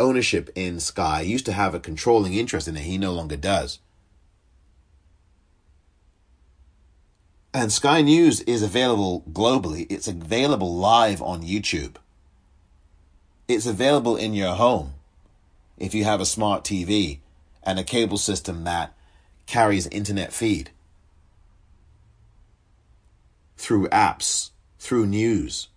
ownership 0.00 0.50
in 0.54 0.80
Sky, 0.80 1.20
used 1.20 1.46
to 1.46 1.52
have 1.52 1.74
a 1.74 1.80
controlling 1.80 2.34
interest 2.34 2.66
in 2.66 2.76
it. 2.76 2.82
He 2.82 2.98
no 2.98 3.12
longer 3.12 3.36
does. 3.36 3.78
And 7.52 7.72
Sky 7.72 8.00
News 8.00 8.40
is 8.42 8.62
available 8.62 9.24
globally. 9.32 9.86
It's 9.90 10.08
available 10.08 10.74
live 10.74 11.20
on 11.20 11.42
YouTube. 11.42 11.96
It's 13.48 13.66
available 13.66 14.16
in 14.16 14.34
your 14.34 14.54
home 14.54 14.94
if 15.76 15.94
you 15.94 16.04
have 16.04 16.20
a 16.20 16.26
smart 16.26 16.62
TV 16.62 17.18
and 17.62 17.78
a 17.78 17.84
cable 17.84 18.18
system 18.18 18.64
that 18.64 18.94
carries 19.46 19.86
internet 19.88 20.32
feed 20.32 20.70
through 23.56 23.88
apps, 23.88 24.50
through 24.78 25.06
news. 25.06 25.68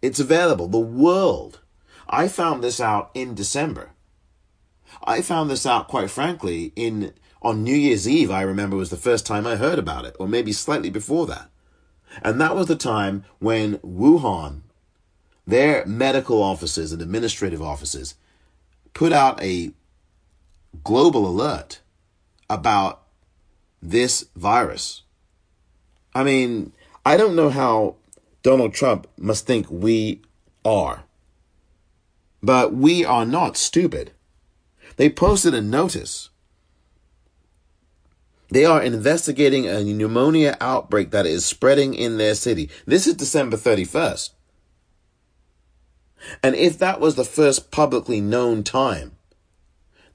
It's 0.00 0.18
available. 0.18 0.68
The 0.68 0.78
world. 0.78 1.60
I 2.08 2.28
found 2.28 2.62
this 2.62 2.80
out 2.80 3.10
in 3.14 3.34
December. 3.34 3.90
I 5.04 5.20
found 5.22 5.50
this 5.50 5.66
out, 5.66 5.88
quite 5.88 6.10
frankly, 6.10 6.72
in 6.76 7.12
on 7.42 7.62
New 7.62 7.74
Year's 7.76 8.08
Eve, 8.08 8.30
I 8.30 8.42
remember 8.42 8.76
was 8.76 8.90
the 8.90 8.96
first 8.96 9.24
time 9.24 9.46
I 9.46 9.56
heard 9.56 9.78
about 9.78 10.04
it, 10.04 10.16
or 10.18 10.26
maybe 10.26 10.52
slightly 10.52 10.90
before 10.90 11.26
that. 11.26 11.48
And 12.22 12.40
that 12.40 12.56
was 12.56 12.66
the 12.66 12.76
time 12.76 13.24
when 13.38 13.78
Wuhan, 13.78 14.62
their 15.46 15.86
medical 15.86 16.42
officers 16.42 16.92
and 16.92 17.00
administrative 17.00 17.62
officers, 17.62 18.14
put 18.94 19.12
out 19.12 19.40
a 19.42 19.72
global 20.82 21.26
alert 21.26 21.80
about 22.48 23.02
this 23.82 24.26
virus. 24.34 25.02
I 26.14 26.24
mean, 26.24 26.72
I 27.04 27.16
don't 27.16 27.36
know 27.36 27.50
how 27.50 27.96
Donald 28.42 28.74
Trump 28.74 29.06
must 29.16 29.46
think 29.46 29.70
we 29.70 30.22
are, 30.64 31.04
but 32.46 32.72
we 32.72 33.04
are 33.04 33.26
not 33.26 33.56
stupid. 33.56 34.12
They 34.96 35.10
posted 35.10 35.52
a 35.52 35.60
notice 35.60 36.30
they 38.50 38.64
are 38.64 38.82
investigating 38.82 39.66
a 39.66 39.82
pneumonia 39.82 40.56
outbreak 40.60 41.10
that 41.10 41.26
is 41.26 41.44
spreading 41.44 41.94
in 41.94 42.16
their 42.16 42.34
city. 42.34 42.70
This 42.86 43.06
is 43.06 43.14
December 43.14 43.56
31st. 43.56 44.30
And 46.42 46.54
if 46.54 46.78
that 46.78 47.00
was 47.00 47.16
the 47.16 47.24
first 47.24 47.70
publicly 47.70 48.20
known 48.20 48.62
time, 48.62 49.12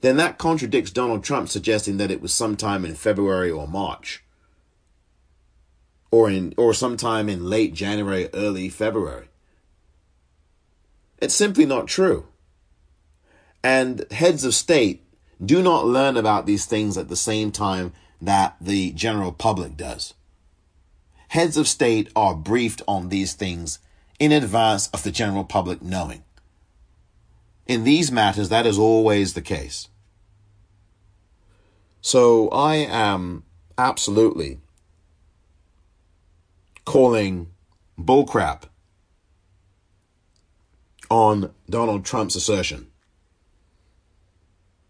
then 0.00 0.16
that 0.16 0.38
contradicts 0.38 0.90
Donald 0.90 1.22
Trump 1.22 1.48
suggesting 1.48 1.98
that 1.98 2.10
it 2.10 2.20
was 2.20 2.32
sometime 2.32 2.84
in 2.84 2.94
February 2.94 3.50
or 3.50 3.68
March. 3.68 4.24
Or 6.10 6.28
in 6.28 6.54
or 6.56 6.74
sometime 6.74 7.28
in 7.28 7.48
late 7.48 7.74
January, 7.74 8.28
early 8.34 8.68
February. 8.68 9.28
It's 11.22 11.36
simply 11.36 11.66
not 11.66 11.86
true. 11.86 12.26
And 13.62 14.04
heads 14.10 14.42
of 14.44 14.54
state 14.54 15.04
do 15.42 15.62
not 15.62 15.86
learn 15.86 16.16
about 16.16 16.46
these 16.46 16.66
things 16.66 16.98
at 16.98 17.08
the 17.08 17.14
same 17.14 17.52
time 17.52 17.92
that 18.20 18.56
the 18.60 18.90
general 18.90 19.30
public 19.30 19.76
does. 19.76 20.14
Heads 21.28 21.56
of 21.56 21.68
state 21.68 22.10
are 22.16 22.34
briefed 22.34 22.82
on 22.88 23.08
these 23.08 23.34
things 23.34 23.78
in 24.18 24.32
advance 24.32 24.88
of 24.88 25.04
the 25.04 25.12
general 25.12 25.44
public 25.44 25.80
knowing. 25.80 26.24
In 27.68 27.84
these 27.84 28.10
matters, 28.10 28.48
that 28.48 28.66
is 28.66 28.76
always 28.76 29.34
the 29.34 29.42
case. 29.42 29.86
So 32.00 32.48
I 32.48 32.74
am 32.74 33.44
absolutely 33.78 34.58
calling 36.84 37.52
bullcrap 37.96 38.64
on 41.12 41.52
Donald 41.68 42.06
Trump's 42.06 42.34
assertion 42.34 42.86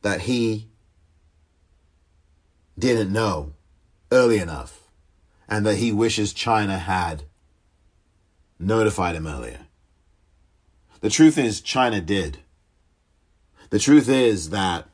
that 0.03 0.21
he 0.21 0.69
didn't 2.79 3.13
know 3.13 3.55
early 4.13 4.39
enough 4.39 4.83
and 5.49 5.67
that 5.67 5.79
he 5.79 5.91
wishes 5.91 6.33
China 6.33 6.79
had 6.79 7.25
notified 8.57 9.17
him 9.17 9.27
earlier. 9.27 9.67
The 11.01 11.11
truth 11.11 11.37
is, 11.37 11.61
China 11.61 12.01
did. 12.01 12.39
The 13.71 13.81
truth 13.81 14.09
is 14.09 14.51
that 14.51 14.87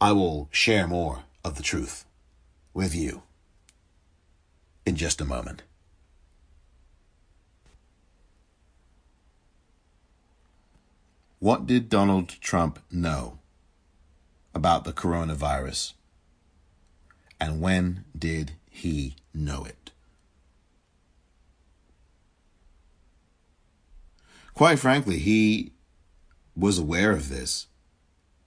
I 0.00 0.10
will 0.10 0.48
share 0.50 0.88
more 0.88 1.26
of 1.44 1.54
the 1.54 1.62
truth 1.62 2.04
with 2.72 2.92
you 2.92 3.22
in 4.84 4.96
just 4.96 5.20
a 5.20 5.24
moment. 5.24 5.62
What 11.44 11.66
did 11.66 11.90
Donald 11.90 12.30
Trump 12.40 12.78
know 12.90 13.38
about 14.54 14.84
the 14.84 14.94
coronavirus? 14.94 15.92
And 17.38 17.60
when 17.60 18.06
did 18.18 18.52
he 18.70 19.16
know 19.34 19.62
it? 19.66 19.90
Quite 24.54 24.78
frankly, 24.78 25.18
he 25.18 25.72
was 26.56 26.78
aware 26.78 27.10
of 27.10 27.28
this 27.28 27.66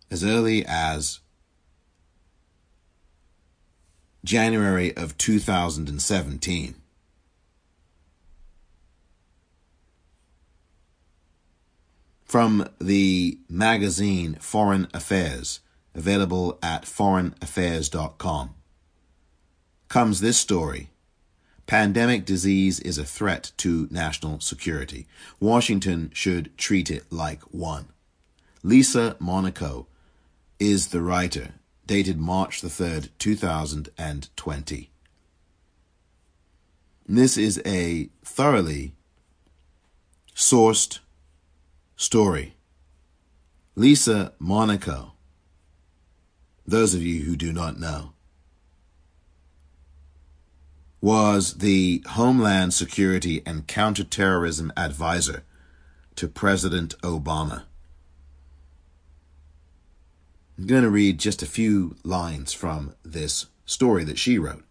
as 0.10 0.24
early 0.24 0.66
as 0.66 1.20
January 4.24 4.98
of 4.98 5.20
2017. 5.20 6.74
From 12.28 12.68
the 12.78 13.40
magazine 13.48 14.36
Foreign 14.42 14.90
Affairs, 14.94 15.62
available 15.96 16.60
at 16.62 16.84
foreignaffairs.com, 16.84 18.54
comes 19.88 20.20
this 20.20 20.38
story. 20.38 20.90
Pandemic 21.68 22.26
disease 22.26 22.82
is 22.82 22.98
a 22.98 23.06
threat 23.06 23.54
to 23.58 23.88
national 23.92 24.42
security. 24.42 25.08
Washington 25.40 26.12
should 26.14 26.56
treat 26.58 26.92
it 26.92 27.06
like 27.10 27.42
one. 27.44 27.88
Lisa 28.62 29.16
Monaco 29.20 29.88
is 30.60 30.90
the 30.90 31.02
writer, 31.02 31.54
dated 31.86 32.20
March 32.20 32.60
the 32.60 32.68
3rd, 32.68 33.08
2020. 33.20 34.90
This 37.08 37.38
is 37.38 37.62
a 37.66 38.10
thoroughly 38.26 38.96
sourced 40.36 41.00
story. 41.98 42.56
Lisa 43.76 44.34
Monaco 44.40 45.12
those 46.68 46.94
of 46.94 47.02
you 47.02 47.24
who 47.24 47.38
do 47.38 47.54
not 47.54 47.80
know, 47.80 48.12
was 51.00 51.56
the 51.56 52.04
Homeland 52.10 52.74
Security 52.74 53.42
and 53.46 53.68
Counterterrorism 53.68 54.74
Advisor 54.76 55.44
to 56.16 56.28
President 56.28 56.98
Obama. 57.02 57.64
I'm 60.58 60.68
going 60.68 60.84
to 60.84 60.90
read 60.90 61.20
just 61.20 61.42
a 61.42 61.46
few 61.46 61.96
lines 62.04 62.52
from 62.52 62.96
this 63.06 63.46
story 63.66 64.04
that 64.04 64.18
she 64.18 64.38
wrote. 64.38 64.66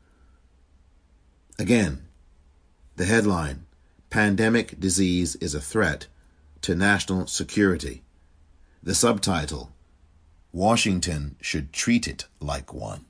Again, 1.59 2.07
the 2.97 3.07
headline 3.07 3.65
Pandemic 4.11 4.79
Disease 4.79 5.37
is 5.37 5.55
a 5.55 5.61
Threat 5.61 6.09
to 6.67 6.75
National 6.75 7.29
Security. 7.29 8.03
The 8.83 8.93
subtitle 8.93 9.71
Washington 10.51 11.37
should 11.41 11.73
treat 11.73 12.09
it 12.09 12.27
like 12.41 12.75
one. 12.75 13.05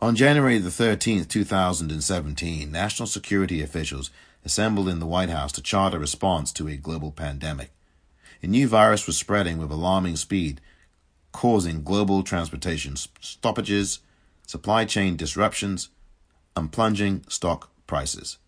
On 0.00 0.16
January 0.16 0.58
the 0.58 0.68
13th, 0.68 1.28
2017, 1.28 2.72
national 2.72 3.06
security 3.06 3.62
officials 3.62 4.10
assembled 4.44 4.88
in 4.88 4.98
the 4.98 5.06
White 5.06 5.30
House 5.30 5.52
to 5.52 5.62
chart 5.62 5.94
a 5.94 5.98
response 6.00 6.50
to 6.54 6.66
a 6.66 6.76
global 6.76 7.12
pandemic. 7.12 7.70
A 8.42 8.48
new 8.48 8.66
virus 8.66 9.06
was 9.06 9.16
spreading 9.16 9.58
with 9.58 9.70
alarming 9.70 10.16
speed, 10.16 10.60
causing 11.30 11.84
global 11.84 12.24
transportation 12.24 12.96
stoppages, 12.96 14.00
supply 14.44 14.86
chain 14.86 15.14
disruptions, 15.14 15.90
and 16.56 16.72
plunging 16.72 17.22
stock 17.28 17.70
prices. 17.86 18.38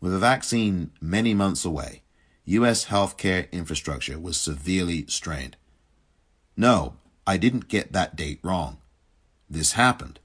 With 0.00 0.14
a 0.14 0.18
vaccine 0.18 0.92
many 1.00 1.34
months 1.34 1.64
away, 1.64 2.02
U.S. 2.46 2.86
healthcare 2.86 3.50
infrastructure 3.52 4.18
was 4.18 4.38
severely 4.38 5.04
strained. 5.06 5.56
No, 6.56 6.94
I 7.26 7.36
didn't 7.36 7.68
get 7.68 7.92
that 7.92 8.16
date 8.16 8.40
wrong. 8.42 8.78
This 9.48 9.72
happened. 9.72 10.18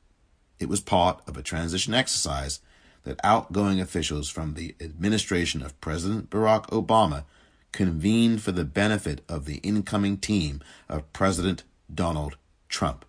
It 0.60 0.70
was 0.70 0.80
part 0.80 1.22
of 1.28 1.36
a 1.36 1.44
transition 1.44 1.94
exercise 1.94 2.62
that 3.04 3.20
outgoing 3.24 3.82
officials 3.82 4.30
from 4.30 4.54
the 4.54 4.76
administration 4.80 5.62
of 5.62 5.80
President 5.82 6.30
Barack 6.30 6.68
Obama 6.70 7.26
convened 7.74 8.42
for 8.42 8.54
the 8.54 8.64
benefit 8.64 9.22
of 9.28 9.46
the 9.46 9.58
incoming 9.58 10.18
team 10.18 10.62
of 10.88 11.12
President 11.12 11.64
Donald 11.94 12.38
Trump. 12.70 13.04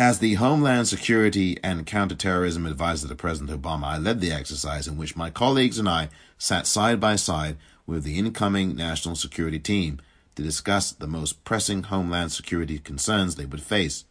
As 0.00 0.18
the 0.18 0.36
Homeland 0.36 0.88
Security 0.88 1.58
and 1.62 1.84
Counterterrorism 1.84 2.64
Advisor 2.64 3.06
to 3.06 3.14
President 3.14 3.50
Obama, 3.50 3.84
I 3.84 3.98
led 3.98 4.22
the 4.22 4.32
exercise 4.32 4.88
in 4.88 4.96
which 4.96 5.14
my 5.14 5.28
colleagues 5.28 5.78
and 5.78 5.86
I 5.86 6.08
sat 6.38 6.66
side 6.66 7.00
by 7.00 7.16
side 7.16 7.58
with 7.86 8.04
the 8.04 8.18
incoming 8.18 8.74
national 8.74 9.14
security 9.14 9.58
team 9.58 10.00
to 10.36 10.42
discuss 10.42 10.90
the 10.90 11.06
most 11.06 11.44
pressing 11.44 11.82
Homeland 11.82 12.32
Security 12.32 12.78
concerns 12.78 13.34
they 13.34 13.44
would 13.44 13.60
face. 13.60 14.06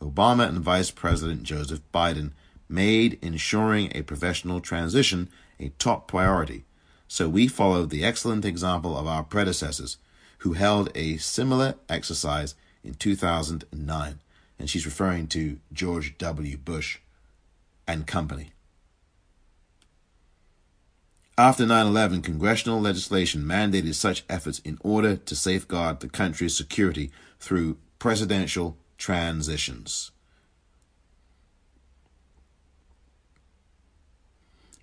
Obama 0.00 0.48
and 0.48 0.60
Vice 0.60 0.90
President 0.90 1.42
Joseph 1.42 1.82
Biden 1.92 2.30
made 2.66 3.18
ensuring 3.20 3.92
a 3.94 4.00
professional 4.00 4.62
transition 4.62 5.28
a 5.60 5.68
top 5.78 6.08
priority, 6.08 6.64
so 7.06 7.28
we 7.28 7.48
followed 7.48 7.90
the 7.90 8.02
excellent 8.02 8.46
example 8.46 8.96
of 8.96 9.06
our 9.06 9.24
predecessors, 9.24 9.98
who 10.38 10.54
held 10.54 10.90
a 10.94 11.18
similar 11.18 11.74
exercise 11.90 12.54
in 12.82 12.94
2009 12.94 14.20
and 14.58 14.68
she's 14.68 14.86
referring 14.86 15.26
to 15.28 15.58
George 15.72 16.18
W. 16.18 16.56
Bush 16.56 16.98
and 17.86 18.06
company. 18.06 18.50
After 21.36 21.64
9 21.64 21.86
11, 21.86 22.22
congressional 22.22 22.80
legislation 22.80 23.42
mandated 23.42 23.94
such 23.94 24.24
efforts 24.28 24.58
in 24.60 24.76
order 24.82 25.16
to 25.16 25.36
safeguard 25.36 26.00
the 26.00 26.08
country's 26.08 26.56
security 26.56 27.12
through 27.38 27.78
presidential 28.00 28.76
transitions. 28.96 30.10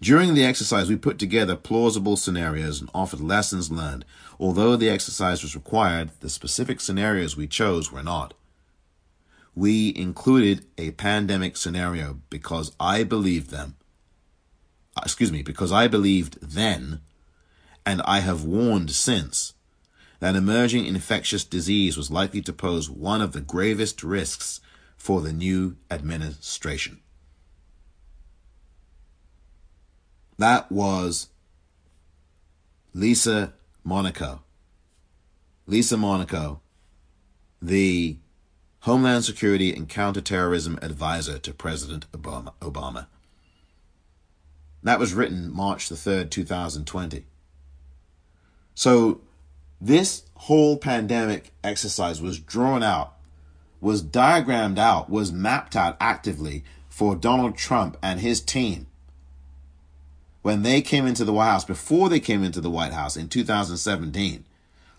During 0.02 0.34
the 0.34 0.46
exercise, 0.46 0.88
we 0.90 0.96
put 0.96 1.20
together 1.20 1.56
plausible 1.56 2.16
scenarios 2.16 2.80
and 2.80 2.90
offered 2.94 3.22
lessons 3.22 3.72
learned. 3.72 4.06
Although 4.40 4.76
the 4.76 4.90
exercise 4.90 5.42
was 5.42 5.56
required, 5.56 6.12
the 6.20 6.30
specific 6.30 6.80
scenarios 6.80 7.36
we 7.36 7.48
chose 7.48 7.92
were 7.92 8.04
not 8.04 8.34
we 9.56 9.95
included 9.95 10.66
a 10.78 10.91
pandemic 10.91 11.56
scenario 11.56 12.20
because 12.30 12.74
I 12.80 13.03
believed 13.03 13.49
them. 13.49 13.78
Uh, 14.97 15.01
excuse 15.03 15.32
me, 15.32 15.41
because 15.41 15.72
I 15.72 15.88
believed 15.88 16.38
then, 16.41 16.99
and 17.86 18.01
I 18.03 18.20
have 18.20 18.43
warned 18.43 18.91
since, 18.91 19.53
that 20.20 20.36
emerging 20.36 20.86
infectious 20.86 21.43
disease 21.43 21.97
was 21.97 22.12
likely 22.12 22.41
to 22.41 22.53
pose 22.53 22.89
one 22.89 23.22
of 23.22 23.32
the 23.32 23.41
gravest 23.41 24.03
risks 24.03 24.60
for 24.97 25.22
the 25.22 25.34
new 25.34 25.78
administration. 25.89 26.99
That 30.38 30.72
was 30.72 31.30
Lisa 32.93 33.53
Monaco. 33.84 34.41
Lisa 35.68 35.97
Monaco, 35.97 36.62
the 37.62 38.18
Homeland 38.86 39.26
Security 39.26 39.74
and 39.74 39.90
Counterterrorism 39.90 40.78
Advisor 40.80 41.40
to 41.40 41.54
President 41.56 42.06
Obama. 42.12 43.08
That 44.84 45.00
was 45.00 45.16
written 45.16 45.52
March 45.52 45.90
the 45.90 45.96
3rd, 45.96 46.30
2020. 46.30 47.26
So 48.76 49.22
this 49.82 50.26
whole 50.36 50.78
pandemic 50.78 51.52
exercise 51.64 52.22
was 52.22 52.38
drawn 52.38 52.84
out, 52.84 53.16
was 53.82 54.04
diagrammed 54.04 54.78
out, 54.78 55.10
was 55.10 55.32
mapped 55.32 55.76
out 55.76 55.98
actively 56.00 56.64
for 56.88 57.16
Donald 57.16 57.58
Trump 57.58 57.98
and 58.04 58.20
his 58.20 58.40
team 58.40 58.86
when 60.44 60.62
they 60.62 60.84
came 60.84 61.08
into 61.08 61.26
the 61.26 61.34
White 61.34 61.50
House, 61.50 61.66
before 61.66 62.08
they 62.08 62.20
came 62.20 62.44
into 62.44 62.62
the 62.62 62.70
White 62.70 62.94
House 62.94 63.18
in 63.18 63.30
2017, 63.30 64.46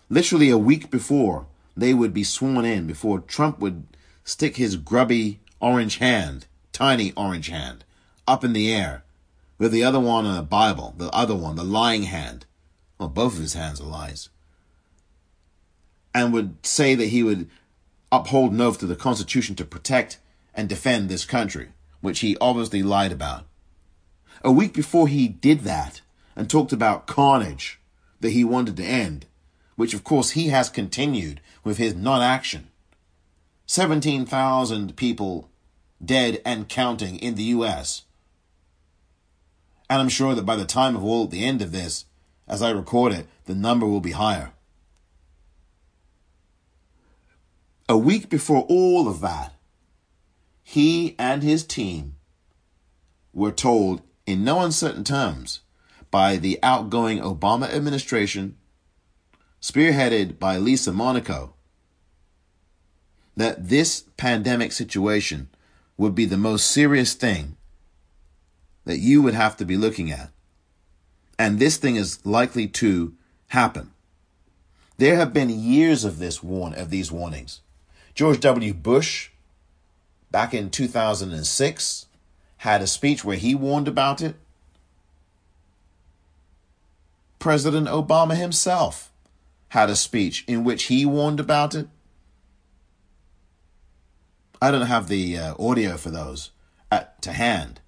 literally 0.09 0.49
a 0.49 0.57
week 0.57 0.91
before 0.91 1.45
they 1.77 1.93
would 1.93 2.13
be 2.13 2.23
sworn 2.23 2.65
in 2.65 2.87
before 2.87 3.19
Trump 3.19 3.59
would 3.59 3.85
stick 4.23 4.57
his 4.57 4.75
grubby 4.75 5.39
orange 5.61 5.97
hand, 5.97 6.47
tiny 6.73 7.13
orange 7.13 7.47
hand, 7.47 7.85
up 8.27 8.43
in 8.43 8.53
the 8.53 8.73
air 8.73 9.03
with 9.59 9.71
the 9.71 9.83
other 9.83 9.99
one 9.99 10.25
on 10.25 10.35
the 10.35 10.41
Bible, 10.41 10.95
the 10.97 11.09
other 11.11 11.35
one, 11.35 11.55
the 11.55 11.63
lying 11.63 12.03
hand. 12.03 12.45
Well, 12.97 13.09
both 13.09 13.35
of 13.35 13.41
his 13.41 13.53
hands 13.53 13.79
are 13.79 13.85
lies. 13.85 14.29
And 16.13 16.33
would 16.33 16.65
say 16.65 16.95
that 16.95 17.07
he 17.07 17.21
would 17.21 17.47
uphold 18.11 18.51
an 18.51 18.61
oath 18.61 18.79
to 18.79 18.87
the 18.87 18.95
Constitution 18.95 19.55
to 19.55 19.65
protect 19.65 20.19
and 20.55 20.67
defend 20.67 21.09
this 21.09 21.25
country, 21.25 21.69
which 22.01 22.19
he 22.19 22.37
obviously 22.41 22.81
lied 22.81 23.11
about. 23.11 23.45
A 24.43 24.51
week 24.51 24.73
before 24.73 25.07
he 25.07 25.27
did 25.27 25.61
that 25.61 26.01
and 26.35 26.49
talked 26.49 26.71
about 26.71 27.05
carnage 27.05 27.79
that 28.19 28.31
he 28.31 28.43
wanted 28.43 28.77
to 28.77 28.83
end, 28.83 29.27
which 29.77 29.93
of 29.93 30.03
course 30.03 30.31
he 30.31 30.49
has 30.49 30.69
continued 30.69 31.39
with 31.63 31.77
his 31.77 31.95
non 31.95 32.21
action. 32.21 32.67
17,000 33.67 34.97
people 34.97 35.49
dead 36.03 36.41
and 36.43 36.67
counting 36.67 37.17
in 37.17 37.35
the 37.35 37.43
US. 37.43 38.03
And 39.89 40.01
I'm 40.01 40.09
sure 40.09 40.35
that 40.35 40.45
by 40.45 40.57
the 40.57 40.65
time 40.65 40.95
of 40.95 41.03
all 41.03 41.27
the 41.27 41.45
end 41.45 41.61
of 41.61 41.71
this, 41.71 42.05
as 42.47 42.61
I 42.61 42.71
record 42.71 43.13
it, 43.13 43.27
the 43.45 43.55
number 43.55 43.85
will 43.85 44.01
be 44.01 44.11
higher. 44.11 44.51
A 47.87 47.97
week 47.97 48.29
before 48.29 48.65
all 48.67 49.07
of 49.07 49.21
that, 49.21 49.53
he 50.63 51.15
and 51.17 51.43
his 51.43 51.63
team 51.63 52.15
were 53.33 53.51
told 53.51 54.01
in 54.25 54.43
no 54.43 54.59
uncertain 54.59 55.03
terms 55.03 55.61
by 56.09 56.35
the 56.35 56.59
outgoing 56.63 57.19
Obama 57.19 57.71
administration 57.73 58.57
spearheaded 59.61 60.39
by 60.39 60.57
Lisa 60.57 60.91
Monaco, 60.91 61.53
that 63.35 63.69
this 63.69 64.05
pandemic 64.17 64.71
situation 64.71 65.49
would 65.97 66.15
be 66.15 66.25
the 66.25 66.37
most 66.37 66.69
serious 66.69 67.13
thing 67.13 67.55
that 68.85 68.99
you 68.99 69.21
would 69.21 69.33
have 69.33 69.57
to 69.57 69.65
be 69.65 69.77
looking 69.77 70.11
at. 70.11 70.29
And 71.37 71.59
this 71.59 71.77
thing 71.77 71.95
is 71.95 72.25
likely 72.25 72.67
to 72.67 73.13
happen. 73.49 73.91
There 74.97 75.15
have 75.15 75.33
been 75.33 75.49
years 75.49 76.03
of 76.03 76.17
this 76.17 76.41
warn 76.41 76.73
of 76.73 76.89
these 76.89 77.11
warnings. 77.11 77.61
George 78.15 78.39
W. 78.39 78.73
Bush 78.73 79.29
back 80.31 80.53
in 80.53 80.71
2006 80.71 82.05
had 82.57 82.81
a 82.81 82.87
speech 82.87 83.23
where 83.23 83.37
he 83.37 83.53
warned 83.53 83.87
about 83.87 84.21
it. 84.21 84.35
President 87.37 87.87
Obama 87.87 88.35
himself 88.35 89.11
had 89.69 89.89
a 89.89 89.95
speech 89.95 90.43
in 90.47 90.63
which 90.63 90.83
he 90.83 91.05
warned 91.05 91.39
about 91.39 91.75
it. 91.75 91.87
I 94.61 94.71
don't 94.71 94.87
have 94.87 95.07
the 95.07 95.37
uh, 95.37 95.55
audio 95.59 95.97
for 95.97 96.09
those 96.09 96.51
at, 96.91 97.21
to 97.21 97.31
hand. 97.31 97.81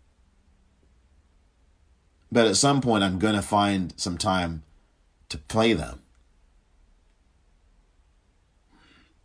But 2.32 2.46
at 2.46 2.58
some 2.58 2.82
point, 2.82 3.04
I'm 3.04 3.18
going 3.18 3.36
to 3.36 3.42
find 3.42 3.94
some 3.98 4.18
time 4.18 4.64
to 5.30 5.38
play 5.38 5.74
them. 5.74 6.02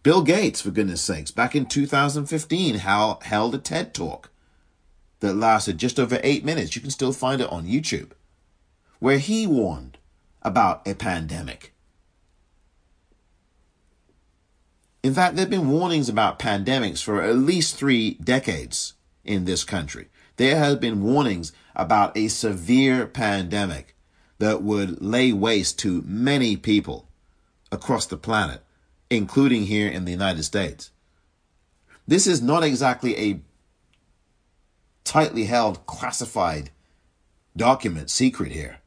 Bill 0.03 0.23
Gates, 0.23 0.61
for 0.61 0.71
goodness 0.71 1.01
sakes, 1.01 1.31
back 1.31 1.55
in 1.57 1.67
2015, 1.67 2.77
held 2.77 3.55
a 3.55 3.59
TED 3.59 3.95
talk 3.95 4.31
that 5.21 5.35
lasted 5.35 5.79
just 5.79 5.99
over 5.99 6.21
eight 6.23 6.45
minutes. 6.45 6.77
You 6.77 6.83
can 6.83 6.91
still 6.91 7.13
find 7.13 7.41
it 7.41 7.51
on 7.51 7.67
YouTube, 7.67 8.11
where 8.99 9.19
he 9.19 9.47
warned 9.47 9.99
about 10.43 10.87
a 10.87 10.95
pandemic. 10.95 11.74
In 15.05 15.13
fact, 15.13 15.37
there 15.37 15.43
have 15.43 15.51
been 15.51 15.69
warnings 15.69 16.09
about 16.09 16.39
pandemics 16.39 17.03
for 17.03 17.21
at 17.21 17.37
least 17.37 17.77
three 17.77 18.15
decades 18.15 18.95
in 19.23 19.45
this 19.45 19.63
country. 19.63 20.09
There 20.37 20.57
have 20.57 20.81
been 20.81 21.03
warnings 21.03 21.53
about 21.77 22.17
a 22.17 22.29
severe 22.29 23.07
pandemic 23.07 23.95
that 24.39 24.63
would 24.63 25.03
lay 25.03 25.31
waste 25.31 25.79
to 25.81 26.03
many 26.07 26.57
people 26.57 27.07
across 27.71 28.07
the 28.07 28.17
planet, 28.17 28.63
including 29.11 29.65
here 29.65 29.89
in 29.89 30.07
the 30.07 30.11
United 30.11 30.45
States. 30.45 30.91
This 32.09 32.27
is 32.27 32.41
not 32.41 32.65
exactly 32.65 33.15
a 33.19 33.41
tightly 35.05 35.45
held, 35.45 35.85
classified 35.85 36.71
document 37.55 38.09
secret 38.09 38.53
here. 38.53 38.79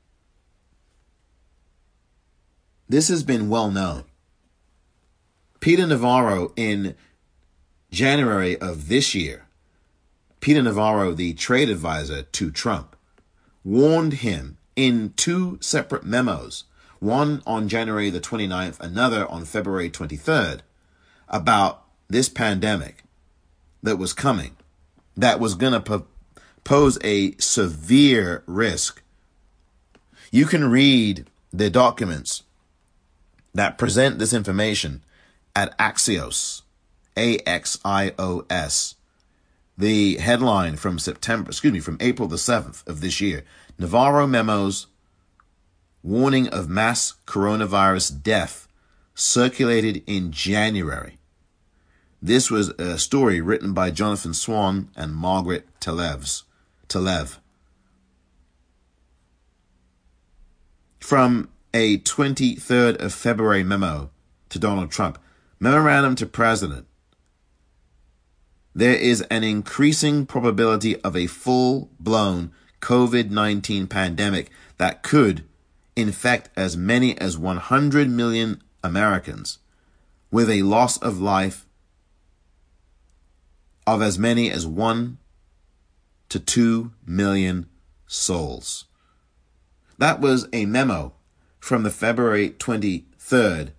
This 2.89 3.07
has 3.09 3.22
been 3.22 3.49
well 3.49 3.70
known. 3.70 4.05
Peter 5.60 5.88
Navarro 5.88 6.53
in 6.55 6.95
January 7.91 8.60
of 8.60 8.88
this 8.88 9.16
year, 9.16 9.45
Peter 10.39 10.62
Navarro, 10.62 11.14
the 11.14 11.34
trade 11.34 11.70
advisor 11.70 12.24
to 12.24 12.51
Trump, 12.51 12.95
warned 13.64 14.14
him 14.14 14.58
in 14.76 15.14
two 15.16 15.58
separate 15.62 16.03
memos 16.03 16.66
one 16.99 17.43
on 17.45 17.68
January 17.68 18.10
the 18.10 18.20
29th, 18.20 18.80
another 18.80 19.28
on 19.28 19.45
February 19.45 19.89
23rd, 19.89 20.62
about 21.30 21.84
this 22.08 22.30
pandemic 22.30 23.03
that 23.84 23.97
was 23.97 24.14
coming, 24.14 24.55
that 25.16 25.39
was 25.39 25.55
going 25.55 25.74
to 25.74 25.80
po- 25.80 26.08
pose 26.64 26.97
a 27.03 27.36
severe 27.38 28.43
risk. 28.45 29.03
You 30.32 30.45
can 30.45 30.70
read 30.70 31.28
the 31.53 31.70
documents 31.70 32.43
that 33.53 33.78
present 33.78 34.20
this 34.20 34.34
information 34.34 35.03
at 35.58 35.76
Axios, 35.80 36.62
A 37.18 37.39
X 37.39 37.80
I 37.84 38.14
O 38.20 38.45
S. 38.47 38.93
The 39.76 40.18
headline 40.18 40.76
from 40.76 40.99
September, 40.99 41.49
excuse 41.49 41.74
me, 41.74 41.80
from 41.80 41.97
April 41.99 42.28
the 42.28 42.36
7th 42.36 42.86
of 42.88 43.01
this 43.01 43.20
year 43.20 43.43
Navarro 43.80 44.28
memos 44.28 44.86
warning 46.03 46.47
of 46.49 46.70
mass 46.70 47.16
coronavirus 47.26 48.22
death 48.22 48.68
circulated 49.16 50.03
in 50.05 50.32
January. 50.32 51.18
This 52.22 52.51
was 52.51 52.70
a 52.78 52.99
story 52.99 53.41
written 53.41 53.74
by 53.74 53.89
Jonathan 53.89 54.36
Swan 54.36 54.89
and 54.95 55.16
Margaret 55.16 55.68
Taleves, 55.80 56.43
Talev. 56.88 57.38
From 60.99 61.49
a 61.74 61.97
23rd 61.97 63.01
of 63.01 63.12
February 63.12 63.64
memo 63.64 64.12
to 64.49 64.60
Donald 64.60 64.91
Trump, 64.91 65.18
memorandum 65.60 66.16
to 66.16 66.26
President. 66.26 66.86
There 68.76 68.95
is 68.95 69.22
an 69.32 69.43
increasing 69.43 70.26
probability 70.26 70.99
of 71.01 71.16
a 71.16 71.28
full 71.28 71.89
blown 71.99 72.51
COVID 72.82 73.32
19 73.32 73.88
pandemic 73.88 74.51
that 74.78 75.01
could 75.01 75.43
infect 75.95 76.49
as 76.55 76.78
many 76.78 77.18
as 77.18 77.38
100 77.38 78.10
million 78.10 78.62
Americans 78.84 79.58
with 80.30 80.49
a 80.49 80.62
loss 80.62 80.97
of 80.97 81.20
life 81.20 81.66
of 83.88 84.01
as 84.01 84.20
many 84.20 84.51
as 84.51 84.68
1 84.68 85.18
to 86.30 86.39
2 86.39 86.91
million 87.05 87.68
souls. 88.05 88.86
That 89.97 90.20
was 90.20 90.47
a 90.53 90.66
memo 90.66 91.14
from 91.60 91.84
the 91.84 91.89
February 91.89 92.51
23rd 92.51 93.72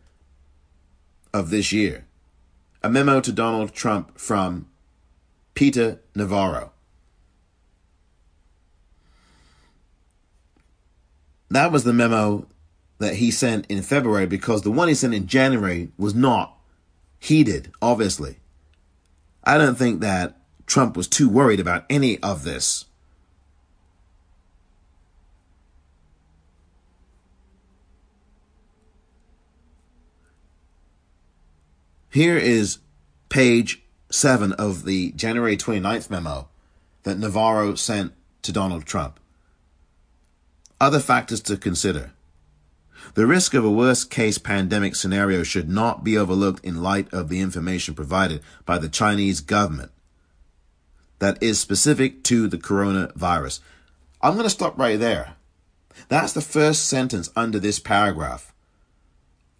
of 1.38 1.50
this 1.50 1.72
year. 1.72 2.06
A 2.82 2.90
memo 2.90 3.20
to 3.20 3.32
Donald 3.32 3.72
Trump 3.72 4.18
from 4.18 4.68
Peter 5.54 6.00
Navarro. 6.14 6.72
That 11.50 11.72
was 11.72 11.84
the 11.84 11.94
memo 11.94 12.46
that 12.98 13.16
he 13.16 13.30
sent 13.30 13.66
in 13.66 13.82
February 13.82 14.26
because 14.26 14.62
the 14.62 14.70
one 14.70 14.88
he 14.88 14.94
sent 14.94 15.14
in 15.14 15.26
January 15.26 15.90
was 15.96 16.14
not 16.14 16.58
heeded, 17.18 17.72
obviously. 17.80 18.36
I 19.44 19.56
don't 19.56 19.78
think 19.78 20.00
that 20.00 20.36
Trump 20.66 20.96
was 20.96 21.08
too 21.08 21.28
worried 21.28 21.60
about 21.60 21.86
any 21.88 22.18
of 22.22 22.44
this. 22.44 22.84
Here 32.10 32.38
is 32.38 32.78
page 33.28 33.82
7 34.10 34.52
of 34.54 34.84
the 34.84 35.12
January 35.12 35.58
29th 35.58 36.08
memo 36.08 36.48
that 37.02 37.18
Navarro 37.18 37.74
sent 37.74 38.14
to 38.42 38.50
Donald 38.50 38.86
Trump. 38.86 39.20
Other 40.80 41.00
factors 41.00 41.42
to 41.42 41.58
consider. 41.58 42.12
The 43.12 43.26
risk 43.26 43.52
of 43.52 43.64
a 43.64 43.70
worst 43.70 44.10
case 44.10 44.38
pandemic 44.38 44.96
scenario 44.96 45.42
should 45.42 45.68
not 45.68 46.02
be 46.02 46.16
overlooked 46.16 46.64
in 46.64 46.82
light 46.82 47.12
of 47.12 47.28
the 47.28 47.40
information 47.40 47.94
provided 47.94 48.40
by 48.64 48.78
the 48.78 48.88
Chinese 48.88 49.40
government 49.40 49.92
that 51.18 51.42
is 51.42 51.60
specific 51.60 52.22
to 52.24 52.48
the 52.48 52.58
coronavirus. 52.58 53.60
I'm 54.22 54.32
going 54.32 54.44
to 54.44 54.50
stop 54.50 54.78
right 54.78 54.98
there. 54.98 55.34
That's 56.08 56.32
the 56.32 56.40
first 56.40 56.86
sentence 56.86 57.30
under 57.36 57.58
this 57.58 57.78
paragraph 57.78 58.54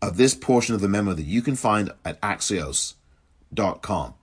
of 0.00 0.16
this 0.16 0.34
portion 0.34 0.74
of 0.74 0.80
the 0.80 0.88
memo 0.88 1.12
that 1.12 1.24
you 1.24 1.42
can 1.42 1.56
find 1.56 1.92
at 2.04 2.20
axios.com. 2.20 4.14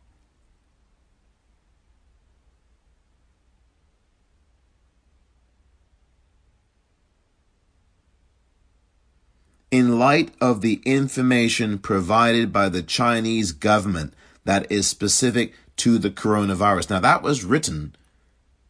in 9.71 9.99
light 9.99 10.34
of 10.39 10.61
the 10.61 10.82
information 10.86 11.78
provided 11.78 12.53
by 12.53 12.69
the 12.69 12.82
Chinese 12.82 13.51
government 13.51 14.13
that 14.45 14.71
is 14.71 14.88
specific 14.88 15.53
to 15.76 15.97
the 15.97 16.09
coronavirus. 16.09 16.89
Now, 16.89 17.01
that 17.01 17.21
was 17.21 17.43
written 17.43 17.93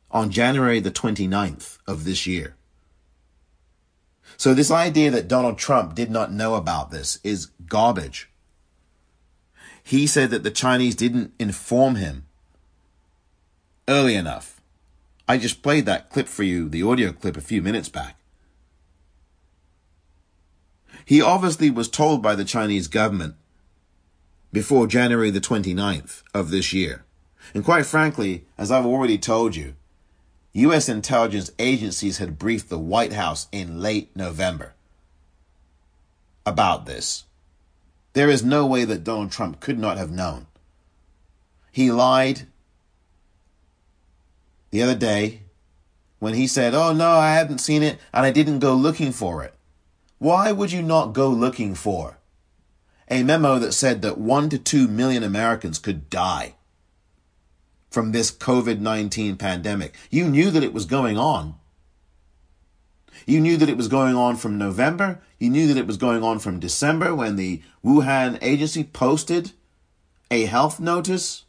on 0.10 0.32
January 0.32 0.80
the 0.80 0.89
29th 0.89 1.78
of 1.86 2.06
this 2.06 2.26
year. 2.26 2.56
So, 4.38 4.53
this 4.53 4.71
idea 4.71 5.11
that 5.11 5.27
Donald 5.27 5.57
Trump 5.57 5.95
did 5.95 6.11
not 6.11 6.31
know 6.31 6.55
about 6.55 6.91
this 6.91 7.19
is 7.23 7.47
garbage. 7.67 8.29
He 9.83 10.07
said 10.07 10.29
that 10.31 10.43
the 10.43 10.51
Chinese 10.51 10.95
didn't 10.95 11.33
inform 11.39 11.95
him 11.95 12.25
early 13.88 14.15
enough. 14.15 14.61
I 15.27 15.38
just 15.38 15.61
played 15.61 15.86
that 15.86 16.09
clip 16.09 16.27
for 16.27 16.43
you, 16.43 16.69
the 16.69 16.83
audio 16.83 17.11
clip, 17.11 17.38
a 17.38 17.41
few 17.41 17.61
minutes 17.61 17.89
back. 17.89 18.17
He 21.05 21.21
obviously 21.21 21.69
was 21.69 21.88
told 21.88 22.21
by 22.21 22.36
the 22.36 22.45
Chinese 22.45 22.88
government 22.88 23.36
before 24.51 24.88
January 24.88 25.29
the 25.29 25.41
29th 25.41 26.23
of 26.33 26.49
this 26.49 26.73
year. 26.73 27.05
And 27.53 27.63
quite 27.63 27.86
frankly, 27.86 28.45
as 28.57 28.71
I've 28.71 28.86
already 28.86 29.17
told 29.17 29.55
you, 29.55 29.75
U.S. 30.56 30.88
intelligence 30.88 31.51
agencies 31.60 32.20
had 32.20 32.39
briefed 32.39 32.70
the 32.70 32.80
White 32.80 33.12
House 33.12 33.49
in 33.51 33.82
late 33.82 34.16
November 34.16 34.74
about 36.45 36.86
this. 36.86 37.26
There 38.14 38.30
is 38.30 38.41
no 38.41 38.66
way 38.66 38.86
that 38.86 39.03
Donald 39.03 39.32
Trump 39.32 39.60
could 39.60 39.78
not 39.78 39.97
have 39.97 40.12
known. 40.12 40.47
He 41.74 41.91
lied 41.91 42.43
the 44.72 44.82
other 44.82 44.95
day 44.95 45.41
when 46.20 46.36
he 46.36 46.47
said, 46.47 46.74
Oh, 46.74 46.93
no, 46.93 47.10
I 47.10 47.34
haven't 47.34 47.60
seen 47.60 47.84
it 47.84 47.99
and 48.14 48.26
I 48.26 48.32
didn't 48.32 48.60
go 48.60 48.76
looking 48.76 49.12
for 49.12 49.43
it. 49.43 49.56
Why 50.20 50.53
would 50.53 50.72
you 50.72 50.82
not 50.82 51.12
go 51.12 51.28
looking 51.28 51.76
for 51.76 52.18
a 53.12 53.24
memo 53.24 53.60
that 53.60 53.74
said 53.74 54.01
that 54.03 54.18
one 54.18 54.49
to 54.51 54.58
two 54.58 54.88
million 54.88 55.22
Americans 55.22 55.80
could 55.80 56.10
die 56.10 56.56
from 57.96 58.12
this 58.12 58.30
COVID 58.30 58.80
19 58.80 59.38
pandemic? 59.38 59.96
You 60.12 60.28
knew 60.28 60.52
that 60.52 60.64
it 60.64 60.74
was 60.74 60.86
going 60.86 61.18
on. 61.18 61.56
You 63.26 63.39
knew 63.39 63.55
that 63.58 63.70
it 63.70 63.78
was 63.78 63.88
going 63.88 64.16
on 64.16 64.36
from 64.36 64.58
November. 64.58 65.22
You 65.39 65.50
knew 65.50 65.67
that 65.67 65.78
it 65.78 65.88
was 65.88 65.97
going 65.97 66.22
on 66.22 66.39
from 66.39 66.59
December 66.59 67.16
when 67.16 67.38
the 67.38 67.62
Wuhan 67.84 68.38
agency 68.42 68.84
posted 68.84 69.54
a 70.30 70.46
health 70.46 70.80
notice. 70.80 71.46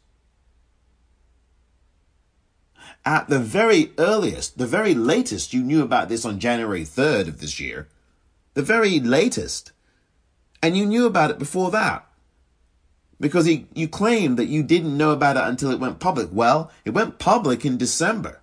At 3.05 3.27
the 3.27 3.39
very 3.39 3.91
earliest, 3.97 4.57
the 4.57 4.65
very 4.65 4.93
latest, 4.93 5.53
you 5.53 5.61
knew 5.61 5.83
about 5.83 6.09
this 6.09 6.25
on 6.25 6.39
January 6.39 6.83
3rd 6.83 7.27
of 7.27 7.41
this 7.41 7.59
year 7.59 7.89
the 8.57 8.63
very 8.63 8.99
latest. 8.99 9.71
And 10.63 10.75
you 10.75 10.87
knew 10.87 11.05
about 11.05 11.29
it 11.29 11.37
before 11.37 11.69
that. 11.69 12.06
Because 13.19 13.45
he, 13.45 13.67
you 13.73 13.87
claimed 13.87 14.37
that 14.37 14.45
you 14.45 14.61
didn't 14.61 14.95
know 14.95 15.11
about 15.11 15.37
it 15.37 15.43
until 15.43 15.71
it 15.71 15.79
went 15.79 15.99
public. 15.99 16.29
Well, 16.31 16.71
it 16.85 16.91
went 16.91 17.19
public 17.19 17.65
in 17.65 17.77
December 17.77 18.41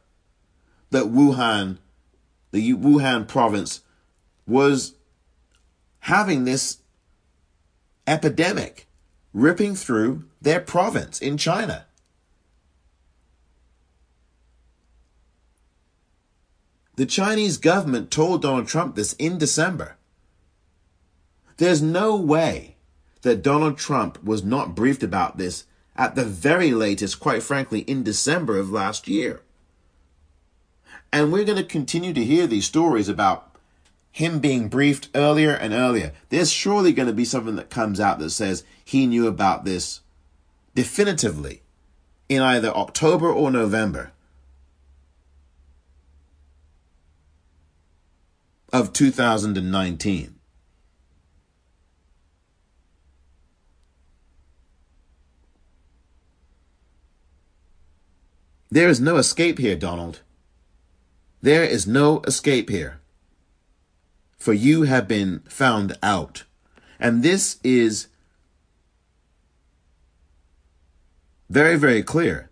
that 0.91 1.05
Wuhan, 1.05 1.79
the 2.51 2.75
Wuhan 2.75 3.29
province, 3.29 3.83
was 4.47 4.95
having 6.01 6.45
this 6.45 6.79
epidemic 8.07 8.87
ripping 9.33 9.75
through 9.75 10.25
their 10.41 10.61
province 10.61 11.21
in 11.21 11.37
China. 11.37 11.87
The 16.97 17.07
Chinese 17.07 17.59
government 17.59 18.11
told 18.11 18.43
Donald 18.43 18.69
Trump 18.69 18.95
this 18.95 19.15
in 19.15 19.39
December. 19.39 19.97
There's 21.57 21.83
no 21.83 22.15
way 22.17 22.74
that 23.25 23.43
Donald 23.43 23.79
Trump 23.79 24.23
was 24.23 24.45
not 24.45 24.75
briefed 24.75 25.03
about 25.03 25.39
this 25.39 25.65
at 25.97 26.15
the 26.15 26.25
very 26.25 26.73
latest, 26.73 27.19
quite 27.19 27.43
frankly, 27.43 27.81
in 27.81 28.03
December 28.03 28.59
of 28.59 28.71
last 28.71 29.09
year. 29.09 29.41
And 31.11 31.33
we're 31.33 31.45
going 31.45 31.59
to 31.59 31.65
continue 31.65 32.13
to 32.13 32.25
hear 32.25 32.47
these 32.47 32.67
stories 32.67 33.09
about 33.09 33.57
him 34.11 34.41
being 34.41 34.69
briefed 34.69 35.09
earlier 35.15 35.53
and 35.53 35.73
earlier. 35.73 36.13
There's 36.29 36.53
surely 36.53 36.93
going 36.93 37.09
to 37.09 37.15
be 37.15 37.25
something 37.25 37.57
that 37.57 37.71
comes 37.71 37.99
out 37.99 38.19
that 38.19 38.31
says 38.31 38.63
he 38.85 39.07
knew 39.07 39.27
about 39.27 39.65
this 39.65 40.01
definitively 40.75 41.63
in 42.29 42.43
either 42.43 42.69
October 42.69 43.33
or 43.33 43.51
November 43.51 44.13
of 48.71 48.93
2019. 48.93 50.34
There 58.75 58.89
is 58.89 59.01
no 59.01 59.19
escape 59.19 59.61
here, 59.61 59.77
Donald. 59.77 60.23
There 61.41 61.63
is 61.63 61.87
no 61.87 62.23
escape 62.27 62.69
here. 62.69 63.01
For 64.37 64.53
you 64.53 64.83
have 64.83 65.07
been 65.07 65.45
found 65.49 65.97
out. 66.03 66.43
And 66.99 67.23
this 67.23 67.61
is 67.63 68.09
very, 71.49 71.77
very 71.77 72.03
clear. 72.03 72.51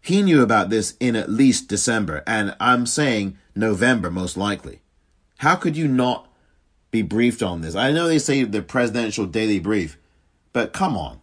He 0.00 0.22
knew 0.22 0.42
about 0.44 0.70
this 0.70 0.94
in 1.00 1.16
at 1.16 1.28
least 1.28 1.68
December, 1.68 2.22
and 2.24 2.54
I'm 2.60 2.86
saying 2.86 3.36
November 3.56 4.12
most 4.12 4.36
likely. 4.36 4.78
How 5.38 5.56
could 5.56 5.76
you 5.76 5.88
not 5.88 6.28
be 6.92 7.02
briefed 7.02 7.42
on 7.42 7.62
this? 7.62 7.74
I 7.74 7.90
know 7.90 8.06
they 8.06 8.20
say 8.20 8.44
the 8.44 8.62
presidential 8.62 9.26
daily 9.26 9.58
brief, 9.58 9.98
but 10.52 10.72
come 10.72 10.96
on. 10.96 11.19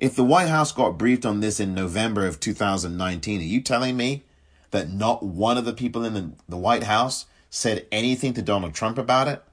If 0.00 0.16
the 0.16 0.24
White 0.24 0.48
House 0.48 0.72
got 0.72 0.96
briefed 0.96 1.26
on 1.26 1.40
this 1.40 1.60
in 1.60 1.74
November 1.74 2.26
of 2.26 2.40
2019, 2.40 3.40
are 3.40 3.44
you 3.44 3.60
telling 3.60 3.98
me 3.98 4.24
that 4.70 4.90
not 4.90 5.22
one 5.22 5.58
of 5.58 5.66
the 5.66 5.74
people 5.74 6.06
in 6.06 6.14
the, 6.14 6.32
the 6.48 6.56
White 6.56 6.84
House 6.84 7.26
said 7.50 7.86
anything 7.92 8.32
to 8.32 8.40
Donald 8.40 8.72
Trump 8.72 8.96
about 8.96 9.28
it? 9.28 9.44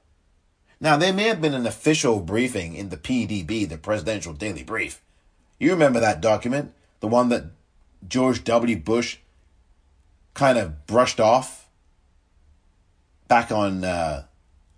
Now, 0.79 0.95
there 0.95 1.11
may 1.11 1.23
have 1.23 1.41
been 1.41 1.53
an 1.53 1.67
official 1.67 2.21
briefing 2.21 2.75
in 2.75 2.87
the 2.87 2.95
PDB, 2.95 3.67
the 3.67 3.77
Presidential 3.77 4.31
Daily 4.31 4.63
Brief. 4.63 5.01
You 5.59 5.71
remember 5.71 5.99
that 5.99 6.21
document, 6.21 6.73
the 7.01 7.09
one 7.09 7.27
that 7.27 7.47
George 8.07 8.45
W. 8.45 8.77
Bush 8.77 9.17
kind 10.33 10.57
of 10.57 10.87
brushed 10.87 11.19
off 11.19 11.67
back 13.27 13.51
on 13.51 13.83
uh, 13.83 14.27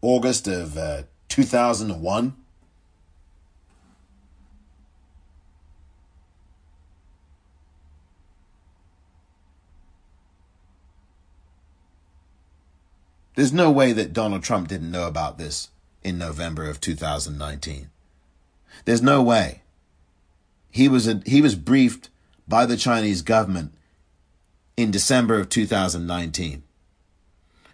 August 0.01 0.47
of 0.47 0.79
uh, 0.79 1.03
2001? 1.27 2.38
There's 13.39 13.53
no 13.53 13.71
way 13.71 13.93
that 13.93 14.11
Donald 14.11 14.43
Trump 14.43 14.67
didn't 14.67 14.91
know 14.91 15.07
about 15.07 15.37
this 15.37 15.69
in 16.03 16.17
November 16.17 16.69
of 16.69 16.81
2019. 16.81 17.89
There's 18.83 19.01
no 19.01 19.23
way. 19.23 19.61
He 20.69 20.89
was 20.89 21.07
a, 21.07 21.21
he 21.25 21.41
was 21.41 21.55
briefed 21.55 22.09
by 22.49 22.65
the 22.65 22.75
Chinese 22.75 23.21
government 23.21 23.73
in 24.75 24.91
December 24.91 25.39
of 25.39 25.47
2019. 25.47 26.63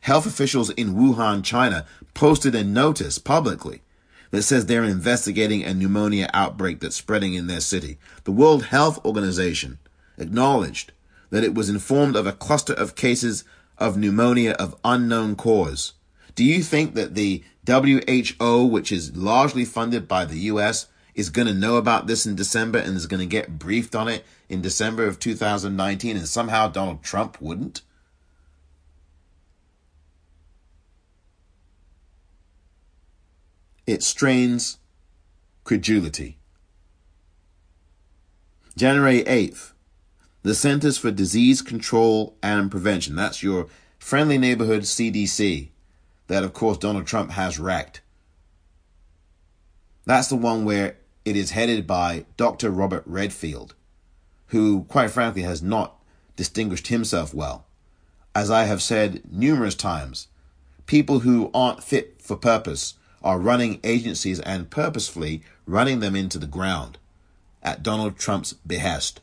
Health 0.02 0.28
officials 0.28 0.70
in 0.70 0.94
Wuhan, 0.94 1.44
China 1.44 1.88
posted 2.14 2.54
a 2.54 2.64
notice 2.64 3.18
publicly 3.18 3.82
that 4.30 4.44
says 4.44 4.68
they're 4.68 4.84
investigating 4.84 5.64
a 5.64 5.74
pneumonia 5.74 6.30
outbreak 6.32 6.80
that's 6.80 6.96
spreading 6.96 7.34
in 7.34 7.48
their 7.48 7.60
city. 7.60 7.98
The 8.26 8.32
World 8.32 8.66
Health 8.66 9.04
Organization 9.04 9.80
acknowledged 10.20 10.92
that 11.32 11.44
it 11.44 11.56
was 11.56 11.70
informed 11.70 12.16
of 12.16 12.28
a 12.28 12.34
cluster 12.34 12.74
of 12.74 12.96
cases 12.96 13.44
of 13.77 13.97
pneumonia 13.97 14.52
of 14.52 14.76
unknown 14.84 15.35
cause. 15.35 15.93
Do 16.35 16.43
you 16.43 16.64
think 16.64 16.95
that 16.95 17.15
the 17.15 17.43
WHO, 17.68 18.65
which 18.65 18.91
is 18.91 19.15
largely 19.15 19.65
funded 19.65 20.07
by 20.07 20.26
the 20.26 20.39
US, 20.52 20.88
is 21.15 21.30
going 21.30 21.47
to 21.47 21.53
know 21.53 21.77
about 21.77 22.07
this 22.07 22.26
in 22.26 22.35
December 22.35 22.77
and 22.77 22.95
is 22.95 23.07
going 23.07 23.22
to 23.22 23.26
get 23.26 23.57
briefed 23.57 23.95
on 23.95 24.07
it 24.07 24.26
in 24.49 24.61
December 24.61 25.07
of 25.07 25.18
2019 25.18 26.18
and 26.18 26.27
somehow 26.27 26.68
Donald 26.68 27.02
Trump 27.03 27.41
wouldn't? 27.41 27.81
It 33.88 34.03
strains 34.03 34.77
credulity. 35.64 36.38
January 38.76 39.23
8th, 39.23 39.72
the 40.45 40.53
Centers 40.53 40.95
for 40.95 41.09
Disease 41.09 41.63
Control 41.63 42.38
and 42.43 42.69
Prevention. 42.69 43.15
That's 43.15 43.41
your 43.41 43.65
friendly 43.97 44.38
neighborhood 44.38 44.84
CDC 44.84 45.69
that, 46.27 46.43
of 46.43 46.53
course, 46.53 46.77
Donald 46.77 47.07
Trump 47.07 47.31
has 47.31 47.57
wrecked. 47.57 48.01
That's 50.05 50.27
the 50.27 50.35
one 50.35 50.63
where 50.63 50.97
it 51.26 51.35
is 51.35 51.49
headed 51.49 51.88
by 51.88 52.26
Dr. 52.38 52.69
Robert 52.69 53.01
Redfield, 53.07 53.73
who, 54.49 54.84
quite 54.84 55.09
frankly, 55.09 55.41
has 55.41 55.63
not 55.63 55.99
distinguished 56.35 56.89
himself 56.89 57.34
well. 57.34 57.65
As 58.35 58.51
I 58.51 58.65
have 58.65 58.84
said 58.84 59.23
numerous 59.31 59.73
times, 59.73 60.27
people 60.85 61.22
who 61.22 61.49
aren't 61.55 61.84
fit 61.84 62.22
for 62.22 62.35
purpose 62.35 62.93
are 63.23 63.39
running 63.39 63.80
agencies 63.84 64.39
and 64.41 64.69
purposefully 64.69 65.41
running 65.65 66.01
them 66.01 66.15
into 66.15 66.38
the 66.38 66.45
ground 66.45 66.99
at 67.63 67.81
Donald 67.81 68.19
Trump's 68.19 68.53
behest. 68.53 69.22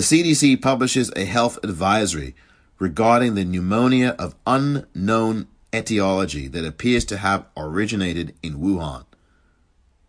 The 0.00 0.22
CDC 0.22 0.62
publishes 0.62 1.12
a 1.14 1.26
health 1.26 1.58
advisory 1.62 2.34
regarding 2.78 3.34
the 3.34 3.44
pneumonia 3.44 4.16
of 4.18 4.34
unknown 4.46 5.46
etiology 5.74 6.48
that 6.48 6.64
appears 6.64 7.04
to 7.04 7.18
have 7.18 7.44
originated 7.54 8.34
in 8.42 8.54
Wuhan. 8.54 9.04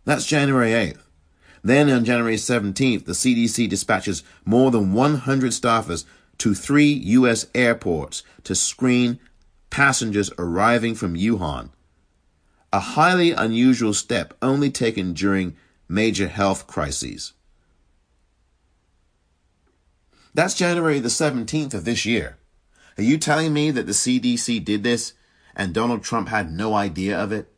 That's 0.06 0.26
January 0.26 0.72
8th. 0.72 1.02
Then 1.62 1.90
on 1.90 2.06
January 2.06 2.38
17th, 2.38 3.04
the 3.04 3.12
CDC 3.12 3.68
dispatches 3.68 4.24
more 4.46 4.72
than 4.72 4.94
100 4.94 5.52
staffers 5.52 6.06
to 6.38 6.54
three 6.54 6.94
U.S. 7.20 7.48
airports 7.54 8.24
to 8.46 8.56
screen 8.56 9.20
passengers 9.70 10.32
arriving 10.40 10.96
from 10.96 11.18
Wuhan. 11.18 11.72
A 12.72 12.80
highly 12.80 13.34
unusual 13.34 13.94
step 13.94 14.36
only 14.42 14.70
taken 14.70 15.12
during 15.12 15.58
major 15.90 16.30
health 16.30 16.66
crises. 16.66 17.34
That's 20.34 20.54
January 20.54 21.00
the 21.00 21.10
17th 21.10 21.74
of 21.74 21.84
this 21.84 22.06
year. 22.06 22.38
Are 22.98 23.04
you 23.04 23.18
telling 23.18 23.54
me 23.54 23.72
that 23.72 23.86
the 23.86 23.92
CDC 23.92 24.64
did 24.64 24.84
this 24.84 25.14
and 25.56 25.74
Donald 25.74 26.04
Trump 26.04 26.30
had 26.30 26.52
no 26.52 26.74
idea 26.74 27.18
of 27.18 27.32
it? 27.32 27.52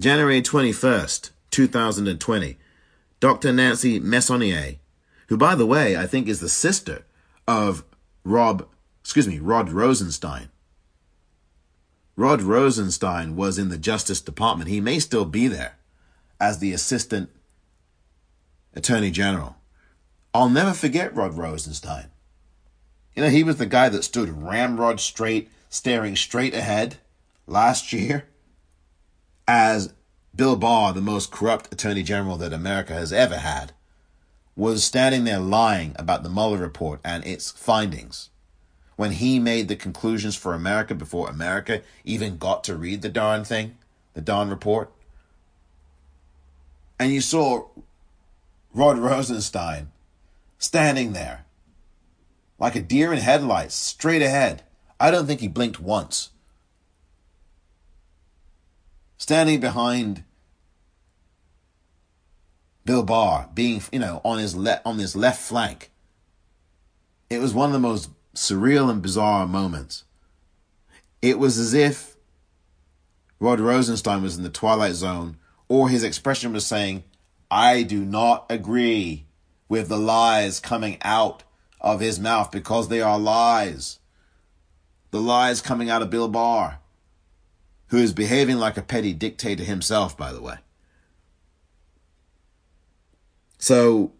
January 0.00 0.40
21st, 0.40 1.30
2020, 1.50 2.58
Dr. 3.20 3.52
Nancy 3.52 4.00
Messonnier, 4.00 4.76
who, 5.28 5.36
by 5.36 5.54
the 5.54 5.66
way, 5.66 5.96
I 5.96 6.06
think 6.06 6.26
is 6.26 6.40
the 6.40 6.48
sister 6.48 7.04
of 7.46 7.84
Rob, 8.24 8.66
excuse 9.02 9.28
me, 9.28 9.38
Rod 9.38 9.70
Rosenstein. 9.70 10.48
Rod 12.16 12.42
Rosenstein 12.42 13.36
was 13.36 13.58
in 13.58 13.68
the 13.68 13.78
Justice 13.78 14.22
Department. 14.22 14.70
He 14.70 14.80
may 14.80 14.98
still 14.98 15.26
be 15.26 15.48
there 15.48 15.76
as 16.40 16.58
the 16.58 16.72
Assistant 16.72 17.30
Attorney 18.74 19.10
General. 19.10 19.56
I'll 20.32 20.48
never 20.48 20.72
forget 20.72 21.14
Rod 21.14 21.36
Rosenstein. 21.36 22.06
You 23.14 23.24
know, 23.24 23.28
he 23.28 23.42
was 23.42 23.56
the 23.56 23.66
guy 23.66 23.88
that 23.88 24.04
stood 24.04 24.42
ramrod 24.42 25.00
straight, 25.00 25.50
staring 25.68 26.16
straight 26.16 26.54
ahead 26.54 26.96
last 27.46 27.92
year 27.92 28.26
as 29.46 29.92
Bill 30.34 30.56
Barr, 30.56 30.92
the 30.92 31.00
most 31.00 31.32
corrupt 31.32 31.72
attorney 31.72 32.04
general 32.04 32.36
that 32.36 32.52
America 32.52 32.94
has 32.94 33.12
ever 33.12 33.38
had, 33.38 33.72
was 34.54 34.84
standing 34.84 35.24
there 35.24 35.40
lying 35.40 35.94
about 35.98 36.22
the 36.22 36.28
Mueller 36.28 36.58
report 36.58 37.00
and 37.04 37.24
its 37.26 37.50
findings 37.50 38.30
when 38.96 39.12
he 39.12 39.38
made 39.38 39.66
the 39.66 39.76
conclusions 39.76 40.36
for 40.36 40.54
America 40.54 40.94
before 40.94 41.28
America 41.28 41.82
even 42.04 42.36
got 42.36 42.62
to 42.62 42.76
read 42.76 43.02
the 43.02 43.08
darn 43.08 43.42
thing, 43.44 43.76
the 44.14 44.20
darn 44.20 44.50
report. 44.50 44.92
And 47.00 47.10
you 47.10 47.22
saw 47.22 47.64
Rod 48.74 48.98
Rosenstein 48.98 49.90
standing 50.58 51.14
there 51.14 51.46
like 52.58 52.76
a 52.76 52.82
deer 52.82 53.10
in 53.10 53.20
headlights, 53.20 53.74
straight 53.74 54.20
ahead. 54.20 54.64
I 55.00 55.10
don't 55.10 55.26
think 55.26 55.40
he 55.40 55.48
blinked 55.48 55.80
once. 55.80 56.28
Standing 59.16 59.60
behind 59.60 60.24
Bill 62.84 63.02
Barr, 63.02 63.48
being 63.54 63.82
you 63.90 63.98
know 63.98 64.20
on 64.22 64.38
his 64.38 64.54
le- 64.54 64.82
on 64.84 64.98
his 64.98 65.16
left 65.16 65.40
flank. 65.40 65.90
It 67.30 67.38
was 67.40 67.54
one 67.54 67.70
of 67.70 67.72
the 67.72 67.78
most 67.78 68.10
surreal 68.34 68.90
and 68.90 69.00
bizarre 69.00 69.46
moments. 69.46 70.04
It 71.22 71.38
was 71.38 71.56
as 71.56 71.72
if 71.72 72.16
Rod 73.38 73.58
Rosenstein 73.58 74.22
was 74.22 74.36
in 74.36 74.42
the 74.42 74.50
twilight 74.50 74.94
zone 74.94 75.38
or 75.70 75.88
his 75.88 76.02
expression 76.02 76.52
was 76.52 76.66
saying, 76.66 77.04
I 77.48 77.84
do 77.84 78.04
not 78.04 78.44
agree 78.50 79.26
with 79.68 79.88
the 79.88 79.98
lies 79.98 80.58
coming 80.58 80.98
out 81.02 81.44
of 81.80 82.00
his 82.00 82.18
mouth 82.18 82.50
because 82.50 82.88
they 82.88 83.00
are 83.00 83.20
lies. 83.20 84.00
The 85.12 85.20
lies 85.20 85.60
coming 85.60 85.88
out 85.88 86.02
of 86.02 86.10
Bill 86.10 86.26
Barr, 86.26 86.80
who 87.86 87.98
is 87.98 88.12
behaving 88.12 88.56
like 88.56 88.76
a 88.76 88.82
petty 88.82 89.12
dictator 89.12 89.62
himself, 89.62 90.16
by 90.16 90.32
the 90.32 90.42
way. 90.42 90.56
So, 93.56 94.12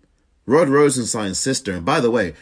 Rod 0.46 0.68
Rosenstein's 0.68 1.38
sister, 1.38 1.72
and 1.72 1.84
by 1.84 1.98
the 1.98 2.12
way, 2.12 2.34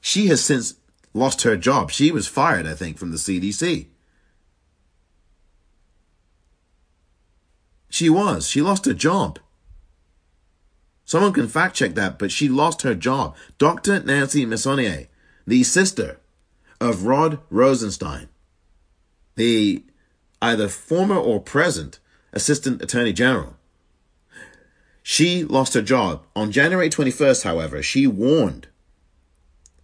she 0.00 0.26
has 0.26 0.42
since 0.42 0.74
lost 1.14 1.42
her 1.42 1.56
job. 1.56 1.92
She 1.92 2.10
was 2.10 2.26
fired, 2.26 2.66
I 2.66 2.74
think, 2.74 2.98
from 2.98 3.12
the 3.12 3.18
CDC. 3.18 3.86
She 7.88 8.08
was. 8.10 8.48
She 8.48 8.60
lost 8.62 8.86
her 8.86 8.94
job. 8.94 9.38
Someone 11.04 11.32
can 11.32 11.48
fact 11.48 11.76
check 11.76 11.94
that, 11.94 12.18
but 12.18 12.30
she 12.30 12.48
lost 12.48 12.82
her 12.82 12.94
job. 12.94 13.34
Dr. 13.56 14.00
Nancy 14.00 14.44
Messonnier, 14.44 15.06
the 15.46 15.64
sister 15.64 16.20
of 16.80 17.04
Rod 17.04 17.40
Rosenstein, 17.48 18.28
the 19.36 19.84
either 20.42 20.68
former 20.68 21.16
or 21.16 21.40
present 21.40 21.98
Assistant 22.32 22.82
Attorney 22.82 23.12
General. 23.14 23.56
She 25.02 25.44
lost 25.44 25.72
her 25.72 25.80
job. 25.80 26.26
On 26.36 26.52
January 26.52 26.90
21st, 26.90 27.44
however, 27.44 27.82
she 27.82 28.06
warned, 28.06 28.68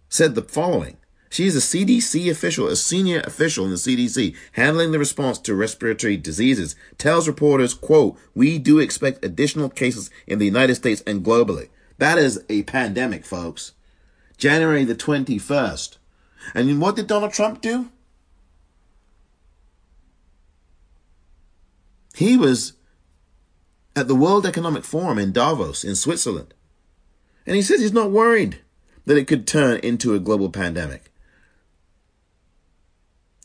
said 0.07 0.35
the 0.35 0.43
following. 0.43 0.97
She 1.29 1.47
is 1.47 1.55
a 1.55 1.59
CDC 1.59 2.29
official, 2.29 2.67
a 2.67 2.75
senior 2.75 3.19
official 3.21 3.65
in 3.65 3.71
the 3.71 3.77
CDC, 3.77 4.35
handling 4.53 4.91
the 4.91 4.99
response 4.99 5.39
to 5.39 5.55
respiratory 5.55 6.17
diseases, 6.17 6.75
tells 6.97 7.27
reporters, 7.27 7.73
quote, 7.73 8.17
we 8.33 8.57
do 8.57 8.79
expect 8.79 9.25
additional 9.25 9.69
cases 9.69 10.09
in 10.27 10.39
the 10.39 10.45
United 10.45 10.75
States 10.75 11.03
and 11.05 11.23
globally. 11.23 11.69
That 11.97 12.17
is 12.17 12.43
a 12.49 12.63
pandemic, 12.63 13.25
folks. 13.25 13.73
January 14.37 14.83
the 14.83 14.95
21st. 14.95 15.97
And 16.53 16.79
what 16.79 16.95
did 16.95 17.07
Donald 17.07 17.33
Trump 17.33 17.61
do? 17.61 17.89
He 22.15 22.37
was 22.37 22.73
at 23.95 24.07
the 24.07 24.15
World 24.15 24.45
Economic 24.45 24.83
Forum 24.83 25.17
in 25.17 25.31
Davos 25.31 25.83
in 25.83 25.95
Switzerland. 25.95 26.53
And 27.45 27.55
he 27.55 27.61
says 27.61 27.81
he's 27.81 27.93
not 27.93 28.11
worried 28.11 28.61
that 29.05 29.17
it 29.17 29.27
could 29.27 29.47
turn 29.47 29.79
into 29.79 30.13
a 30.13 30.19
global 30.19 30.49
pandemic. 30.49 31.11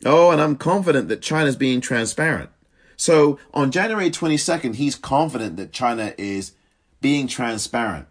Oh, 0.05 0.31
and 0.31 0.41
I'm 0.41 0.57
confident 0.57 1.09
that 1.09 1.23
China's 1.23 1.57
being 1.57 1.81
transparent. 1.81 2.51
So 2.97 3.39
on 3.53 3.71
January 3.71 4.11
22nd, 4.11 4.77
he's 4.77 4.95
confident 4.95 5.57
that 5.57 5.73
China 5.73 6.15
is 6.17 6.53
being 7.01 7.27
transparent. 7.27 8.07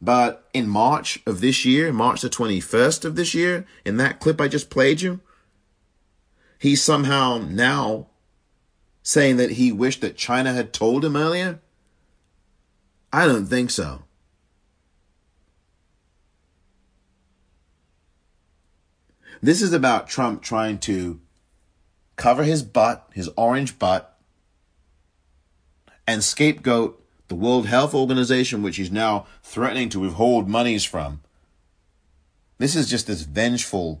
But 0.00 0.48
in 0.52 0.68
March 0.68 1.22
of 1.26 1.40
this 1.40 1.64
year, 1.64 1.92
March 1.92 2.20
the 2.20 2.28
21st 2.28 3.04
of 3.04 3.16
this 3.16 3.32
year, 3.32 3.66
in 3.84 3.96
that 3.96 4.20
clip 4.20 4.40
I 4.40 4.48
just 4.48 4.70
played 4.70 5.00
you, 5.00 5.20
he's 6.58 6.82
somehow 6.82 7.38
now 7.38 8.08
saying 9.02 9.36
that 9.36 9.52
he 9.52 9.70
wished 9.70 10.00
that 10.00 10.16
China 10.16 10.52
had 10.52 10.72
told 10.72 11.04
him 11.04 11.16
earlier? 11.16 11.60
I 13.12 13.26
don't 13.26 13.46
think 13.46 13.70
so. 13.70 14.04
This 19.44 19.60
is 19.60 19.74
about 19.74 20.08
Trump 20.08 20.40
trying 20.40 20.78
to 20.78 21.20
cover 22.16 22.44
his 22.44 22.62
butt, 22.62 23.10
his 23.12 23.28
orange 23.36 23.78
butt, 23.78 24.18
and 26.06 26.24
scapegoat 26.24 27.04
the 27.28 27.34
World 27.34 27.66
Health 27.66 27.92
Organization, 27.92 28.62
which 28.62 28.78
he's 28.78 28.90
now 28.90 29.26
threatening 29.42 29.90
to 29.90 30.00
withhold 30.00 30.48
monies 30.48 30.82
from. 30.82 31.20
This 32.56 32.74
is 32.74 32.88
just 32.88 33.06
this 33.06 33.24
vengeful, 33.24 34.00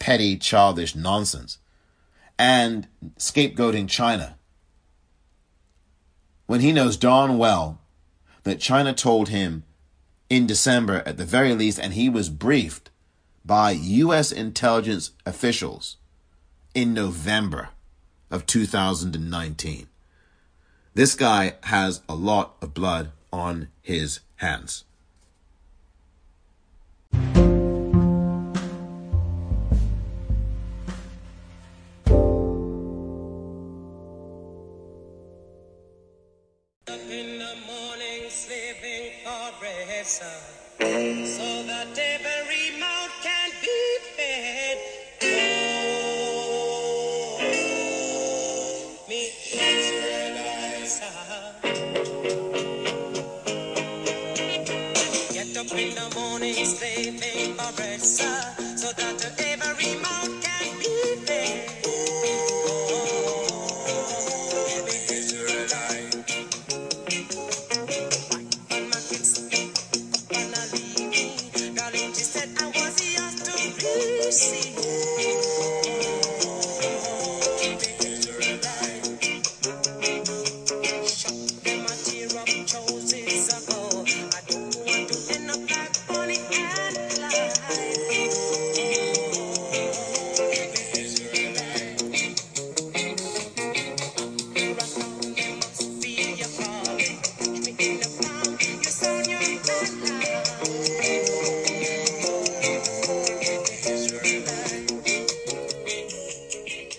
petty, 0.00 0.36
childish 0.36 0.96
nonsense. 0.96 1.58
And 2.36 2.88
scapegoating 3.16 3.88
China. 3.88 4.38
When 6.46 6.62
he 6.62 6.72
knows 6.72 6.96
darn 6.96 7.38
well 7.38 7.80
that 8.42 8.58
China 8.58 8.92
told 8.92 9.28
him 9.28 9.62
in 10.28 10.48
December 10.48 11.04
at 11.06 11.16
the 11.16 11.24
very 11.24 11.54
least, 11.54 11.78
and 11.78 11.94
he 11.94 12.08
was 12.08 12.28
briefed 12.28 12.89
by 13.44 13.70
U.S. 13.70 14.32
intelligence 14.32 15.12
officials 15.24 15.96
in 16.74 16.94
November 16.94 17.70
of 18.30 18.46
2019. 18.46 19.88
This 20.94 21.14
guy 21.14 21.54
has 21.64 22.02
a 22.08 22.14
lot 22.14 22.56
of 22.60 22.74
blood 22.74 23.12
on 23.32 23.68
his 23.82 24.20
hands. 24.36 24.84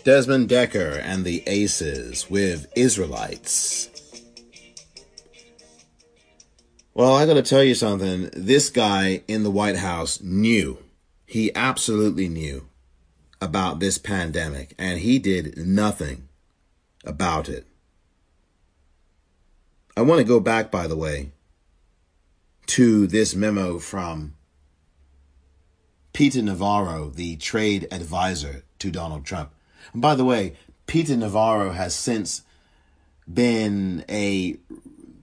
Desmond 0.04 0.50
Dekker 0.50 1.00
and 1.00 1.24
the 1.24 1.44
Aces 1.46 2.28
with 2.28 2.72
Israelites. 2.76 3.90
Well, 6.96 7.16
I 7.16 7.28
got 7.28 7.36
to 7.36 7.44
tell 7.44 7.64
you 7.64 7.76
something. 7.76 8.30
This 8.34 8.70
guy 8.70 9.22
in 9.28 9.44
the 9.44 9.52
White 9.52 9.78
House 9.78 10.20
knew, 10.22 10.80
he 11.26 11.54
absolutely 11.56 12.28
knew 12.28 12.68
about 13.40 13.80
this 13.80 13.98
pandemic, 14.00 14.74
and 14.80 15.00
he 15.00 15.20
did 15.20 15.58
nothing 15.58 16.28
about 17.06 17.48
it. 17.48 17.68
I 19.96 20.02
want 20.02 20.20
to 20.20 20.26
go 20.26 20.40
back, 20.40 20.72
by 20.72 20.88
the 20.88 20.98
way, 20.98 21.32
to 22.68 23.06
this 23.06 23.36
memo 23.36 23.78
from 23.78 24.34
Peter 26.12 26.42
Navarro, 26.42 27.10
the 27.10 27.36
trade 27.36 27.88
advisor 27.92 28.64
to 28.80 28.90
Donald 28.90 29.26
Trump. 29.26 29.54
And 29.94 30.02
by 30.02 30.16
the 30.16 30.26
way, 30.26 30.56
Peter 30.88 31.16
Navarro 31.16 31.72
has 31.72 31.96
since 31.96 32.44
been 33.32 34.04
a 34.10 34.58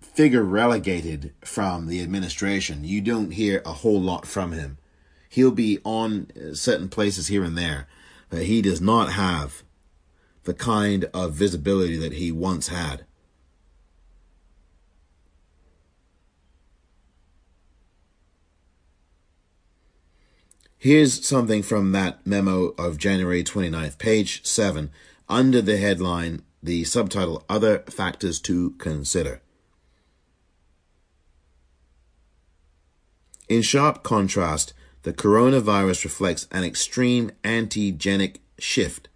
figure 0.01 0.43
relegated 0.43 1.33
from 1.43 1.87
the 1.87 2.03
administration. 2.03 2.85
You 2.85 3.01
don't 3.01 3.33
hear 3.33 3.63
a 3.65 3.73
whole 3.73 4.01
lot 4.01 4.27
from 4.27 4.53
him. 4.53 4.79
He'll 5.29 5.51
be 5.51 5.79
on 5.85 6.29
uh, 6.35 6.55
certain 6.55 6.89
places 6.89 7.29
here 7.29 7.45
and 7.45 7.57
there, 7.57 7.87
but 8.31 8.43
he 8.43 8.63
does 8.63 8.81
not 8.81 9.13
have 9.13 9.63
the 10.45 10.55
kind 10.55 11.05
of 11.13 11.35
visibility 11.35 11.97
that 11.99 12.15
he 12.15 12.33
once 12.33 12.69
had. 12.69 13.05
Here's 20.81 21.27
something 21.27 21.65
from 21.65 21.91
that 21.91 22.25
memo 22.25 22.73
of 22.79 22.99
January 22.99 23.43
29th, 23.43 23.99
page 23.99 24.47
7, 24.47 24.93
under 25.29 25.61
the 25.61 25.77
headline, 25.77 26.43
the 26.63 26.85
subtitle, 26.85 27.45
Other 27.49 27.81
Factors 27.91 28.39
to 28.43 28.71
Consider. 28.79 29.41
In 33.49 33.61
sharp 33.63 34.05
contrast, 34.05 34.73
the 35.03 35.13
coronavirus 35.13 36.05
reflects 36.05 36.47
an 36.53 36.63
extreme 36.63 37.33
antigenic 37.43 38.37
shift, 38.61 39.09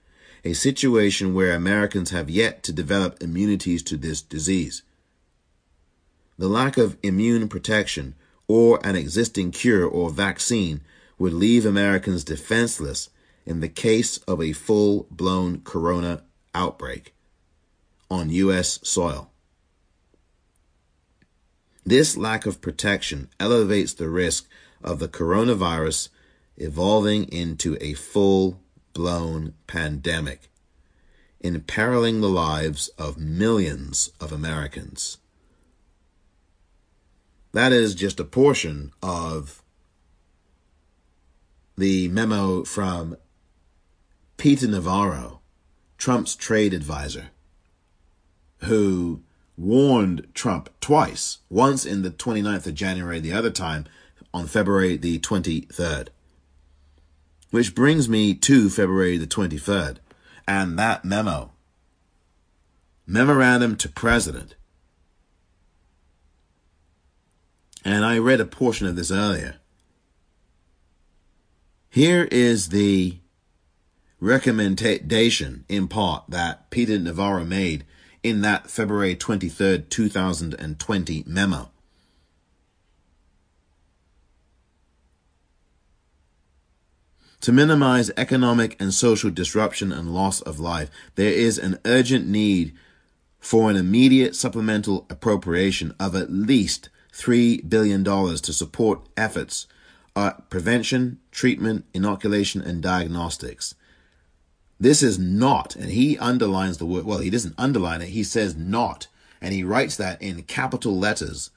a 0.44 0.54
situation 0.54 1.32
where 1.32 1.54
Americans 1.54 2.10
have 2.10 2.28
yet 2.28 2.64
to 2.64 2.72
develop 2.72 3.22
immunities 3.22 3.84
to 3.84 3.96
this 3.96 4.20
disease. 4.20 4.82
The 6.36 6.48
lack 6.48 6.76
of 6.76 6.96
immune 7.04 7.48
protection 7.48 8.16
or 8.48 8.84
an 8.84 8.96
existing 8.96 9.52
cure 9.52 9.86
or 9.86 10.10
vaccine 10.10 10.80
would 11.18 11.32
leave 11.32 11.64
Americans 11.64 12.24
defenseless 12.24 13.10
in 13.44 13.60
the 13.60 13.68
case 13.68 14.18
of 14.18 14.40
a 14.40 14.52
full 14.52 15.06
blown 15.10 15.60
corona 15.60 16.22
outbreak 16.54 17.14
on 18.10 18.30
U.S. 18.30 18.78
soil. 18.82 19.30
This 21.84 22.16
lack 22.16 22.46
of 22.46 22.60
protection 22.60 23.28
elevates 23.40 23.92
the 23.92 24.08
risk 24.08 24.48
of 24.84 24.98
the 24.98 25.08
coronavirus 25.08 26.10
evolving 26.56 27.24
into 27.24 27.76
a 27.80 27.94
full 27.94 28.60
blown 28.92 29.54
pandemic, 29.66 30.50
imperiling 31.40 32.20
the 32.20 32.28
lives 32.28 32.88
of 32.98 33.18
millions 33.18 34.12
of 34.20 34.30
Americans. 34.30 35.18
That 37.52 37.72
is 37.72 37.94
just 37.94 38.20
a 38.20 38.24
portion 38.24 38.92
of 39.02 39.61
the 41.76 42.08
memo 42.08 42.64
from 42.64 43.16
Peter 44.36 44.66
Navarro, 44.66 45.40
Trump's 45.98 46.34
trade 46.36 46.74
advisor, 46.74 47.30
who 48.64 49.22
warned 49.56 50.26
Trump 50.34 50.68
twice, 50.80 51.38
once 51.48 51.84
in 51.84 52.02
the 52.02 52.10
29th 52.10 52.66
of 52.66 52.74
January, 52.74 53.20
the 53.20 53.32
other 53.32 53.50
time 53.50 53.86
on 54.34 54.46
February 54.46 54.96
the 54.96 55.18
23rd. 55.18 56.08
Which 57.50 57.74
brings 57.74 58.08
me 58.08 58.34
to 58.34 58.70
February 58.70 59.18
the 59.18 59.26
23rd 59.26 59.98
and 60.48 60.78
that 60.78 61.04
memo. 61.04 61.52
Memorandum 63.06 63.76
to 63.76 63.88
President. 63.88 64.54
And 67.84 68.04
I 68.04 68.18
read 68.18 68.40
a 68.40 68.46
portion 68.46 68.86
of 68.86 68.96
this 68.96 69.10
earlier. 69.10 69.56
Here 71.92 72.26
is 72.30 72.70
the 72.70 73.18
recommendation 74.18 75.66
in 75.68 75.88
part 75.88 76.24
that 76.26 76.70
Peter 76.70 76.98
Navarro 76.98 77.44
made 77.44 77.84
in 78.22 78.40
that 78.40 78.70
February 78.70 79.14
23rd, 79.14 79.90
2020 79.90 81.24
memo. 81.26 81.70
To 87.42 87.52
minimize 87.52 88.10
economic 88.16 88.74
and 88.80 88.94
social 88.94 89.28
disruption 89.28 89.92
and 89.92 90.14
loss 90.14 90.40
of 90.40 90.58
life, 90.58 90.90
there 91.16 91.34
is 91.34 91.58
an 91.58 91.78
urgent 91.84 92.26
need 92.26 92.72
for 93.38 93.68
an 93.68 93.76
immediate 93.76 94.34
supplemental 94.34 95.04
appropriation 95.10 95.94
of 96.00 96.16
at 96.16 96.32
least 96.32 96.88
$3 97.12 97.68
billion 97.68 98.02
to 98.02 98.52
support 98.54 99.06
efforts 99.14 99.66
at 100.14 100.50
prevention, 100.50 101.18
treatment, 101.30 101.84
inoculation, 101.94 102.60
and 102.60 102.82
diagnostics. 102.82 103.74
This 104.78 105.02
is 105.02 105.18
not, 105.18 105.76
and 105.76 105.90
he 105.90 106.18
underlines 106.18 106.78
the 106.78 106.86
word, 106.86 107.04
well, 107.04 107.18
he 107.18 107.30
doesn't 107.30 107.54
underline 107.56 108.02
it, 108.02 108.08
he 108.08 108.24
says 108.24 108.56
not, 108.56 109.06
and 109.40 109.54
he 109.54 109.62
writes 109.62 109.96
that 109.96 110.20
in 110.20 110.42
capital 110.42 110.98
letters 110.98 111.50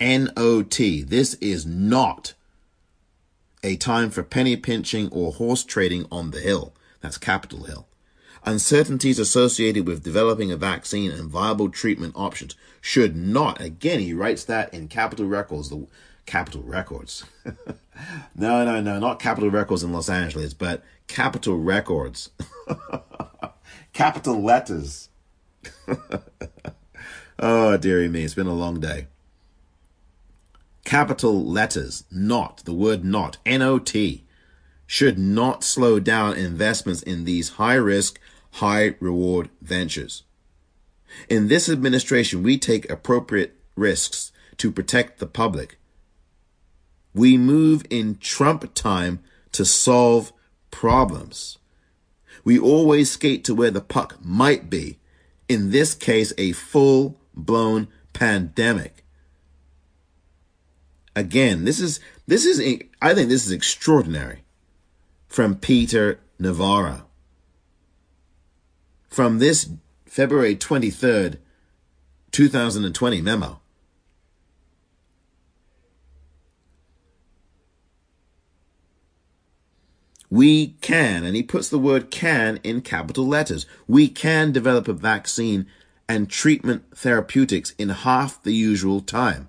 N 0.00 0.30
O 0.36 0.62
T. 0.62 1.02
This 1.02 1.34
is 1.34 1.64
not 1.64 2.34
a 3.62 3.76
time 3.76 4.10
for 4.10 4.24
penny 4.24 4.56
pinching 4.56 5.08
or 5.10 5.32
horse 5.32 5.62
trading 5.62 6.06
on 6.10 6.32
the 6.32 6.40
Hill. 6.40 6.74
That's 7.00 7.18
Capitol 7.18 7.64
Hill. 7.64 7.86
Uncertainties 8.44 9.20
associated 9.20 9.86
with 9.86 10.02
developing 10.02 10.50
a 10.50 10.56
vaccine 10.56 11.12
and 11.12 11.30
viable 11.30 11.68
treatment 11.68 12.14
options 12.16 12.56
should 12.80 13.14
not, 13.14 13.60
again, 13.60 14.00
he 14.00 14.12
writes 14.12 14.42
that 14.44 14.74
in 14.74 14.88
capital 14.88 15.26
Records, 15.26 15.68
the 15.68 15.86
Capitol 16.26 16.62
Records. 16.62 17.24
no, 18.34 18.64
no, 18.64 18.80
no, 18.80 18.98
not 18.98 19.18
Capitol 19.18 19.50
Records 19.50 19.82
in 19.82 19.92
Los 19.92 20.08
Angeles, 20.08 20.54
but 20.54 20.82
Capitol 21.06 21.58
Records. 21.58 22.30
Capital 23.92 24.42
letters. 24.42 25.08
oh, 27.38 27.76
dearie 27.76 28.08
me, 28.08 28.24
it's 28.24 28.34
been 28.34 28.46
a 28.46 28.54
long 28.54 28.80
day 28.80 29.06
capital 30.84 31.44
letters, 31.44 32.04
not, 32.10 32.58
the 32.64 32.72
word 32.72 33.04
not, 33.04 33.38
NOT, 33.46 33.94
should 34.86 35.18
not 35.18 35.64
slow 35.64 35.98
down 35.98 36.36
investments 36.36 37.02
in 37.02 37.24
these 37.24 37.50
high 37.50 37.74
risk, 37.74 38.20
high 38.52 38.94
reward 39.00 39.48
ventures. 39.60 40.24
In 41.28 41.48
this 41.48 41.68
administration, 41.68 42.42
we 42.42 42.58
take 42.58 42.90
appropriate 42.90 43.56
risks 43.76 44.32
to 44.58 44.70
protect 44.70 45.18
the 45.18 45.26
public. 45.26 45.78
We 47.14 47.36
move 47.36 47.84
in 47.90 48.16
Trump 48.16 48.72
time 48.74 49.20
to 49.52 49.64
solve 49.64 50.32
problems. 50.70 51.58
We 52.44 52.58
always 52.58 53.10
skate 53.10 53.44
to 53.44 53.54
where 53.54 53.70
the 53.70 53.80
puck 53.80 54.18
might 54.22 54.70
be. 54.70 54.98
In 55.48 55.70
this 55.70 55.94
case, 55.94 56.32
a 56.38 56.52
full 56.52 57.20
blown 57.34 57.88
pandemic. 58.12 59.04
Again, 61.14 61.64
this 61.64 61.78
is 61.78 62.00
this 62.26 62.46
is 62.46 62.58
I 63.02 63.14
think 63.14 63.28
this 63.28 63.44
is 63.44 63.52
extraordinary 63.52 64.44
from 65.26 65.56
Peter 65.56 66.20
Navarro. 66.38 67.06
From 69.08 69.38
this 69.38 69.68
February 70.06 70.56
23rd, 70.56 71.38
2020 72.32 73.20
memo. 73.20 73.61
We 80.32 80.68
can, 80.80 81.24
and 81.24 81.36
he 81.36 81.42
puts 81.42 81.68
the 81.68 81.78
word 81.78 82.10
can 82.10 82.58
in 82.64 82.80
capital 82.80 83.26
letters. 83.26 83.66
We 83.86 84.08
can 84.08 84.50
develop 84.52 84.88
a 84.88 84.92
vaccine 84.94 85.66
and 86.08 86.30
treatment 86.30 86.96
therapeutics 86.96 87.74
in 87.78 87.90
half 87.90 88.42
the 88.42 88.54
usual 88.54 89.00
time 89.00 89.48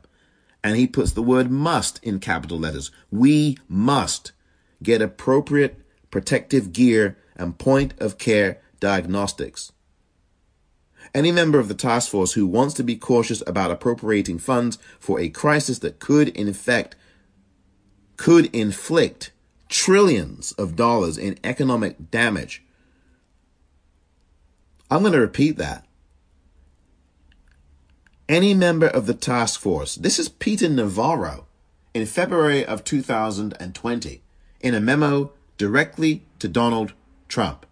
and 0.64 0.78
he 0.78 0.88
puts 0.88 1.12
the 1.12 1.22
word 1.22 1.52
must 1.52 2.02
in 2.04 2.20
capital 2.20 2.58
letters. 2.58 2.90
We 3.12 3.58
must 3.68 4.32
get 4.82 5.02
appropriate 5.02 5.80
protective 6.10 6.72
gear 6.72 7.18
and 7.36 7.58
point 7.58 7.94
of 8.00 8.18
care 8.18 8.62
diagnostics. 8.80 9.72
Any 11.14 11.32
member 11.32 11.60
of 11.60 11.68
the 11.68 11.74
task 11.74 12.10
force 12.10 12.34
who 12.34 12.48
wants 12.48 12.74
to 12.76 12.84
be 12.84 12.96
cautious 12.96 13.44
about 13.46 13.72
appropriating 13.72 14.40
funds 14.40 14.78
for 15.00 15.20
a 15.20 15.30
crisis 15.30 15.80
that 15.80 16.00
could 16.00 16.30
in 16.30 16.48
effect 16.48 16.96
could 18.16 18.46
inflict 18.56 19.32
trillions 19.74 20.52
of 20.52 20.76
dollars 20.76 21.18
in 21.18 21.36
economic 21.44 22.12
damage. 22.12 22.62
I'm 24.92 25.02
going 25.02 25.14
to 25.14 25.20
repeat 25.20 25.58
that 25.58 25.88
any 28.30 28.54
member 28.54 28.86
of 28.86 29.08
the 29.08 29.16
task 29.16 29.60
force. 29.60 29.96
This 29.96 30.20
is 30.20 30.30
Peter 30.30 30.70
Navarro 30.70 31.48
in 31.96 32.06
February 32.06 32.64
of 32.64 32.84
2020 32.84 34.22
in 34.62 34.76
a 34.76 34.80
memo 34.80 35.32
directly 35.58 36.24
to 36.38 36.48
Donald 36.48 36.94
Trump. 37.28 37.66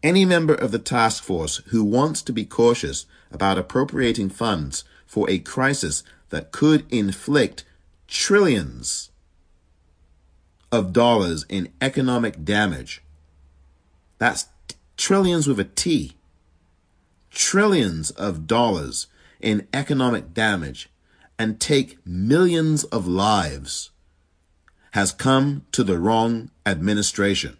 Any 0.00 0.24
member 0.24 0.54
of 0.54 0.70
the 0.70 0.78
task 0.78 1.24
force 1.24 1.56
who 1.70 1.82
wants 1.82 2.22
to 2.22 2.32
be 2.32 2.44
cautious 2.44 3.06
about 3.32 3.58
appropriating 3.58 4.30
funds 4.30 4.84
for 5.06 5.28
a 5.28 5.40
crisis 5.40 6.04
that 6.30 6.52
could 6.52 6.86
inflict 6.88 7.64
trillions 8.12 9.10
of 10.70 10.92
dollars 10.92 11.46
in 11.48 11.72
economic 11.80 12.44
damage. 12.44 13.02
That's 14.18 14.48
trillions 14.98 15.48
with 15.48 15.58
a 15.58 15.64
T 15.64 16.16
trillions 17.30 18.10
of 18.10 18.46
dollars 18.46 19.06
in 19.40 19.66
economic 19.72 20.34
damage 20.34 20.90
and 21.38 21.58
take 21.58 21.96
millions 22.06 22.84
of 22.84 23.06
lives 23.06 23.90
has 24.90 25.12
come 25.12 25.64
to 25.72 25.82
the 25.82 25.98
wrong 25.98 26.50
administration. 26.66 27.56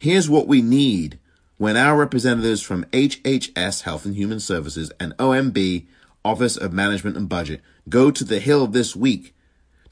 Here's 0.00 0.28
what 0.28 0.48
we 0.48 0.60
need 0.60 1.20
when 1.58 1.76
our 1.76 1.96
representatives 1.96 2.60
from 2.60 2.84
HHS 2.86 3.82
Health 3.82 4.04
and 4.04 4.16
Human 4.16 4.40
Services 4.40 4.90
and 4.98 5.16
OMB 5.18 5.86
Office 6.24 6.56
of 6.56 6.72
Management 6.72 7.16
and 7.16 7.28
Budget 7.28 7.60
go 7.88 8.10
to 8.10 8.24
the 8.24 8.40
Hill 8.40 8.66
this 8.66 8.94
week 8.94 9.34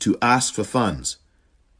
to 0.00 0.16
ask 0.22 0.54
for 0.54 0.64
funds. 0.64 1.16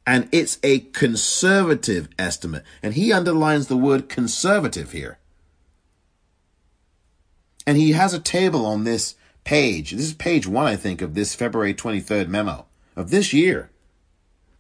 And 0.07 0.29
it's 0.33 0.59
a 0.63 0.81
conservative 0.81 2.09
estimate. 2.19 2.65
And 2.83 2.95
he 2.95 3.13
underlines 3.13 3.69
the 3.69 3.77
word 3.77 4.09
conservative 4.09 4.93
here. 4.93 5.19
And 7.67 7.77
he 7.77 7.93
has 7.93 8.13
a 8.13 8.19
table 8.19 8.67
on 8.67 8.85
this 8.85 9.15
page. 9.45 9.93
This 9.93 10.07
is 10.07 10.15
page 10.15 10.47
one, 10.47 10.67
I 10.67 10.77
think, 10.77 11.03
of 11.03 11.15
this 11.15 11.35
February 11.35 11.75
23rd 11.75 12.29
memo 12.29 12.67
of 12.97 13.11
this 13.11 13.33
year. 13.33 13.71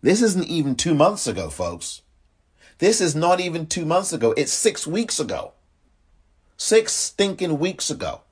This 0.02 0.22
isn't 0.22 0.46
even 0.46 0.76
two 0.76 0.94
months 0.94 1.26
ago, 1.26 1.50
folks. 1.50 2.02
This 2.78 3.00
is 3.00 3.14
not 3.14 3.40
even 3.40 3.66
two 3.66 3.84
months 3.84 4.12
ago. 4.12 4.32
It's 4.36 4.52
six 4.52 4.86
weeks 4.86 5.20
ago. 5.20 5.52
Six 6.56 6.92
stinking 6.92 7.58
weeks 7.58 7.90
ago. 7.90 8.22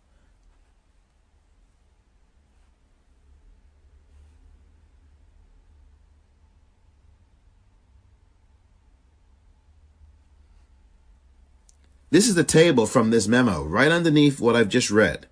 This 12.10 12.28
is 12.28 12.34
the 12.34 12.44
table 12.44 12.86
from 12.86 13.10
this 13.10 13.28
memo, 13.28 13.62
right 13.64 13.90
underneath 13.90 14.40
what 14.40 14.56
I've 14.56 14.68
just 14.68 14.90
read. 14.90 15.26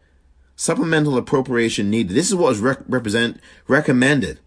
Supplemental 0.56 1.16
appropriation 1.16 1.90
needed. 1.90 2.14
This 2.14 2.28
is 2.28 2.34
what 2.34 2.52
is 2.52 2.60
rec- 2.60 2.82
represent 2.88 3.40
recommended. 3.66 4.40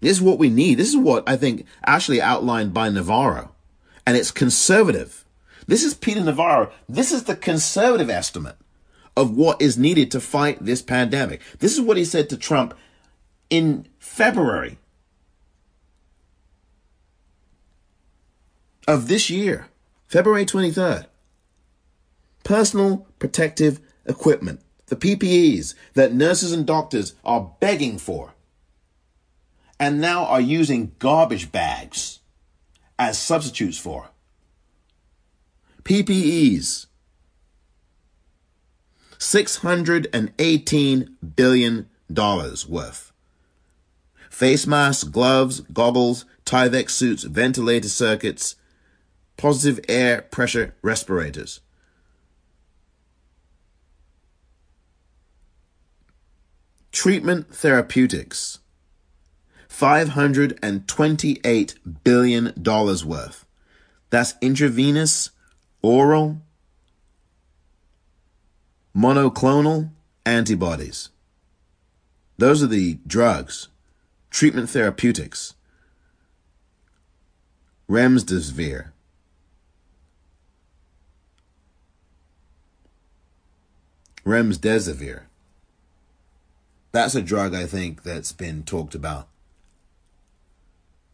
This 0.00 0.12
is 0.12 0.22
what 0.22 0.38
we 0.38 0.48
need. 0.48 0.78
This 0.78 0.88
is 0.88 0.96
what 0.96 1.28
I 1.28 1.36
think 1.36 1.66
actually 1.84 2.22
outlined 2.22 2.72
by 2.72 2.88
Navarro. 2.88 3.54
And 4.06 4.16
it's 4.16 4.30
conservative. 4.30 5.24
This 5.66 5.84
is 5.84 5.94
Peter 5.94 6.22
Navarro. 6.22 6.72
This 6.88 7.12
is 7.12 7.24
the 7.24 7.36
conservative 7.36 8.10
estimate 8.10 8.56
of 9.16 9.36
what 9.36 9.60
is 9.60 9.76
needed 9.76 10.10
to 10.12 10.20
fight 10.20 10.64
this 10.64 10.82
pandemic. 10.82 11.40
This 11.58 11.74
is 11.74 11.80
what 11.80 11.96
he 11.96 12.04
said 12.04 12.28
to 12.30 12.36
Trump 12.36 12.74
in 13.50 13.86
February 13.98 14.78
of 18.88 19.08
this 19.08 19.30
year, 19.30 19.68
February 20.10 20.44
23rd. 20.44 21.06
Personal 22.42 23.06
protective 23.20 23.80
equipment, 24.04 24.60
the 24.86 24.96
PPEs 24.96 25.74
that 25.94 26.12
nurses 26.12 26.50
and 26.50 26.66
doctors 26.66 27.14
are 27.24 27.52
begging 27.60 27.96
for, 27.96 28.34
and 29.78 30.00
now 30.00 30.24
are 30.24 30.40
using 30.40 30.90
garbage 30.98 31.52
bags 31.52 32.18
as 32.98 33.20
substitutes 33.20 33.78
for. 33.78 34.08
PPEs. 35.84 36.86
$618 39.16 41.08
billion 41.36 41.88
worth. 42.68 43.12
Face 44.28 44.66
masks, 44.66 45.04
gloves, 45.04 45.60
goggles, 45.60 46.24
Tyvek 46.44 46.90
suits, 46.90 47.22
ventilator 47.22 47.88
circuits, 47.88 48.56
positive 49.40 49.80
air 49.88 50.20
pressure 50.20 50.74
respirators. 50.82 51.60
Treatment 56.92 57.54
therapeutics. 57.54 58.58
$528 59.70 61.74
billion 62.04 62.52
worth. 62.62 63.46
That's 64.10 64.34
intravenous, 64.42 65.30
oral, 65.80 66.42
monoclonal 68.94 69.88
antibodies. 70.26 71.08
Those 72.36 72.62
are 72.62 72.66
the 72.66 72.98
drugs, 73.06 73.68
treatment 74.28 74.68
therapeutics. 74.68 75.54
Remdesivir. 77.88 78.92
Remdesivir. 84.30 85.22
That's 86.92 87.16
a 87.16 87.22
drug 87.22 87.52
I 87.52 87.66
think 87.66 88.04
that's 88.04 88.30
been 88.30 88.62
talked 88.62 88.94
about, 88.94 89.26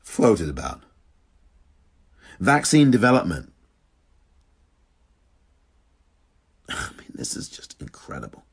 floated 0.00 0.50
about. 0.50 0.82
Vaccine 2.38 2.90
development. 2.90 3.54
I 6.68 6.90
mean, 6.98 7.12
this 7.14 7.34
is 7.34 7.48
just 7.48 7.80
incredible. 7.80 8.44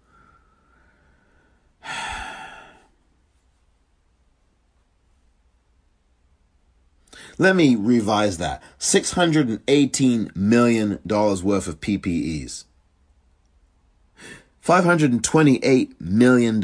Let 7.38 7.57
me 7.57 7.76
revise 7.76 8.38
that. 8.38 8.64
$618 8.80 10.34
million 10.38 10.99
worth 11.03 11.68
of 11.68 11.81
PPEs. 11.81 12.64
$528 14.65 15.99
million 15.99 16.64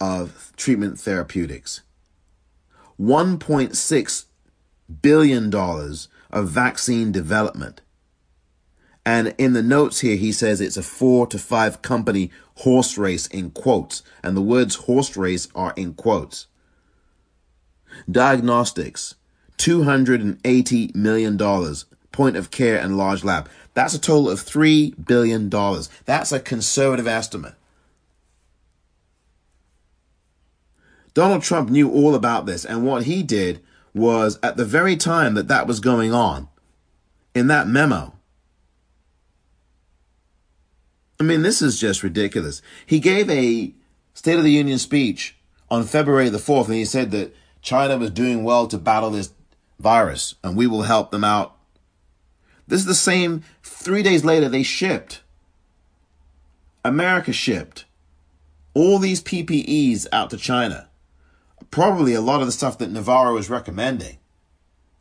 of 0.00 0.52
treatment 0.56 0.98
therapeutics. 0.98 1.80
$1.6 3.00 4.24
billion 5.00 5.54
of 5.54 6.48
vaccine 6.48 7.10
development. 7.10 7.80
And 9.06 9.34
in 9.38 9.54
the 9.54 9.62
notes 9.62 10.00
here, 10.00 10.16
he 10.16 10.32
says 10.32 10.60
it's 10.60 10.76
a 10.76 10.82
four 10.82 11.26
to 11.28 11.38
five 11.38 11.80
company 11.80 12.30
horse 12.56 12.98
race 12.98 13.26
in 13.26 13.50
quotes. 13.52 14.02
And 14.22 14.36
the 14.36 14.42
words 14.42 14.74
horse 14.74 15.16
race 15.16 15.48
are 15.54 15.72
in 15.76 15.94
quotes. 15.94 16.46
Diagnostics, 18.10 19.14
$280 19.56 20.94
million. 20.94 21.38
Point 22.12 22.36
of 22.36 22.50
care 22.50 22.78
and 22.78 22.96
large 22.96 23.24
lab. 23.24 23.48
That's 23.74 23.94
a 23.94 24.00
total 24.00 24.28
of 24.28 24.40
$3 24.40 25.06
billion. 25.06 25.48
That's 26.04 26.32
a 26.32 26.40
conservative 26.40 27.06
estimate. 27.06 27.54
Donald 31.14 31.42
Trump 31.42 31.70
knew 31.70 31.90
all 31.90 32.14
about 32.14 32.46
this, 32.46 32.64
and 32.64 32.84
what 32.84 33.04
he 33.04 33.22
did 33.22 33.60
was 33.92 34.38
at 34.42 34.56
the 34.56 34.64
very 34.64 34.96
time 34.96 35.34
that 35.34 35.48
that 35.48 35.66
was 35.66 35.80
going 35.80 36.12
on, 36.12 36.48
in 37.34 37.48
that 37.48 37.66
memo. 37.66 38.14
I 41.18 41.22
mean, 41.22 41.42
this 41.42 41.60
is 41.60 41.78
just 41.78 42.02
ridiculous. 42.02 42.62
He 42.86 42.98
gave 43.00 43.28
a 43.28 43.74
State 44.14 44.38
of 44.38 44.44
the 44.44 44.50
Union 44.50 44.78
speech 44.78 45.36
on 45.70 45.84
February 45.84 46.28
the 46.28 46.38
4th, 46.38 46.66
and 46.66 46.74
he 46.74 46.84
said 46.84 47.10
that 47.10 47.34
China 47.62 47.96
was 47.98 48.10
doing 48.10 48.42
well 48.42 48.66
to 48.66 48.78
battle 48.78 49.10
this 49.10 49.32
virus, 49.78 50.34
and 50.42 50.56
we 50.56 50.66
will 50.66 50.82
help 50.82 51.10
them 51.10 51.24
out. 51.24 51.56
This 52.70 52.80
is 52.80 52.86
the 52.86 52.94
same, 52.94 53.42
three 53.62 54.02
days 54.02 54.24
later, 54.24 54.48
they 54.48 54.62
shipped. 54.62 55.20
America 56.82 57.32
shipped 57.32 57.84
all 58.72 58.98
these 58.98 59.22
PPEs 59.22 60.06
out 60.12 60.30
to 60.30 60.38
China 60.38 60.88
probably 61.70 62.14
a 62.14 62.20
lot 62.20 62.40
of 62.40 62.46
the 62.46 62.52
stuff 62.52 62.78
that 62.78 62.90
Navarro 62.90 63.36
is 63.36 63.50
recommending. 63.50 64.18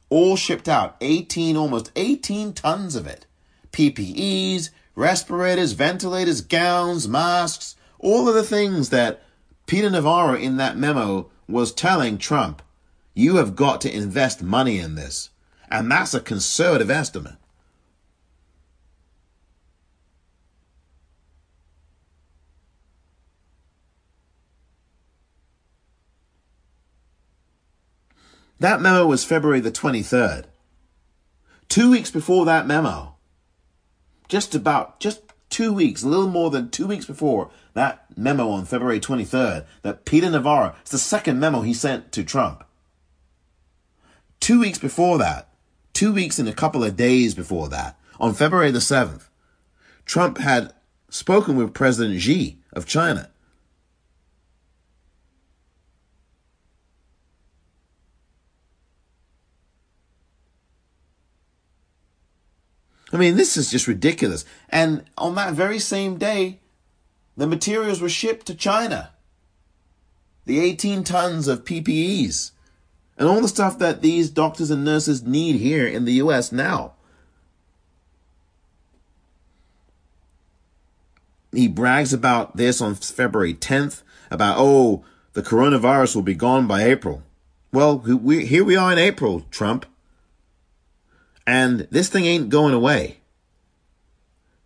All 0.10 0.36
shipped 0.36 0.68
out, 0.68 0.96
18, 1.02 1.56
almost 1.56 1.92
18 1.96 2.54
tons 2.54 2.96
of 2.96 3.08
it. 3.08 3.26
PPEs, 3.72 4.70
respirators, 4.96 5.74
ventilators, 5.74 6.42
gowns, 6.42 7.08
masks, 7.08 7.76
all 8.00 8.28
of 8.28 8.36
the 8.36 8.44
things 8.44 8.90
that 8.90 9.22
Peter 9.66 9.90
Navarro 9.90 10.36
in 10.36 10.58
that 10.58 10.78
memo 10.78 11.30
was 11.48 11.72
telling 11.72 12.18
Trump, 12.18 12.62
you 13.14 13.36
have 13.36 13.56
got 13.56 13.82
to 13.82 13.94
invest 13.94 14.42
money 14.42 14.80
in 14.80 14.96
this. 14.96 15.30
And 15.70 15.92
that's 15.92 16.14
a 16.14 16.20
conservative 16.20 16.90
estimate. 16.90 17.36
That 28.60 28.82
memo 28.82 29.06
was 29.06 29.24
February 29.24 29.62
the 29.62 29.72
23rd. 29.72 30.46
Two 31.70 31.92
weeks 31.92 32.12
before 32.12 32.46
that 32.46 32.68
memo, 32.68 33.16
just 34.28 34.54
about, 34.54 35.00
just 35.00 35.22
two 35.50 35.72
weeks, 35.72 36.04
a 36.04 36.10
little 36.10 36.28
more 36.28 36.50
than 36.50 36.70
two 36.70 36.86
weeks 36.86 37.06
before 37.06 37.50
that 37.74 38.06
memo 38.18 38.50
on 38.50 38.66
February 38.66 39.00
23rd, 39.00 39.66
that 39.84 40.04
Peter 40.04 40.30
Navarro, 40.30 40.76
it's 40.82 40.92
the 40.92 40.98
second 40.98 41.40
memo 41.40 41.62
he 41.62 41.74
sent 41.74 42.12
to 42.12 42.24
Trump. 42.24 42.66
Two 44.42 44.60
weeks 44.60 44.78
before 44.78 45.18
that, 45.18 45.50
two 45.94 46.12
weeks 46.12 46.38
and 46.38 46.50
a 46.50 46.54
couple 46.54 46.84
of 46.84 46.98
days 46.98 47.36
before 47.36 47.70
that, 47.70 47.98
on 48.20 48.34
February 48.34 48.72
the 48.72 48.80
7th, 48.80 49.30
Trump 50.06 50.38
had 50.38 50.74
spoken 51.10 51.56
with 51.56 51.74
President 51.74 52.20
Xi 52.20 52.60
of 52.74 52.86
China 52.86 53.30
I 63.12 63.18
mean, 63.18 63.38
this 63.38 63.58
is 63.58 63.72
just 63.72 63.88
ridiculous. 63.88 64.46
And 64.70 65.04
on 65.18 65.36
that 65.36 65.54
very 65.54 65.80
same 65.80 66.18
day, 66.18 66.60
the 67.36 67.48
materials 67.48 68.02
were 68.02 68.10
shipped 68.10 68.46
to 68.48 68.56
China. 68.56 69.12
The 70.46 70.60
18 70.60 71.04
tons 71.04 71.48
of 71.48 71.64
PPEs 71.64 72.52
and 73.18 73.28
all 73.28 73.42
the 73.42 73.48
stuff 73.48 73.78
that 73.80 74.02
these 74.02 74.30
doctors 74.30 74.72
and 74.72 74.86
nurses 74.86 75.24
need 75.24 75.58
here 75.58 75.86
in 75.86 76.06
the 76.06 76.14
US 76.14 76.52
now. 76.52 76.94
He 81.52 81.68
brags 81.68 82.14
about 82.14 82.56
this 82.56 82.80
on 82.80 82.96
February 82.96 83.54
10th 83.54 84.04
about, 84.32 84.56
oh, 84.58 85.04
the 85.34 85.42
coronavirus 85.42 86.16
will 86.16 86.22
be 86.22 86.36
gone 86.36 86.68
by 86.68 86.84
April. 86.84 87.24
Well, 87.74 87.98
we, 87.98 88.46
here 88.46 88.64
we 88.64 88.76
are 88.76 88.92
in 88.92 88.98
April, 88.98 89.42
Trump. 89.52 89.86
And 91.50 91.88
this 91.90 92.10
thing 92.10 92.26
ain't 92.26 92.50
going 92.50 92.76
away. 92.76 93.22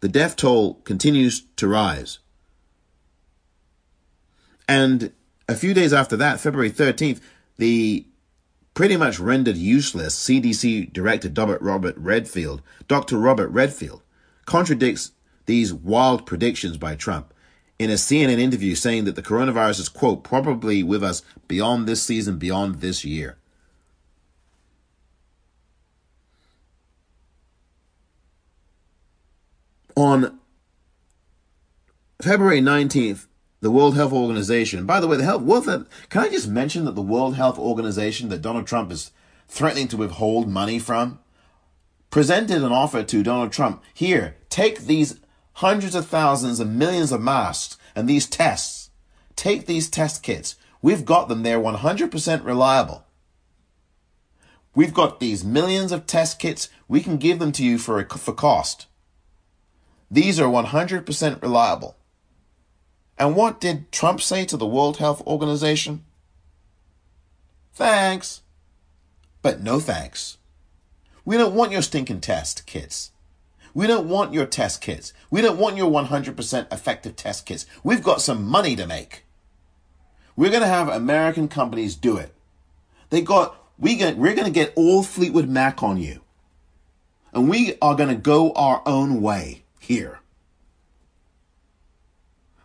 The 0.01 0.09
death 0.09 0.35
toll 0.35 0.81
continues 0.83 1.43
to 1.55 1.65
rise. 1.65 2.19
And 4.67 5.13
a 5.47 5.55
few 5.55 5.73
days 5.73 5.93
after 5.93 6.17
that, 6.17 6.41
February 6.41 6.69
13th, 6.69 7.21
the 7.55 8.05
pretty 8.73 8.97
much 8.97 9.17
rendered 9.17 9.55
useless 9.55 10.13
CDC 10.27 10.91
Director 10.91 11.29
Robert, 11.29 11.61
Robert 11.61 11.97
Redfield, 11.97 12.61
Dr. 12.89 13.17
Robert 13.17 13.47
Redfield, 13.47 14.01
contradicts 14.45 15.13
these 15.45 15.73
wild 15.73 16.25
predictions 16.25 16.75
by 16.75 16.95
Trump 16.95 17.33
in 17.79 17.91
a 17.91 17.93
CNN 17.93 18.39
interview 18.39 18.75
saying 18.75 19.05
that 19.05 19.15
the 19.15 19.23
coronavirus 19.23 19.79
is, 19.79 19.87
quote, 19.87 20.25
probably 20.25 20.83
with 20.83 21.01
us 21.01 21.21
beyond 21.47 21.87
this 21.87 22.03
season, 22.03 22.37
beyond 22.37 22.81
this 22.81 23.05
year. 23.05 23.37
On 29.95 30.39
February 32.21 32.61
19th, 32.61 33.27
the 33.61 33.71
World 33.71 33.95
Health 33.95 34.11
Organization, 34.11 34.85
by 34.85 34.99
the 34.99 35.07
way, 35.07 35.17
the 35.17 35.23
Health, 35.23 35.43
World, 35.43 35.87
can 36.09 36.21
I 36.21 36.29
just 36.29 36.47
mention 36.47 36.85
that 36.85 36.95
the 36.95 37.01
World 37.01 37.35
Health 37.35 37.59
Organization 37.59 38.29
that 38.29 38.41
Donald 38.41 38.65
Trump 38.65 38.91
is 38.91 39.11
threatening 39.47 39.87
to 39.89 39.97
withhold 39.97 40.49
money 40.49 40.79
from, 40.79 41.19
presented 42.09 42.63
an 42.63 42.71
offer 42.71 43.03
to 43.03 43.23
Donald 43.23 43.51
Trump 43.51 43.83
here, 43.93 44.35
take 44.49 44.81
these 44.81 45.19
hundreds 45.53 45.95
of 45.95 46.07
thousands 46.07 46.59
and 46.59 46.77
millions 46.77 47.11
of 47.11 47.21
masks 47.21 47.77
and 47.95 48.07
these 48.09 48.27
tests, 48.27 48.89
take 49.35 49.65
these 49.65 49.89
test 49.89 50.23
kits. 50.23 50.55
We've 50.81 51.05
got 51.05 51.29
them, 51.29 51.43
they're 51.43 51.59
100% 51.59 52.45
reliable. 52.45 53.05
We've 54.75 54.93
got 54.93 55.19
these 55.19 55.43
millions 55.43 55.91
of 55.91 56.07
test 56.07 56.39
kits, 56.39 56.67
we 56.87 57.01
can 57.01 57.17
give 57.17 57.39
them 57.39 57.51
to 57.53 57.63
you 57.63 57.77
for, 57.77 57.99
a, 57.99 58.09
for 58.09 58.33
cost. 58.33 58.87
These 60.13 60.39
are 60.39 60.47
100% 60.47 61.41
reliable. 61.41 61.97
And 63.17 63.35
what 63.35 63.59
did 63.59 63.91
Trump 63.91 64.21
say 64.21 64.45
to 64.45 64.55
the 64.55 64.67
World 64.67 64.97
Health 64.97 65.25
Organization? 65.25 66.05
Thanks, 67.73 68.41
but 69.41 69.63
no 69.63 69.79
thanks. 69.79 70.37
We 71.25 71.35
don't 71.35 71.55
want 71.55 71.71
your 71.71 71.81
stinking 71.81 72.21
test 72.21 72.67
kits. 72.67 73.09
We 73.73 73.87
don't 73.87 74.07
want 74.07 74.33
your 74.33 74.45
test 74.45 74.81
kits. 74.81 75.13
We 75.31 75.41
don't 75.41 75.57
want 75.57 75.77
your 75.77 75.89
100% 75.89 76.71
effective 76.71 77.15
test 77.15 77.47
kits. 77.47 77.65
We've 77.83 78.03
got 78.03 78.21
some 78.21 78.45
money 78.45 78.75
to 78.75 78.85
make. 78.85 79.23
We're 80.35 80.51
going 80.51 80.61
to 80.61 80.67
have 80.67 80.89
American 80.89 81.47
companies 81.47 81.95
do 81.95 82.17
it. 82.17 82.35
They 83.09 83.21
got 83.21 83.59
we 83.79 83.95
get, 83.95 84.17
we're 84.17 84.35
going 84.35 84.45
to 84.45 84.51
get 84.51 84.73
all 84.75 85.01
Fleetwood 85.01 85.49
Mac 85.49 85.81
on 85.81 85.97
you. 85.97 86.21
And 87.33 87.49
we 87.49 87.79
are 87.81 87.95
going 87.95 88.09
to 88.09 88.15
go 88.15 88.51
our 88.51 88.83
own 88.85 89.19
way 89.19 89.62
here. 89.83 90.19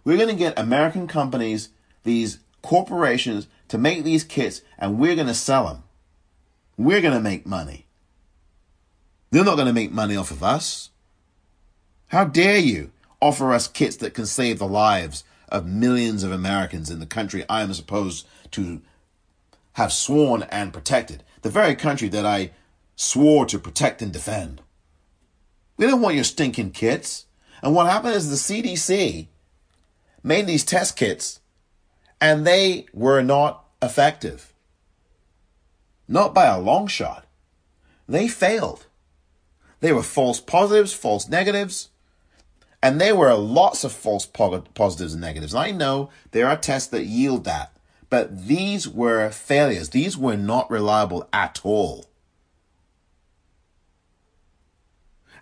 We're 0.05 0.17
going 0.17 0.29
to 0.29 0.35
get 0.35 0.59
American 0.59 1.07
companies, 1.07 1.71
these 2.05 2.39
corporations, 2.63 3.49
to 3.69 3.77
make 3.77 4.05
these 4.05 4.25
kits, 4.25 4.63
and 4.79 4.99
we're 4.99 5.17
going 5.17 5.27
to 5.27 5.35
sell 5.35 5.67
them. 5.67 5.83
We're 6.77 7.01
going 7.01 7.15
to 7.15 7.21
make 7.21 7.45
money. 7.45 7.87
They're 9.31 9.45
not 9.45 9.57
going 9.57 9.67
to 9.67 9.75
make 9.75 9.93
money 9.93 10.17
off 10.17 10.31
of 10.31 10.43
us. 10.43 10.91
How 12.07 12.25
dare 12.25 12.59
you 12.59 12.93
offer 13.21 13.53
us 13.53 13.69
kits 13.69 13.97
that 13.97 14.15
can 14.15 14.25
save 14.25 14.59
the 14.59 14.69
lives 14.69 15.25
of 15.49 15.67
millions 15.67 16.23
of 16.23 16.33
Americans 16.33 16.89
in 16.89 17.01
the 17.01 17.07
country 17.07 17.45
I 17.49 17.63
am 17.63 17.75
supposed 17.75 18.27
to 18.53 18.81
have 19.73 19.93
sworn 19.93 20.45
and 20.45 20.73
protected, 20.73 21.25
the 21.43 21.51
very 21.51 21.75
country 21.75 22.09
that 22.09 22.25
I 22.25 22.53
swore 22.97 23.45
to 23.47 23.59
protect 23.59 24.03
and 24.03 24.13
defend. 24.13 24.63
We 25.79 25.87
don't 25.87 26.03
want 26.03 26.17
your 26.17 26.25
stinking 26.25 26.73
kits. 26.73 27.25
And 27.63 27.75
what 27.75 27.87
happened 27.87 28.15
is 28.15 28.29
the 28.29 28.63
CDC 28.63 29.29
made 30.23 30.47
these 30.47 30.65
test 30.65 30.97
kits 30.97 31.41
and 32.21 32.47
they 32.47 32.87
were 32.93 33.23
not 33.23 33.65
effective. 33.81 34.53
Not 36.07 36.35
by 36.35 36.47
a 36.47 36.61
long 36.61 36.87
shot. 36.87 37.25
They 38.09 38.29
failed. 38.29 38.87
They 39.81 39.93
were 39.93 40.03
false 40.03 40.41
positives, 40.41 40.93
false 40.93 41.29
negatives, 41.29 41.91
and 42.83 43.01
there 43.01 43.15
were 43.15 43.35
lots 43.35 43.85
of 43.85 43.93
false 43.93 44.27
positives 44.27 45.13
and 45.13 45.21
negatives. 45.21 45.55
I 45.55 45.71
know 45.71 46.11
there 46.31 46.49
are 46.49 46.57
tests 46.57 46.89
that 46.91 47.05
yield 47.05 47.45
that, 47.45 47.73
but 48.11 48.47
these 48.47 48.89
were 48.89 49.31
failures. 49.31 49.91
These 49.91 50.17
were 50.17 50.37
not 50.37 50.71
reliable 50.71 51.29
at 51.33 51.61
all. 51.65 52.08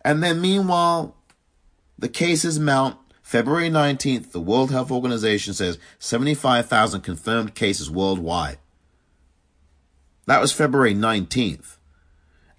And 0.07 0.23
then, 0.23 0.41
meanwhile, 0.41 1.16
the 1.99 2.09
cases 2.09 2.61
mount 2.61 2.97
February 3.24 3.69
19th, 3.69 4.31
the 4.31 4.41
World 4.41 4.70
Health 4.70 4.93
Organization 4.93 5.53
says 5.53 5.81
75,000 5.99 7.01
confirmed 7.01 7.57
cases 7.57 7.91
worldwide. 7.91 8.59
That 10.27 10.41
was 10.41 10.53
February 10.53 10.95
19th. 10.95 11.78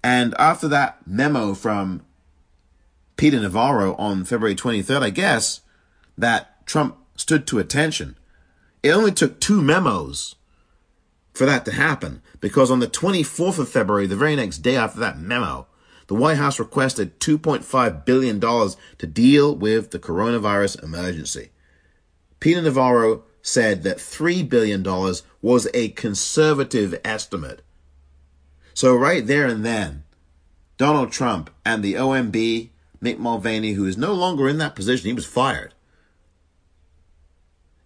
And 0.04 0.34
after 0.38 0.68
that 0.68 1.06
memo 1.06 1.54
from 1.54 2.02
Peter 3.16 3.40
Navarro 3.40 3.94
on 3.94 4.26
February 4.26 4.54
23rd, 4.54 5.02
I 5.02 5.10
guess, 5.10 5.62
that 6.18 6.66
Trump 6.66 6.98
stood 7.16 7.46
to 7.46 7.58
attention. 7.58 8.18
It 8.82 8.90
only 8.90 9.10
took 9.10 9.40
two 9.40 9.62
memos 9.62 10.34
for 11.32 11.46
that 11.46 11.64
to 11.64 11.72
happen 11.72 12.20
because 12.42 12.70
on 12.70 12.80
the 12.80 12.86
24th 12.86 13.58
of 13.58 13.70
February, 13.70 14.06
the 14.06 14.16
very 14.16 14.36
next 14.36 14.58
day 14.58 14.76
after 14.76 15.00
that 15.00 15.18
memo, 15.18 15.66
the 16.08 16.14
White 16.14 16.38
House 16.38 16.58
requested 16.58 17.20
$2.5 17.20 18.04
billion 18.04 18.40
to 18.40 19.06
deal 19.06 19.54
with 19.54 19.90
the 19.90 19.98
coronavirus 19.98 20.82
emergency. 20.82 21.50
Peter 22.40 22.62
Navarro 22.62 23.24
said 23.42 23.82
that 23.82 23.98
$3 23.98 24.48
billion 24.48 24.82
was 25.42 25.68
a 25.74 25.90
conservative 25.90 26.98
estimate. 27.04 27.62
So, 28.74 28.94
right 28.94 29.26
there 29.26 29.46
and 29.46 29.64
then, 29.64 30.04
Donald 30.78 31.12
Trump 31.12 31.50
and 31.64 31.82
the 31.82 31.94
OMB, 31.94 32.70
Mick 33.02 33.18
Mulvaney, 33.18 33.72
who 33.72 33.84
is 33.84 33.98
no 33.98 34.14
longer 34.14 34.48
in 34.48 34.58
that 34.58 34.76
position, 34.76 35.08
he 35.08 35.12
was 35.12 35.26
fired. 35.26 35.74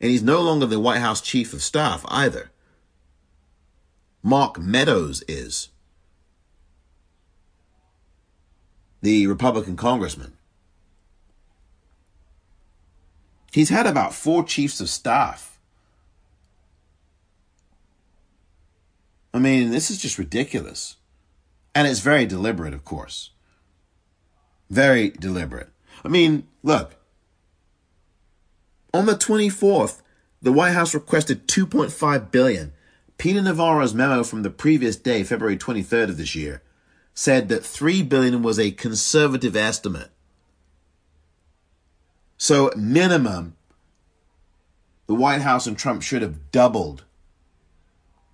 And 0.00 0.10
he's 0.10 0.22
no 0.22 0.40
longer 0.40 0.66
the 0.66 0.80
White 0.80 1.00
House 1.00 1.20
chief 1.20 1.52
of 1.52 1.62
staff 1.62 2.04
either. 2.08 2.50
Mark 4.22 4.58
Meadows 4.58 5.24
is. 5.26 5.70
The 9.02 9.26
Republican 9.26 9.76
congressman. 9.76 10.32
He's 13.52 13.68
had 13.68 13.86
about 13.86 14.14
four 14.14 14.44
chiefs 14.44 14.80
of 14.80 14.88
staff. 14.88 15.58
I 19.34 19.38
mean, 19.38 19.70
this 19.70 19.90
is 19.90 20.00
just 20.00 20.18
ridiculous. 20.18 20.96
And 21.74 21.86
it's 21.86 22.00
very 22.00 22.26
deliberate, 22.26 22.74
of 22.74 22.84
course. 22.84 23.30
Very 24.70 25.10
deliberate. 25.10 25.68
I 26.04 26.08
mean, 26.08 26.46
look. 26.62 26.96
On 28.94 29.06
the 29.06 29.14
24th, 29.14 30.02
the 30.40 30.52
White 30.52 30.72
House 30.72 30.94
requested 30.94 31.48
2.5 31.48 32.30
billion. 32.30 32.72
Peter 33.18 33.42
Navarro's 33.42 33.94
memo 33.94 34.22
from 34.22 34.42
the 34.42 34.50
previous 34.50 34.96
day, 34.96 35.24
February 35.24 35.56
23rd 35.56 36.10
of 36.10 36.16
this 36.16 36.34
year, 36.34 36.62
said 37.14 37.48
that 37.48 37.64
3 37.64 38.02
billion 38.02 38.42
was 38.42 38.58
a 38.58 38.70
conservative 38.70 39.56
estimate. 39.56 40.10
So 42.36 42.70
minimum 42.76 43.56
the 45.06 45.14
White 45.14 45.42
House 45.42 45.66
and 45.66 45.76
Trump 45.76 46.02
should 46.02 46.22
have 46.22 46.50
doubled 46.50 47.04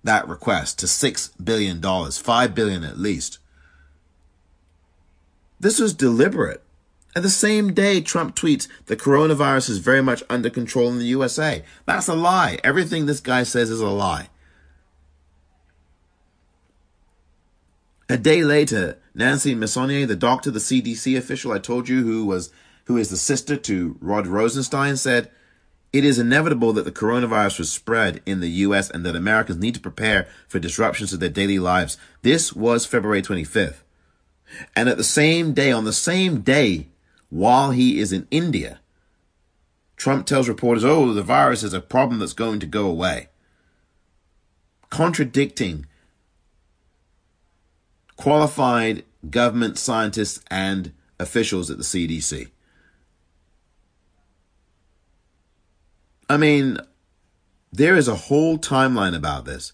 that 0.03 0.27
request 0.27 0.79
to 0.79 0.85
$6 0.85 1.31
billion, 1.43 1.81
5 1.81 2.55
billion 2.55 2.83
at 2.83 2.97
least. 2.97 3.39
This 5.59 5.79
was 5.79 5.93
deliberate. 5.93 6.63
And 7.15 7.25
the 7.25 7.29
same 7.29 7.73
day, 7.73 8.01
Trump 8.01 8.35
tweets 8.35 8.67
the 8.85 8.95
coronavirus 8.95 9.71
is 9.71 9.77
very 9.79 10.01
much 10.01 10.23
under 10.29 10.49
control 10.49 10.89
in 10.89 10.99
the 10.99 11.05
USA. 11.05 11.63
That's 11.85 12.07
a 12.07 12.13
lie. 12.13 12.59
Everything 12.63 13.05
this 13.05 13.19
guy 13.19 13.43
says 13.43 13.69
is 13.69 13.81
a 13.81 13.89
lie. 13.89 14.29
A 18.11 18.17
day 18.17 18.43
later, 18.43 18.97
Nancy 19.13 19.53
Messonnier, 19.53 20.07
the 20.07 20.15
doctor, 20.15 20.49
the 20.49 20.57
CDC 20.57 21.15
official 21.15 21.51
I 21.51 21.59
told 21.59 21.87
you 21.87 22.01
who 22.01 22.25
was 22.25 22.51
who 22.85 22.97
is 22.97 23.11
the 23.11 23.17
sister 23.17 23.55
to 23.55 23.97
Rod 24.01 24.25
Rosenstein, 24.25 24.97
said, 24.97 25.29
It 25.93 26.03
is 26.03 26.17
inevitable 26.17 26.73
that 26.73 26.85
the 26.85 26.91
coronavirus 26.91 27.59
will 27.59 27.65
spread 27.67 28.21
in 28.25 28.39
the 28.39 28.49
US 28.49 28.89
and 28.89 29.05
that 29.05 29.15
Americans 29.15 29.59
need 29.59 29.75
to 29.75 29.79
prepare 29.79 30.27
for 30.47 30.57
disruptions 30.57 31.11
to 31.11 31.17
their 31.17 31.29
daily 31.29 31.59
lives. 31.59 31.99
This 32.23 32.51
was 32.51 32.87
February 32.87 33.21
25th. 33.21 33.83
And 34.75 34.89
at 34.89 34.97
the 34.97 35.03
same 35.03 35.53
day, 35.53 35.71
on 35.71 35.85
the 35.85 35.93
same 35.93 36.41
day, 36.41 36.87
while 37.29 37.69
he 37.69 37.99
is 37.99 38.11
in 38.11 38.27
India, 38.31 38.79
Trump 39.97 40.25
tells 40.25 40.49
reporters, 40.49 40.83
oh, 40.83 41.13
the 41.13 41.21
virus 41.21 41.61
is 41.61 41.73
a 41.73 41.81
problem 41.81 42.17
that's 42.17 42.33
going 42.33 42.59
to 42.59 42.65
go 42.65 42.87
away. 42.87 43.29
Contradicting 44.89 45.85
qualified 48.19 49.01
government 49.29 49.77
scientists 49.77 50.43
and 50.51 50.91
officials 51.21 51.71
at 51.71 51.77
the 51.77 51.85
CDC. 51.85 52.49
I 56.29 56.35
mean, 56.35 56.79
there 57.71 57.95
is 57.95 58.09
a 58.09 58.15
whole 58.15 58.57
timeline 58.57 59.15
about 59.15 59.45
this. 59.45 59.71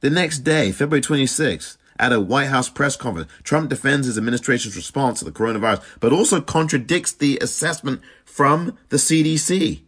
The 0.00 0.08
next 0.08 0.38
day, 0.38 0.72
February 0.72 1.02
26th, 1.02 1.76
at 1.98 2.10
a 2.10 2.20
White 2.20 2.48
House 2.48 2.70
press 2.70 2.96
conference, 2.96 3.30
Trump 3.42 3.68
defends 3.68 4.06
his 4.06 4.16
administration's 4.16 4.76
response 4.76 5.18
to 5.18 5.26
the 5.26 5.30
coronavirus, 5.30 5.84
but 6.00 6.12
also 6.12 6.40
contradicts 6.40 7.12
the 7.12 7.38
assessment 7.42 8.00
from 8.24 8.78
the 8.88 8.96
CDC. 8.96 9.82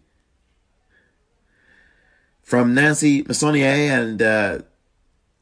From 2.42 2.74
Nancy 2.74 3.24
Messonnier 3.24 3.64
and 3.64 4.20
uh, 4.20 4.58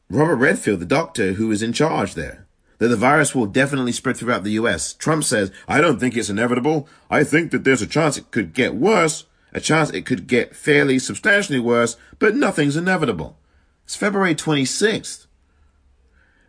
Robert 0.09 0.35
Redfield, 0.35 0.79
the 0.79 0.85
doctor 0.85 1.33
who 1.33 1.51
is 1.51 1.63
in 1.63 1.73
charge 1.73 2.13
there, 2.13 2.45
that 2.77 2.89
the 2.89 2.95
virus 2.95 3.33
will 3.33 3.45
definitely 3.45 3.91
spread 3.91 4.17
throughout 4.17 4.43
the 4.43 4.51
US. 4.51 4.93
Trump 4.93 5.23
says, 5.23 5.51
I 5.67 5.81
don't 5.81 5.99
think 5.99 6.15
it's 6.15 6.29
inevitable. 6.29 6.87
I 7.09 7.23
think 7.23 7.51
that 7.51 7.63
there's 7.63 7.81
a 7.81 7.87
chance 7.87 8.17
it 8.17 8.31
could 8.31 8.53
get 8.53 8.75
worse, 8.75 9.25
a 9.53 9.59
chance 9.59 9.89
it 9.89 10.05
could 10.05 10.27
get 10.27 10.55
fairly 10.55 10.99
substantially 10.99 11.59
worse, 11.59 11.97
but 12.19 12.35
nothing's 12.35 12.75
inevitable. 12.75 13.37
It's 13.85 13.95
February 13.95 14.35
26th. 14.35 15.25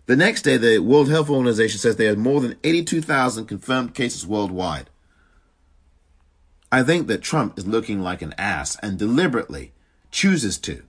The 0.07 0.17
next 0.17 0.43
day, 0.43 0.57
the 0.57 0.79
World 0.79 1.09
Health 1.09 1.31
Organization 1.31 1.79
says 1.79 1.97
there 1.97 2.13
are 2.13 2.17
more 2.17 2.41
than 2.41 2.57
82,000 2.63 3.47
confirmed 3.47 3.95
cases 3.95 4.27
worldwide. 4.27 4.91
I 6.71 6.83
think 6.83 7.07
that 7.07 7.23
Trump 7.23 7.59
is 7.59 7.67
looking 7.67 8.01
like 8.01 8.23
an 8.23 8.35
ass 8.37 8.77
and 8.83 8.99
deliberately 8.99 9.73
chooses 10.11 10.59
to 10.59 10.83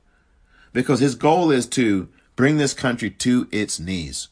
because 0.74 1.00
his 1.00 1.16
goal 1.16 1.50
is 1.52 1.66
to 1.68 2.10
bring 2.38 2.56
this 2.56 2.74
country 2.74 3.10
to 3.10 3.50
its 3.52 3.82
knees. 3.82 4.30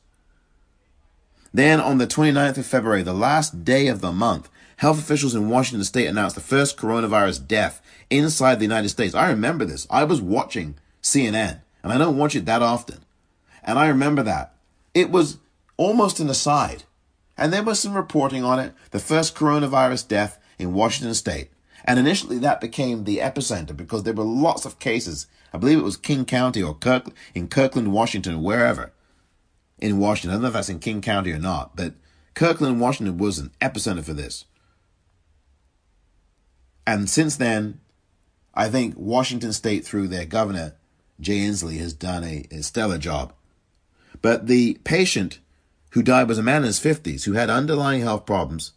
Then 1.53 1.81
on 1.81 1.97
the 1.97 2.07
29th 2.07 2.57
of 2.57 2.65
February, 2.65 3.01
the 3.01 3.13
last 3.13 3.65
day 3.65 3.87
of 3.87 3.99
the 3.99 4.13
month, 4.13 4.49
health 4.77 4.99
officials 4.99 5.35
in 5.35 5.49
Washington 5.49 5.83
state 5.83 6.05
announced 6.05 6.35
the 6.35 6.41
first 6.41 6.77
coronavirus 6.77 7.45
death 7.45 7.81
inside 8.09 8.59
the 8.59 8.65
United 8.65 8.89
States. 8.89 9.15
I 9.15 9.29
remember 9.29 9.65
this. 9.65 9.87
I 9.89 10.03
was 10.03 10.21
watching 10.21 10.75
CNN 11.01 11.61
and 11.83 11.91
I 11.91 11.97
don't 11.97 12.17
watch 12.17 12.35
it 12.35 12.45
that 12.45 12.61
often. 12.61 13.03
And 13.63 13.79
I 13.79 13.87
remember 13.87 14.21
that. 14.23 14.53
It 14.93 15.09
was 15.09 15.39
almost 15.77 16.19
an 16.19 16.29
aside. 16.29 16.83
And 17.37 17.51
there 17.51 17.63
was 17.63 17.79
some 17.79 17.95
reporting 17.95 18.43
on 18.43 18.59
it. 18.59 18.73
The 18.91 18.99
first 18.99 19.35
coronavirus 19.35 20.07
death 20.07 20.39
in 20.59 20.73
Washington 20.73 21.15
state. 21.15 21.49
And 21.83 21.99
initially 21.99 22.37
that 22.39 22.61
became 22.61 23.03
the 23.03 23.17
epicenter 23.17 23.75
because 23.75 24.03
there 24.03 24.13
were 24.13 24.23
lots 24.23 24.65
of 24.65 24.79
cases. 24.79 25.27
I 25.53 25.57
believe 25.57 25.79
it 25.79 25.83
was 25.83 25.97
King 25.97 26.25
County 26.25 26.61
or 26.61 26.75
Kirk, 26.75 27.07
in 27.33 27.47
Kirkland, 27.47 27.93
Washington, 27.93 28.41
wherever 28.41 28.91
in 29.79 29.99
Washington. 29.99 30.31
I 30.31 30.33
don't 30.33 30.41
know 30.43 30.47
if 30.49 30.53
that's 30.53 30.69
in 30.69 30.79
King 30.79 31.01
County 31.01 31.31
or 31.31 31.39
not, 31.39 31.75
but 31.75 31.93
Kirkland, 32.33 32.79
Washington 32.79 33.17
was 33.17 33.39
an 33.39 33.51
epicenter 33.61 34.03
for 34.03 34.13
this. 34.13 34.45
And 36.87 37.09
since 37.09 37.35
then, 37.37 37.79
I 38.53 38.69
think 38.69 38.95
Washington 38.97 39.53
State, 39.53 39.85
through 39.85 40.07
their 40.07 40.25
governor, 40.25 40.75
Jay 41.19 41.39
Inslee, 41.39 41.79
has 41.79 41.93
done 41.93 42.23
a, 42.23 42.45
a 42.51 42.61
stellar 42.61 42.97
job. 42.97 43.33
But 44.21 44.47
the 44.47 44.75
patient 44.83 45.39
who 45.91 46.03
died 46.03 46.27
was 46.27 46.37
a 46.37 46.43
man 46.43 46.57
in 46.57 46.67
his 46.67 46.79
50s 46.79 47.23
who 47.23 47.33
had 47.33 47.49
underlying 47.49 48.01
health 48.01 48.25
problems 48.25 48.73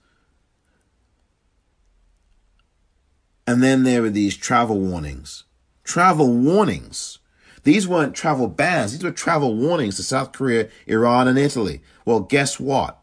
And 3.48 3.62
then 3.62 3.82
there 3.82 4.02
were 4.02 4.10
these 4.10 4.36
travel 4.36 4.78
warnings. 4.78 5.44
Travel 5.88 6.30
warnings. 6.30 7.18
These 7.62 7.88
weren't 7.88 8.14
travel 8.14 8.46
bans. 8.46 8.92
These 8.92 9.02
were 9.02 9.10
travel 9.10 9.56
warnings 9.56 9.96
to 9.96 10.02
South 10.02 10.32
Korea, 10.32 10.68
Iran, 10.86 11.26
and 11.26 11.38
Italy. 11.38 11.80
Well, 12.04 12.20
guess 12.20 12.60
what? 12.60 12.98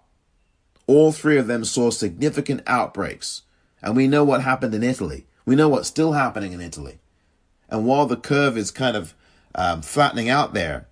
All 0.85 1.11
three 1.11 1.39
of 1.39 1.47
them 1.47 1.65
saw 1.65 1.89
significant 1.89 2.61
outbreaks. 2.67 3.41
And 3.81 3.95
we 3.95 4.07
know 4.07 4.23
what 4.23 4.43
happened 4.43 4.75
in 4.75 4.83
Italy. 4.83 5.25
We 5.47 5.55
know 5.55 5.67
what's 5.67 5.87
still 5.87 6.11
happening 6.11 6.53
in 6.53 6.61
Italy. 6.61 6.99
And 7.69 7.87
while 7.87 8.05
the 8.05 8.17
curve 8.17 8.55
is 8.55 8.69
kind 8.69 8.95
of 8.95 9.15
um, 9.55 9.81
flattening 9.81 10.29
out 10.29 10.53
there, 10.53 10.87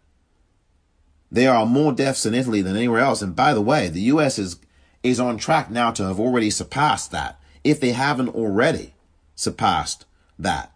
there 1.32 1.54
are 1.54 1.68
more 1.68 1.94
deaths 1.94 2.26
in 2.26 2.34
Italy 2.34 2.64
than 2.64 2.76
anywhere 2.76 3.02
else. 3.02 3.22
And 3.22 3.36
by 3.36 3.54
the 3.54 3.62
way, 3.62 3.88
the 3.88 4.02
U.S. 4.02 4.40
is 4.40 4.58
is 5.04 5.20
on 5.20 5.38
track 5.38 5.70
now 5.70 5.92
to 5.92 6.08
have 6.08 6.20
already 6.20 6.50
surpassed 6.50 7.12
that, 7.12 7.40
if 7.64 7.80
they 7.80 7.92
haven't 7.92 8.30
already 8.30 8.96
surpassed 9.36 10.06
that. 10.40 10.73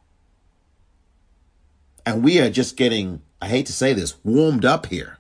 And 2.08 2.24
we 2.24 2.40
are 2.40 2.50
just 2.50 2.78
getting, 2.78 3.22
I 3.42 3.50
hate 3.50 3.66
to 3.66 3.74
say 3.74 3.92
this, 3.92 4.16
warmed 4.24 4.64
up 4.64 4.86
here. 4.86 5.18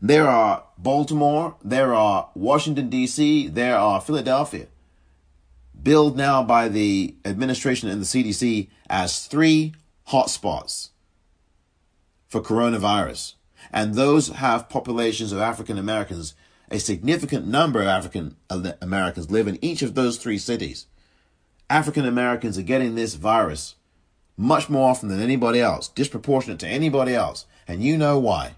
There 0.00 0.28
are 0.28 0.62
Baltimore, 0.78 1.56
there 1.60 1.92
are 1.92 2.30
Washington, 2.36 2.88
D.C., 2.88 3.48
there 3.48 3.76
are 3.76 4.00
Philadelphia, 4.00 4.68
billed 5.82 6.16
now 6.16 6.44
by 6.44 6.68
the 6.68 7.16
administration 7.24 7.88
and 7.88 8.00
the 8.00 8.06
CDC 8.06 8.68
as 8.88 9.26
three 9.26 9.74
hotspots 10.10 10.90
for 12.28 12.40
coronavirus. 12.40 13.34
And 13.72 13.94
those 13.94 14.28
have 14.28 14.68
populations 14.68 15.32
of 15.32 15.40
African 15.40 15.78
Americans. 15.78 16.34
A 16.70 16.78
significant 16.78 17.44
number 17.44 17.80
of 17.80 17.88
African 17.88 18.36
Americans 18.80 19.32
live 19.32 19.48
in 19.48 19.58
each 19.60 19.82
of 19.82 19.96
those 19.96 20.16
three 20.16 20.38
cities. 20.38 20.86
African 21.68 22.06
Americans 22.06 22.56
are 22.56 22.62
getting 22.62 22.94
this 22.94 23.14
virus 23.14 23.74
much 24.36 24.68
more 24.68 24.90
often 24.90 25.08
than 25.08 25.20
anybody 25.20 25.60
else, 25.60 25.88
disproportionate 25.88 26.58
to 26.60 26.68
anybody 26.68 27.14
else. 27.14 27.46
And 27.66 27.82
you 27.82 27.96
know 27.96 28.18
why. 28.18 28.54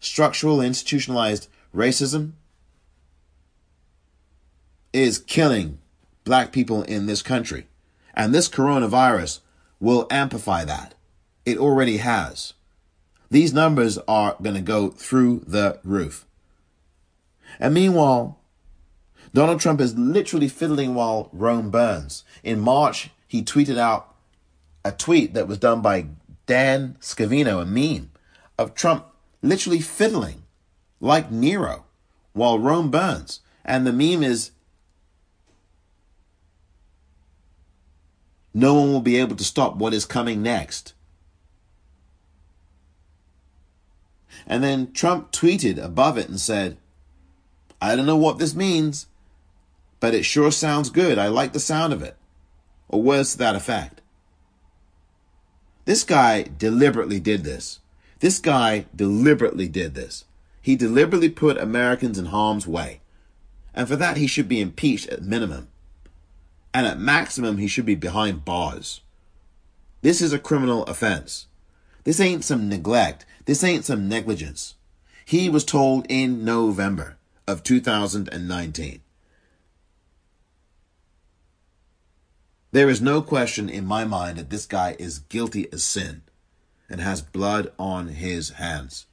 Structural, 0.00 0.60
institutionalized 0.60 1.48
racism 1.74 2.32
is 4.92 5.18
killing 5.18 5.78
black 6.24 6.52
people 6.52 6.82
in 6.82 7.06
this 7.06 7.22
country. 7.22 7.66
And 8.14 8.34
this 8.34 8.48
coronavirus 8.48 9.40
will 9.80 10.06
amplify 10.10 10.64
that. 10.64 10.94
It 11.44 11.58
already 11.58 11.98
has. 11.98 12.54
These 13.30 13.52
numbers 13.52 13.98
are 14.08 14.36
going 14.42 14.54
to 14.54 14.62
go 14.62 14.90
through 14.90 15.44
the 15.46 15.78
roof. 15.84 16.26
And 17.60 17.74
meanwhile, 17.74 18.38
Donald 19.34 19.60
Trump 19.60 19.80
is 19.80 19.96
literally 19.96 20.48
fiddling 20.48 20.94
while 20.94 21.28
Rome 21.32 21.70
burns. 21.70 22.24
In 22.42 22.60
March, 22.60 23.10
he 23.26 23.42
tweeted 23.42 23.76
out 23.76 24.14
a 24.84 24.92
tweet 24.92 25.34
that 25.34 25.48
was 25.48 25.58
done 25.58 25.82
by 25.82 26.06
Dan 26.46 26.96
Scavino, 27.00 27.60
a 27.60 27.66
meme 27.66 28.10
of 28.58 28.74
Trump 28.74 29.06
literally 29.42 29.80
fiddling 29.80 30.44
like 31.00 31.30
Nero 31.30 31.84
while 32.32 32.58
Rome 32.58 32.90
burns. 32.90 33.40
And 33.64 33.86
the 33.86 33.92
meme 33.92 34.22
is 34.22 34.52
no 38.54 38.74
one 38.74 38.92
will 38.92 39.00
be 39.00 39.16
able 39.16 39.36
to 39.36 39.44
stop 39.44 39.76
what 39.76 39.94
is 39.94 40.04
coming 40.06 40.42
next. 40.42 40.94
And 44.46 44.64
then 44.64 44.92
Trump 44.92 45.30
tweeted 45.30 45.82
above 45.82 46.16
it 46.16 46.28
and 46.28 46.40
said, 46.40 46.78
I 47.80 47.94
don't 47.94 48.06
know 48.06 48.16
what 48.16 48.38
this 48.38 48.54
means, 48.54 49.06
but 50.00 50.14
it 50.14 50.24
sure 50.24 50.50
sounds 50.50 50.90
good. 50.90 51.18
I 51.18 51.28
like 51.28 51.52
the 51.52 51.60
sound 51.60 51.92
of 51.92 52.02
it. 52.02 52.16
Or 52.88 53.02
words 53.02 53.32
to 53.32 53.38
that 53.38 53.54
effect. 53.54 54.00
This 55.88 56.04
guy 56.04 56.42
deliberately 56.42 57.18
did 57.18 57.44
this. 57.44 57.80
This 58.20 58.40
guy 58.40 58.84
deliberately 58.94 59.68
did 59.68 59.94
this. 59.94 60.26
He 60.60 60.76
deliberately 60.76 61.30
put 61.30 61.56
Americans 61.56 62.18
in 62.18 62.26
harm's 62.26 62.66
way. 62.66 63.00
And 63.72 63.88
for 63.88 63.96
that, 63.96 64.18
he 64.18 64.26
should 64.26 64.50
be 64.50 64.60
impeached 64.60 65.08
at 65.08 65.22
minimum. 65.22 65.68
And 66.74 66.86
at 66.86 67.00
maximum, 67.00 67.56
he 67.56 67.68
should 67.68 67.86
be 67.86 67.94
behind 67.94 68.44
bars. 68.44 69.00
This 70.02 70.20
is 70.20 70.34
a 70.34 70.38
criminal 70.38 70.84
offense. 70.84 71.46
This 72.04 72.20
ain't 72.20 72.44
some 72.44 72.68
neglect. 72.68 73.24
This 73.46 73.64
ain't 73.64 73.86
some 73.86 74.10
negligence. 74.10 74.74
He 75.24 75.48
was 75.48 75.64
told 75.64 76.04
in 76.10 76.44
November 76.44 77.16
of 77.46 77.62
2019. 77.62 79.00
There 82.70 82.90
is 82.90 83.00
no 83.00 83.22
question 83.22 83.68
in 83.68 83.86
my 83.86 84.04
mind 84.04 84.38
that 84.38 84.50
this 84.50 84.66
guy 84.66 84.94
is 84.98 85.20
guilty 85.20 85.72
as 85.72 85.82
sin 85.82 86.22
and 86.90 87.00
has 87.00 87.22
blood 87.22 87.72
on 87.78 88.08
his 88.08 88.50
hands. 88.50 89.06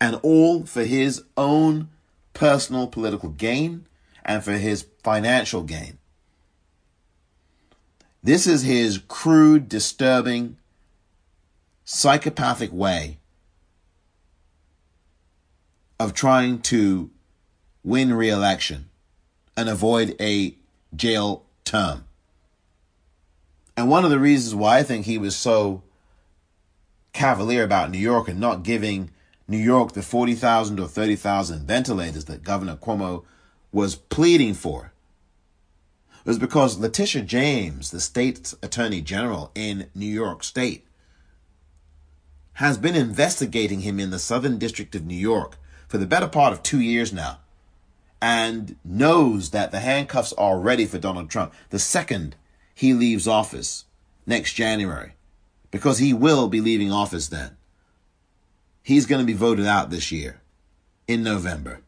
And 0.00 0.16
all 0.22 0.64
for 0.66 0.84
his 0.84 1.22
own 1.36 1.88
personal 2.34 2.86
political 2.86 3.30
gain 3.30 3.86
and 4.24 4.44
for 4.44 4.52
his 4.52 4.86
financial 5.02 5.62
gain. 5.62 5.98
This 8.22 8.46
is 8.46 8.62
his 8.62 8.98
crude, 9.06 9.68
disturbing, 9.68 10.56
psychopathic 11.84 12.72
way 12.72 13.18
of 16.00 16.14
trying 16.14 16.60
to 16.62 17.10
win 17.82 18.14
re 18.14 18.30
election 18.30 18.88
and 19.56 19.68
avoid 19.68 20.16
a 20.20 20.56
jail 20.96 21.44
term. 21.64 22.03
And 23.76 23.90
one 23.90 24.04
of 24.04 24.10
the 24.10 24.20
reasons 24.20 24.54
why 24.54 24.78
I 24.78 24.82
think 24.82 25.04
he 25.04 25.18
was 25.18 25.36
so 25.36 25.82
cavalier 27.12 27.62
about 27.62 27.90
New 27.90 27.98
York 27.98 28.28
and 28.28 28.38
not 28.38 28.62
giving 28.62 29.10
New 29.48 29.58
York 29.58 29.92
the 29.92 30.02
40,000 30.02 30.80
or 30.80 30.88
30,000 30.88 31.66
ventilators 31.66 32.24
that 32.26 32.44
Governor 32.44 32.76
Cuomo 32.76 33.24
was 33.72 33.96
pleading 33.96 34.54
for 34.54 34.92
was 36.24 36.38
because 36.38 36.78
Letitia 36.78 37.22
James, 37.22 37.90
the 37.90 38.00
state 38.00 38.54
attorney 38.62 39.00
general 39.00 39.50
in 39.54 39.90
New 39.94 40.06
York 40.06 40.42
State, 40.42 40.86
has 42.54 42.78
been 42.78 42.94
investigating 42.94 43.80
him 43.80 44.00
in 44.00 44.10
the 44.10 44.18
Southern 44.18 44.58
District 44.58 44.94
of 44.94 45.04
New 45.04 45.16
York 45.16 45.58
for 45.86 45.98
the 45.98 46.06
better 46.06 46.28
part 46.28 46.52
of 46.52 46.62
two 46.62 46.80
years 46.80 47.12
now 47.12 47.40
and 48.22 48.76
knows 48.84 49.50
that 49.50 49.70
the 49.70 49.80
handcuffs 49.80 50.32
are 50.34 50.58
ready 50.58 50.86
for 50.86 50.98
Donald 50.98 51.28
Trump 51.28 51.52
the 51.70 51.78
second 51.78 52.36
he 52.74 52.92
leaves 52.92 53.28
office 53.28 53.84
next 54.26 54.54
January, 54.54 55.12
because 55.70 55.98
he 55.98 56.12
will 56.12 56.48
be 56.48 56.60
leaving 56.60 56.92
office 56.92 57.28
then. 57.28 57.56
He's 58.82 59.06
going 59.06 59.20
to 59.20 59.26
be 59.26 59.32
voted 59.32 59.66
out 59.66 59.90
this 59.90 60.10
year 60.12 60.40
in 61.06 61.22
November. 61.22 61.80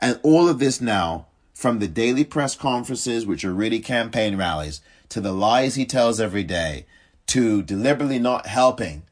And 0.00 0.20
all 0.22 0.48
of 0.48 0.58
this 0.58 0.80
now, 0.80 1.26
from 1.54 1.78
the 1.78 1.88
daily 1.88 2.24
press 2.24 2.54
conferences, 2.54 3.26
which 3.26 3.44
are 3.44 3.52
really 3.52 3.80
campaign 3.80 4.36
rallies, 4.36 4.80
to 5.08 5.20
the 5.20 5.32
lies 5.32 5.74
he 5.74 5.84
tells 5.84 6.20
every 6.20 6.44
day, 6.44 6.86
to 7.28 7.62
deliberately 7.62 8.18
not 8.18 8.46
helping 8.46 9.02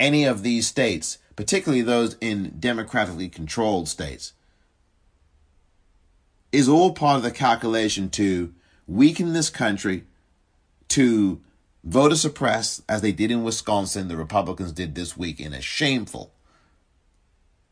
any 0.00 0.24
of 0.24 0.42
these 0.42 0.66
states, 0.66 1.18
particularly 1.36 1.82
those 1.82 2.16
in 2.20 2.56
democratically 2.58 3.28
controlled 3.28 3.88
states, 3.88 4.32
is 6.50 6.68
all 6.68 6.92
part 6.92 7.16
of 7.16 7.22
the 7.22 7.30
calculation 7.30 8.10
to 8.10 8.52
weaken 8.86 9.32
this 9.32 9.50
country, 9.50 10.04
to 10.88 11.40
voter 11.84 12.16
suppress, 12.16 12.82
as 12.88 13.00
they 13.00 13.12
did 13.12 13.30
in 13.30 13.44
Wisconsin, 13.44 14.08
the 14.08 14.16
Republicans 14.16 14.72
did 14.72 14.94
this 14.94 15.16
week 15.16 15.40
in 15.40 15.52
a 15.52 15.60
shameful 15.60 16.32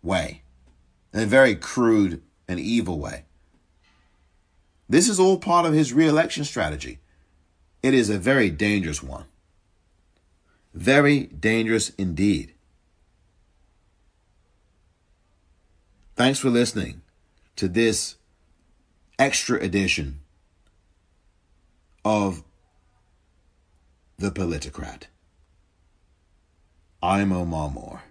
way, 0.02 0.42
in 1.12 1.20
a 1.20 1.26
very 1.26 1.54
crude 1.54 2.22
and 2.48 2.58
evil 2.58 2.98
way. 2.98 3.24
This 4.88 5.08
is 5.08 5.20
all 5.20 5.38
part 5.38 5.66
of 5.66 5.72
his 5.72 5.92
reelection 5.92 6.44
strategy. 6.44 6.98
It 7.82 7.94
is 7.94 8.10
a 8.10 8.18
very 8.18 8.50
dangerous 8.50 9.02
one. 9.02 9.26
Very 10.74 11.24
dangerous 11.26 11.90
indeed. 11.90 12.54
Thanks 16.16 16.38
for 16.38 16.50
listening 16.50 17.02
to 17.56 17.68
this 17.68 18.16
extra 19.18 19.62
edition 19.62 20.20
of 22.04 22.42
the 24.18 24.30
Politicrat. 24.30 25.04
I'm 27.02 27.32
Omar 27.32 27.70
Moore. 27.70 28.02